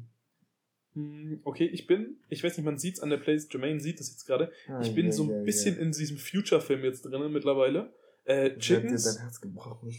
Hm, 0.94 1.42
okay, 1.44 1.66
ich 1.66 1.88
bin, 1.88 2.18
ich 2.30 2.44
weiß 2.44 2.58
nicht, 2.58 2.66
man 2.66 2.78
sieht's 2.78 3.00
an 3.00 3.10
der 3.10 3.18
Playlist, 3.18 3.54
Jermaine 3.54 3.80
sieht 3.80 4.00
das 4.00 4.10
jetzt 4.10 4.26
gerade. 4.26 4.52
Ah, 4.68 4.82
ich 4.82 4.94
bin 4.94 5.06
yeah, 5.06 5.14
so 5.14 5.24
ein 5.24 5.30
yeah, 5.30 5.44
bisschen 5.44 5.76
yeah. 5.76 5.84
in 5.84 5.92
diesem 5.92 6.18
Future-Film 6.18 6.84
jetzt 6.84 7.06
drinnen 7.06 7.32
mittlerweile. 7.32 7.94
Äh, 8.26 8.58
Chickens. 8.58 9.04
Dir 9.04 9.14
dein 9.14 9.22
Herz 9.22 9.42
gebrochen. 9.42 9.96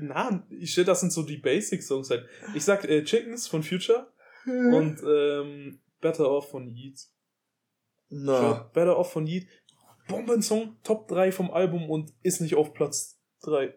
Na, 0.00 0.46
ich 0.50 0.74
das 0.74 1.00
sind 1.00 1.12
so 1.12 1.22
die 1.22 1.36
Basic-Songs 1.36 2.10
halt. 2.10 2.26
Ich 2.54 2.64
sag 2.64 2.84
äh, 2.84 3.04
Chickens 3.04 3.46
von 3.46 3.62
Future 3.62 4.10
und 4.46 5.02
ähm, 5.06 5.80
Better 6.00 6.30
Off 6.30 6.50
von 6.50 6.68
Yeet. 6.68 7.06
Na. 8.08 8.70
Better 8.72 8.96
Off 8.96 9.12
von 9.12 9.26
Yeet. 9.26 9.46
Bombensong, 10.08 10.76
Top 10.82 11.08
3 11.08 11.30
vom 11.30 11.50
Album 11.50 11.88
und 11.88 12.12
ist 12.22 12.40
nicht 12.40 12.56
auf 12.56 12.74
Platz 12.74 13.20
3. 13.42 13.74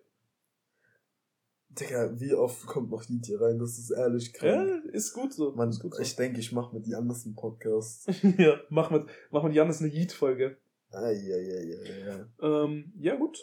Digga, 1.80 2.20
wie 2.20 2.34
oft 2.34 2.66
kommt 2.68 2.92
noch 2.92 3.08
Lied 3.08 3.26
hier 3.26 3.42
rein? 3.42 3.58
Das 3.58 3.78
ist 3.78 3.92
ehrlich 3.92 4.32
Ja, 4.42 4.64
krank. 4.64 4.86
ist 4.86 5.14
gut 5.14 5.34
so. 5.34 5.52
Man, 5.54 5.70
ist 5.70 5.80
gut 5.80 5.96
so. 5.96 6.02
ich 6.02 6.16
denke, 6.16 6.40
ich 6.40 6.52
mache 6.52 6.76
mit 6.76 6.88
Jannis 6.88 7.26
einen 7.26 7.36
Podcast. 7.36 8.08
ja, 8.38 8.60
mach 8.70 8.92
mit, 8.92 9.06
mach 9.32 9.44
mit 9.44 9.54
Janis 9.54 9.82
eine 9.82 9.92
Yeet-Folge. 9.92 10.58
Eieieiei. 10.92 12.26
Ähm, 12.42 12.94
ja, 12.98 13.16
gut. 13.16 13.38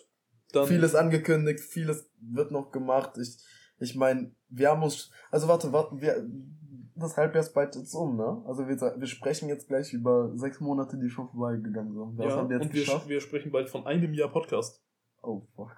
Dann, 0.52 0.66
Vieles 0.66 0.94
angekündigt, 0.94 1.60
vieles 1.60 2.10
wird 2.20 2.50
noch 2.50 2.72
gemacht. 2.72 3.18
Ich, 3.18 3.38
ich 3.78 3.94
meine, 3.96 4.34
wir 4.48 4.70
haben 4.70 4.82
uns, 4.82 5.10
also 5.30 5.48
warte, 5.48 5.72
warte, 5.72 6.00
wir, 6.00 6.28
das 6.96 7.16
Halbjahr 7.16 7.44
ist 7.44 7.54
bald 7.54 7.74
jetzt 7.76 7.94
um, 7.94 8.16
ne? 8.16 8.42
Also 8.46 8.68
wir, 8.68 8.78
wir 8.78 9.06
sprechen 9.06 9.48
jetzt 9.48 9.68
gleich 9.68 9.92
über 9.92 10.36
sechs 10.36 10.60
Monate, 10.60 10.98
die 10.98 11.08
schon 11.08 11.28
vorbeigegangen 11.28 11.94
sind. 11.94 12.18
Was 12.18 12.26
ja, 12.26 12.36
haben 12.36 12.48
wir 12.48 12.56
jetzt 12.56 12.66
und 12.66 12.74
wir, 12.74 12.80
geschafft? 12.80 13.08
wir 13.08 13.20
sprechen 13.20 13.52
bald 13.52 13.70
von 13.70 13.86
einem 13.86 14.12
Jahr 14.12 14.30
Podcast. 14.30 14.82
Oh 15.22 15.42
fuck. 15.54 15.76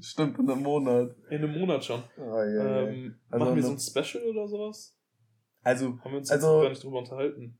Stimmt, 0.00 0.38
in 0.38 0.50
einem 0.50 0.62
Monat. 0.62 1.14
In 1.30 1.38
einem 1.44 1.58
Monat 1.58 1.84
schon. 1.84 2.02
Eieiei. 2.18 2.88
Ähm, 2.88 3.20
Also 3.30 3.44
machen 3.44 3.56
wir 3.56 3.62
so 3.62 3.72
ein 3.72 3.78
Special 3.78 4.24
oder 4.28 4.48
sowas? 4.48 4.96
Also, 5.62 5.98
Haben 6.00 6.10
wir 6.12 6.18
uns 6.18 6.30
Also- 6.30 6.54
jetzt 6.56 6.62
gar 6.62 6.68
nicht 6.70 6.84
drüber 6.84 6.98
unterhalten. 6.98 7.58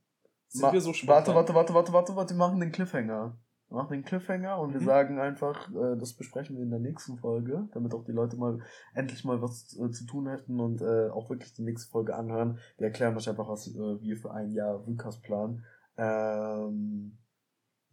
Sind 0.48 0.72
wir 0.72 0.80
so 0.80 0.88
warte, 0.88 0.98
spontan? 0.98 1.34
warte, 1.34 1.54
warte, 1.54 1.74
warte, 1.74 1.92
warte, 1.92 2.16
warte, 2.16 2.34
wir 2.34 2.38
machen 2.38 2.58
den 2.60 2.72
Cliffhanger. 2.72 3.38
Wir 3.68 3.76
machen 3.76 3.92
den 3.92 4.04
Cliffhanger 4.04 4.58
und 4.58 4.72
wir 4.74 4.80
Mhm. 4.80 4.84
sagen 4.84 5.18
einfach, 5.20 5.70
äh, 5.70 5.96
das 5.96 6.14
besprechen 6.16 6.56
wir 6.56 6.64
in 6.64 6.70
der 6.70 6.80
nächsten 6.80 7.18
Folge, 7.18 7.68
damit 7.72 7.94
auch 7.94 8.04
die 8.04 8.10
Leute 8.10 8.36
mal 8.36 8.58
endlich 8.94 9.24
mal 9.24 9.40
was 9.42 9.78
äh, 9.78 9.90
zu 9.92 10.06
tun 10.06 10.26
hätten 10.28 10.58
und 10.58 10.80
äh, 10.82 11.08
auch 11.10 11.30
wirklich 11.30 11.52
die 11.54 11.62
nächste 11.62 11.88
Folge 11.88 12.16
anhören. 12.16 12.58
Wir 12.78 12.86
erklären 12.88 13.16
euch 13.16 13.28
einfach, 13.28 13.48
was 13.48 13.68
äh, 13.68 14.00
wir 14.02 14.16
für 14.16 14.32
ein 14.32 14.50
Jahr 14.50 14.84
Vukas 14.84 15.20
planen. 15.20 15.64
Ähm, 15.96 17.16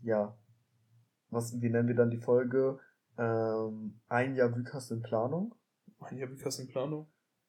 ja. 0.01 0.35
Was, 1.29 1.61
wie 1.61 1.69
nennen 1.69 1.87
wir 1.89 1.95
dann 1.95 2.09
die 2.09 2.17
Folge? 2.21 2.79
Ähm, 3.18 3.99
ein 4.07 4.36
Jahr 4.36 4.55
Vukas 4.55 4.91
in 4.91 5.01
Planung. 5.01 5.55
Ein 5.99 6.18
Jahr 6.18 6.30
Lukas 6.30 6.59
in 6.59 6.68
Planung. 6.68 7.07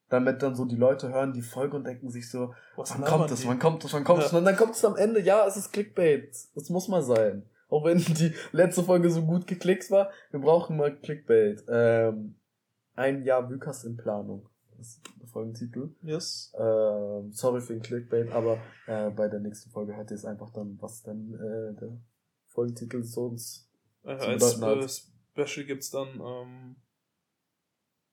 Damit 0.09 0.41
dann 0.41 0.55
so 0.55 0.65
die 0.65 0.75
Leute 0.75 1.09
hören 1.09 1.33
die 1.33 1.43
Folge 1.43 1.77
und 1.77 1.83
denken 1.83 2.09
sich 2.09 2.29
so, 2.31 2.53
Was 2.75 2.91
Wann 2.91 3.05
kommt 3.05 3.29
die? 3.29 3.47
Wann 3.47 3.59
kommt 3.59 3.85
es? 3.85 3.93
Wann 3.93 4.03
kommt 4.03 4.23
es? 4.23 4.31
Ja. 4.31 4.39
Und 4.39 4.45
dann 4.45 4.57
kommt 4.57 4.73
es 4.73 4.83
am 4.83 4.95
Ende. 4.95 5.21
Ja, 5.21 5.45
es 5.45 5.55
ist 5.55 5.71
Clickbait. 5.71 6.35
Das 6.55 6.69
muss 6.69 6.87
mal 6.87 7.03
sein. 7.03 7.47
Auch 7.69 7.85
wenn 7.85 7.99
die 7.99 8.33
letzte 8.51 8.83
Folge 8.83 9.11
so 9.11 9.23
gut 9.23 9.45
geklickt 9.45 9.91
war. 9.91 10.09
Wir 10.31 10.39
brauchen 10.39 10.77
mal 10.77 10.95
Clickbait. 10.95 11.63
Ähm, 11.67 12.35
ein 12.95 13.23
Jahr 13.23 13.49
Vukas 13.49 13.83
in 13.83 13.97
Planung. 13.97 14.49
Das 14.77 14.87
ist 14.87 15.01
der 15.21 15.27
Folgentitel. 15.27 15.89
Yes. 16.01 16.53
Ähm, 16.57 17.31
sorry 17.31 17.61
für 17.61 17.73
den 17.73 17.81
Clickbait, 17.81 18.31
aber 18.31 18.57
äh, 18.87 19.09
bei 19.11 19.27
der 19.27 19.39
nächsten 19.39 19.69
Folge 19.69 19.95
hört 19.95 20.09
ihr 20.09 20.15
es 20.15 20.25
einfach 20.25 20.51
dann, 20.51 20.77
was 20.81 21.03
dann 21.03 21.33
äh, 21.33 21.79
der 21.79 21.97
Folgentitel 22.47 23.03
so 23.03 23.27
uns. 23.27 23.69
Äh, 24.03 24.17
Zu 24.17 24.27
als 24.27 24.55
bedeuten 24.55 24.79
äh, 24.79 24.83
hat. 24.83 25.03
Special 25.47 25.65
gibt's 25.65 25.89
dann, 25.91 26.07
ähm, 26.21 26.75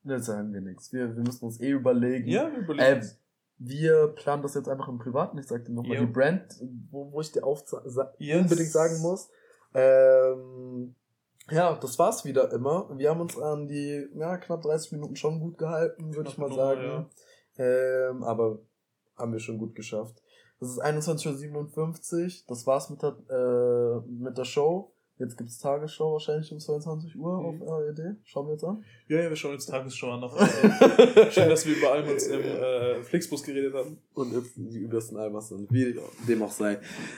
Ne, 0.03 0.21
sagen 0.21 0.53
wir 0.53 0.61
nichts. 0.61 0.93
Wir, 0.93 1.17
wir 1.17 1.23
müssen 1.25 1.45
uns 1.45 1.61
eh 1.61 1.71
überlegen. 1.71 2.29
ja, 2.29 2.51
wir 2.53 2.59
überlegen. 2.61 3.03
Ähm, 3.03 3.11
wir 3.59 4.09
planen 4.09 4.43
das 4.43 4.55
jetzt 4.55 4.69
einfach 4.69 4.87
im 4.89 4.99
Privaten. 4.99 5.37
Ich 5.39 5.47
sag 5.49 5.65
dir 5.65 5.73
nochmal 5.73 5.97
die 5.99 6.07
Brand, 6.07 6.61
wo, 6.91 7.11
wo 7.11 7.21
ich 7.21 7.33
dir 7.33 7.43
Yes. 8.19 8.43
unbedingt 8.43 8.71
sagen 8.71 9.01
muss. 9.01 9.29
Ähm, 9.75 10.95
ja, 11.51 11.75
das 11.77 11.99
war's 11.99 12.25
wieder 12.25 12.53
immer. 12.53 12.89
Wir 12.99 13.11
haben 13.11 13.21
uns 13.21 13.37
an 13.39 13.67
die 13.67 14.09
ja, 14.15 14.37
knapp 14.37 14.63
30 14.63 14.93
Minuten 14.93 15.17
schon 15.17 15.41
gut 15.41 15.59
gehalten, 15.59 16.15
würde 16.15 16.31
ich 16.31 16.39
mal 16.39 16.53
sagen. 16.53 16.87
noch, 16.87 17.11
Ähm, 17.59 18.23
aber 18.25 18.59
haben 19.17 19.33
wir 19.33 19.41
schon 19.41 19.59
gut 19.59 19.75
geschafft. 19.75 20.23
Das 20.61 20.71
ist 20.71 20.83
21.57 20.83 22.25
Uhr. 22.25 22.31
Das 22.49 22.67
war's 22.67 22.91
mit 22.91 23.03
der, 23.03 23.17
äh, 23.29 24.09
mit 24.09 24.37
der 24.39 24.45
Show. 24.45 24.93
Jetzt 25.19 25.39
gibt's 25.39 25.59
Tagesschau 25.59 26.13
wahrscheinlich 26.13 26.53
um 26.53 26.59
22 26.61 27.17
Uhr 27.17 27.41
Mhm. 27.41 27.63
auf 27.63 27.69
ARD. 27.73 28.17
Schauen 28.25 28.47
wir 28.49 28.53
jetzt 28.53 28.65
an. 28.65 28.85
Ja, 29.09 29.21
ja, 29.23 29.29
wir 29.31 29.37
schauen 29.37 29.53
jetzt 29.53 29.65
Tagesschau 29.67 30.11
an. 30.11 30.23
Äh, 30.25 31.31
schön, 31.33 31.49
dass 31.49 31.65
wir 31.67 31.75
über 31.75 31.93
Almans 31.93 32.27
im 32.27 32.41
äh, 32.41 33.03
Flixbus 33.03 33.43
geredet 33.43 33.73
haben. 33.73 33.97
Und 34.13 34.33
jetzt 34.35 34.53
die 34.57 34.79
übelsten 34.79 35.17
Almer 35.17 35.41
sind, 35.41 35.73
wie 35.73 35.99
dem 36.29 36.43
auch 36.43 36.51
sei. 36.51 36.75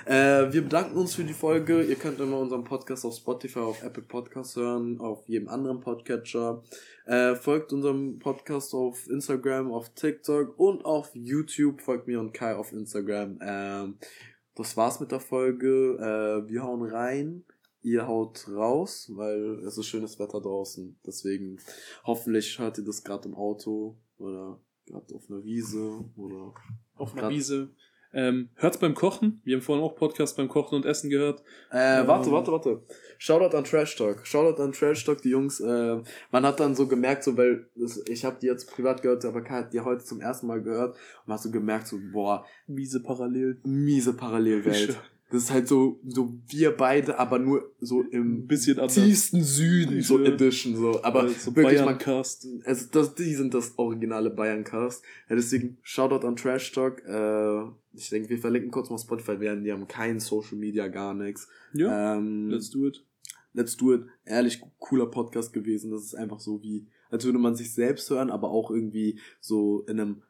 Äh, 0.06 0.52
wir 0.52 0.62
bedanken 0.62 0.96
uns 0.96 1.16
für 1.16 1.24
die 1.24 1.32
Folge. 1.32 1.82
Ihr 1.82 1.96
könnt 1.96 2.20
immer 2.20 2.38
unseren 2.38 2.62
Podcast 2.62 3.04
auf 3.04 3.14
Spotify, 3.16 3.58
auf 3.58 3.82
Apple 3.82 4.04
Podcasts 4.04 4.54
hören, 4.54 5.00
auf 5.00 5.26
jedem 5.26 5.48
anderen 5.48 5.80
Podcatcher. 5.80 6.62
Äh, 7.04 7.34
folgt 7.34 7.72
unserem 7.72 8.20
Podcast 8.20 8.74
auf 8.74 9.08
Instagram, 9.08 9.72
auf 9.72 9.88
TikTok 9.94 10.56
und 10.56 10.84
auf 10.84 11.10
YouTube. 11.14 11.80
Folgt 11.80 12.06
mir 12.06 12.20
und 12.20 12.32
Kai 12.32 12.54
auf 12.54 12.72
Instagram. 12.72 13.40
Ähm, 13.42 13.98
das 14.54 14.76
war's 14.76 15.00
mit 15.00 15.10
der 15.10 15.20
Folge. 15.20 15.96
Äh, 16.46 16.48
wir 16.48 16.62
hauen 16.62 16.82
rein. 16.88 17.44
Ihr 17.88 18.06
haut 18.06 18.46
raus, 18.48 19.10
weil 19.14 19.60
es 19.66 19.78
ist 19.78 19.86
schönes 19.86 20.18
Wetter 20.18 20.40
draußen. 20.42 20.98
Deswegen 21.06 21.58
hoffentlich 22.04 22.58
hört 22.58 22.76
ihr 22.76 22.84
das 22.84 23.02
gerade 23.02 23.28
im 23.28 23.34
Auto 23.34 23.96
oder 24.18 24.60
gerade 24.86 25.14
auf 25.14 25.30
einer 25.30 25.42
Wiese 25.42 26.04
oder 26.16 26.52
Auf 26.96 27.16
einer 27.16 27.30
Wiese. 27.30 27.70
Ähm, 28.12 28.48
hört's 28.56 28.78
beim 28.78 28.94
Kochen. 28.94 29.40
Wir 29.44 29.56
haben 29.56 29.62
vorhin 29.62 29.84
auch 29.84 29.94
Podcast 29.94 30.36
beim 30.36 30.48
Kochen 30.48 30.76
und 30.76 30.86
Essen 30.86 31.08
gehört. 31.10 31.40
Äh, 31.70 32.00
Ähm, 32.00 32.06
warte, 32.06 32.30
warte, 32.32 32.52
warte. 32.52 32.82
Shoutout 33.18 33.54
an 33.56 33.64
Trash 33.64 33.96
Talk. 33.96 34.26
Shoutout 34.26 34.62
an 34.62 34.72
Trash 34.72 35.04
Talk, 35.04 35.20
die 35.22 35.30
Jungs. 35.30 35.60
Äh, 35.60 36.02
man 36.30 36.46
hat 36.46 36.58
dann 36.60 36.74
so 36.74 36.86
gemerkt, 36.88 37.24
so, 37.24 37.36
weil 37.36 37.68
das, 37.74 38.02
ich 38.08 38.24
habe 38.24 38.38
die 38.40 38.46
jetzt 38.46 38.70
privat 38.70 39.02
gehört, 39.02 39.24
aber 39.26 39.42
Kai 39.42 39.58
hat 39.62 39.72
die 39.74 39.80
heute 39.80 40.04
zum 40.04 40.20
ersten 40.20 40.46
Mal 40.46 40.62
gehört 40.62 40.96
und 41.26 41.32
hat 41.34 41.42
so 41.42 41.50
gemerkt, 41.50 41.86
so, 41.86 41.98
boah, 42.12 42.46
Wiese 42.66 43.02
parallel. 43.02 43.60
miese 43.64 44.14
Parallelwelt. 44.14 44.98
Das 45.30 45.42
ist 45.42 45.50
halt 45.50 45.68
so, 45.68 46.00
so 46.06 46.32
wir 46.48 46.70
beide, 46.74 47.18
aber 47.18 47.38
nur 47.38 47.70
so 47.80 48.00
im 48.02 48.38
Ein 48.38 48.46
bisschen 48.46 48.78
anders. 48.78 48.94
tiefsten 48.94 49.42
Süden, 49.42 50.00
so. 50.00 50.18
Edition, 50.24 50.74
so. 50.74 51.02
Aber 51.02 51.24
Also 51.24 51.54
wirklich, 51.54 51.78
man 51.80 51.98
Bayern-Cast. 51.98 52.46
also 52.64 52.86
das, 52.92 53.14
die 53.14 53.34
sind 53.34 53.52
das 53.52 53.74
originale 53.78 54.30
Bayern-Cast. 54.30 55.04
Ja, 55.28 55.36
deswegen 55.36 55.76
Shoutout 55.82 56.26
an 56.26 56.36
Trash 56.36 56.72
Talk. 56.72 57.02
Äh, 57.06 57.62
ich 57.92 58.08
denke, 58.08 58.30
wir 58.30 58.38
verlinken 58.38 58.70
kurz 58.70 58.88
mal 58.88 58.96
Spotify, 58.98 59.38
werden 59.38 59.64
die 59.64 59.72
haben 59.72 59.86
kein 59.86 60.18
Social 60.18 60.56
Media, 60.56 60.88
gar 60.88 61.12
nichts. 61.12 61.46
Ja, 61.74 62.16
Ähm, 62.16 62.48
let's 62.48 62.70
do 62.70 62.86
it. 62.86 63.04
Let's 63.52 63.76
do 63.76 63.94
it. 63.94 64.06
Ehrlich, 64.24 64.62
cooler 64.78 65.06
Podcast 65.06 65.52
gewesen. 65.52 65.90
Das 65.90 66.04
ist 66.04 66.14
einfach 66.14 66.40
so 66.40 66.62
wie, 66.62 66.86
als 67.10 67.24
würde 67.26 67.38
man 67.38 67.54
sich 67.54 67.74
selbst 67.74 68.08
hören, 68.08 68.30
aber 68.30 68.50
auch 68.50 68.70
irgendwie 68.70 69.18
so 69.40 69.82
in 69.88 70.00
einem, 70.00 70.22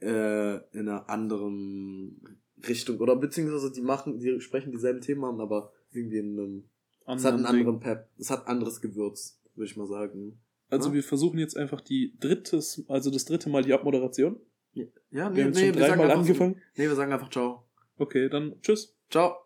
äh, 0.00 0.56
in 0.76 0.88
einer 0.88 1.08
anderen 1.08 2.38
Richtung. 2.68 2.98
Oder 2.98 3.16
beziehungsweise 3.16 3.72
die 3.72 3.82
machen, 3.82 4.18
die 4.18 4.40
sprechen 4.40 4.72
dieselben 4.72 5.00
Themen 5.00 5.24
an, 5.24 5.40
aber 5.40 5.72
irgendwie 5.92 6.18
in 6.18 6.38
einem, 6.38 6.64
es 7.06 7.24
hat 7.24 7.34
einen 7.34 7.46
Anderen 7.46 7.66
anderen 7.68 7.80
Pep. 7.80 8.08
Es 8.18 8.30
hat 8.30 8.46
anderes 8.46 8.80
Gewürz, 8.80 9.40
würde 9.54 9.70
ich 9.70 9.76
mal 9.76 9.86
sagen. 9.86 10.40
Also 10.68 10.88
Ja? 10.88 10.94
wir 10.94 11.02
versuchen 11.02 11.38
jetzt 11.38 11.56
einfach 11.56 11.80
die 11.80 12.16
drittes, 12.18 12.84
also 12.88 13.10
das 13.10 13.24
dritte 13.24 13.48
Mal 13.50 13.62
die 13.62 13.72
Abmoderation. 13.72 14.40
Ja, 14.72 14.86
Wir 15.10 15.24
haben 15.24 15.36
jetzt 15.36 15.58
schon 15.60 15.72
dreimal 15.72 16.10
einfach, 16.10 16.18
angefangen. 16.20 16.60
Nee, 16.76 16.88
wir 16.88 16.94
sagen 16.96 17.12
einfach 17.12 17.30
ciao. 17.30 17.64
Okay, 17.96 18.28
dann 18.28 18.60
tschüss. 18.60 18.96
Ciao. 19.10 19.43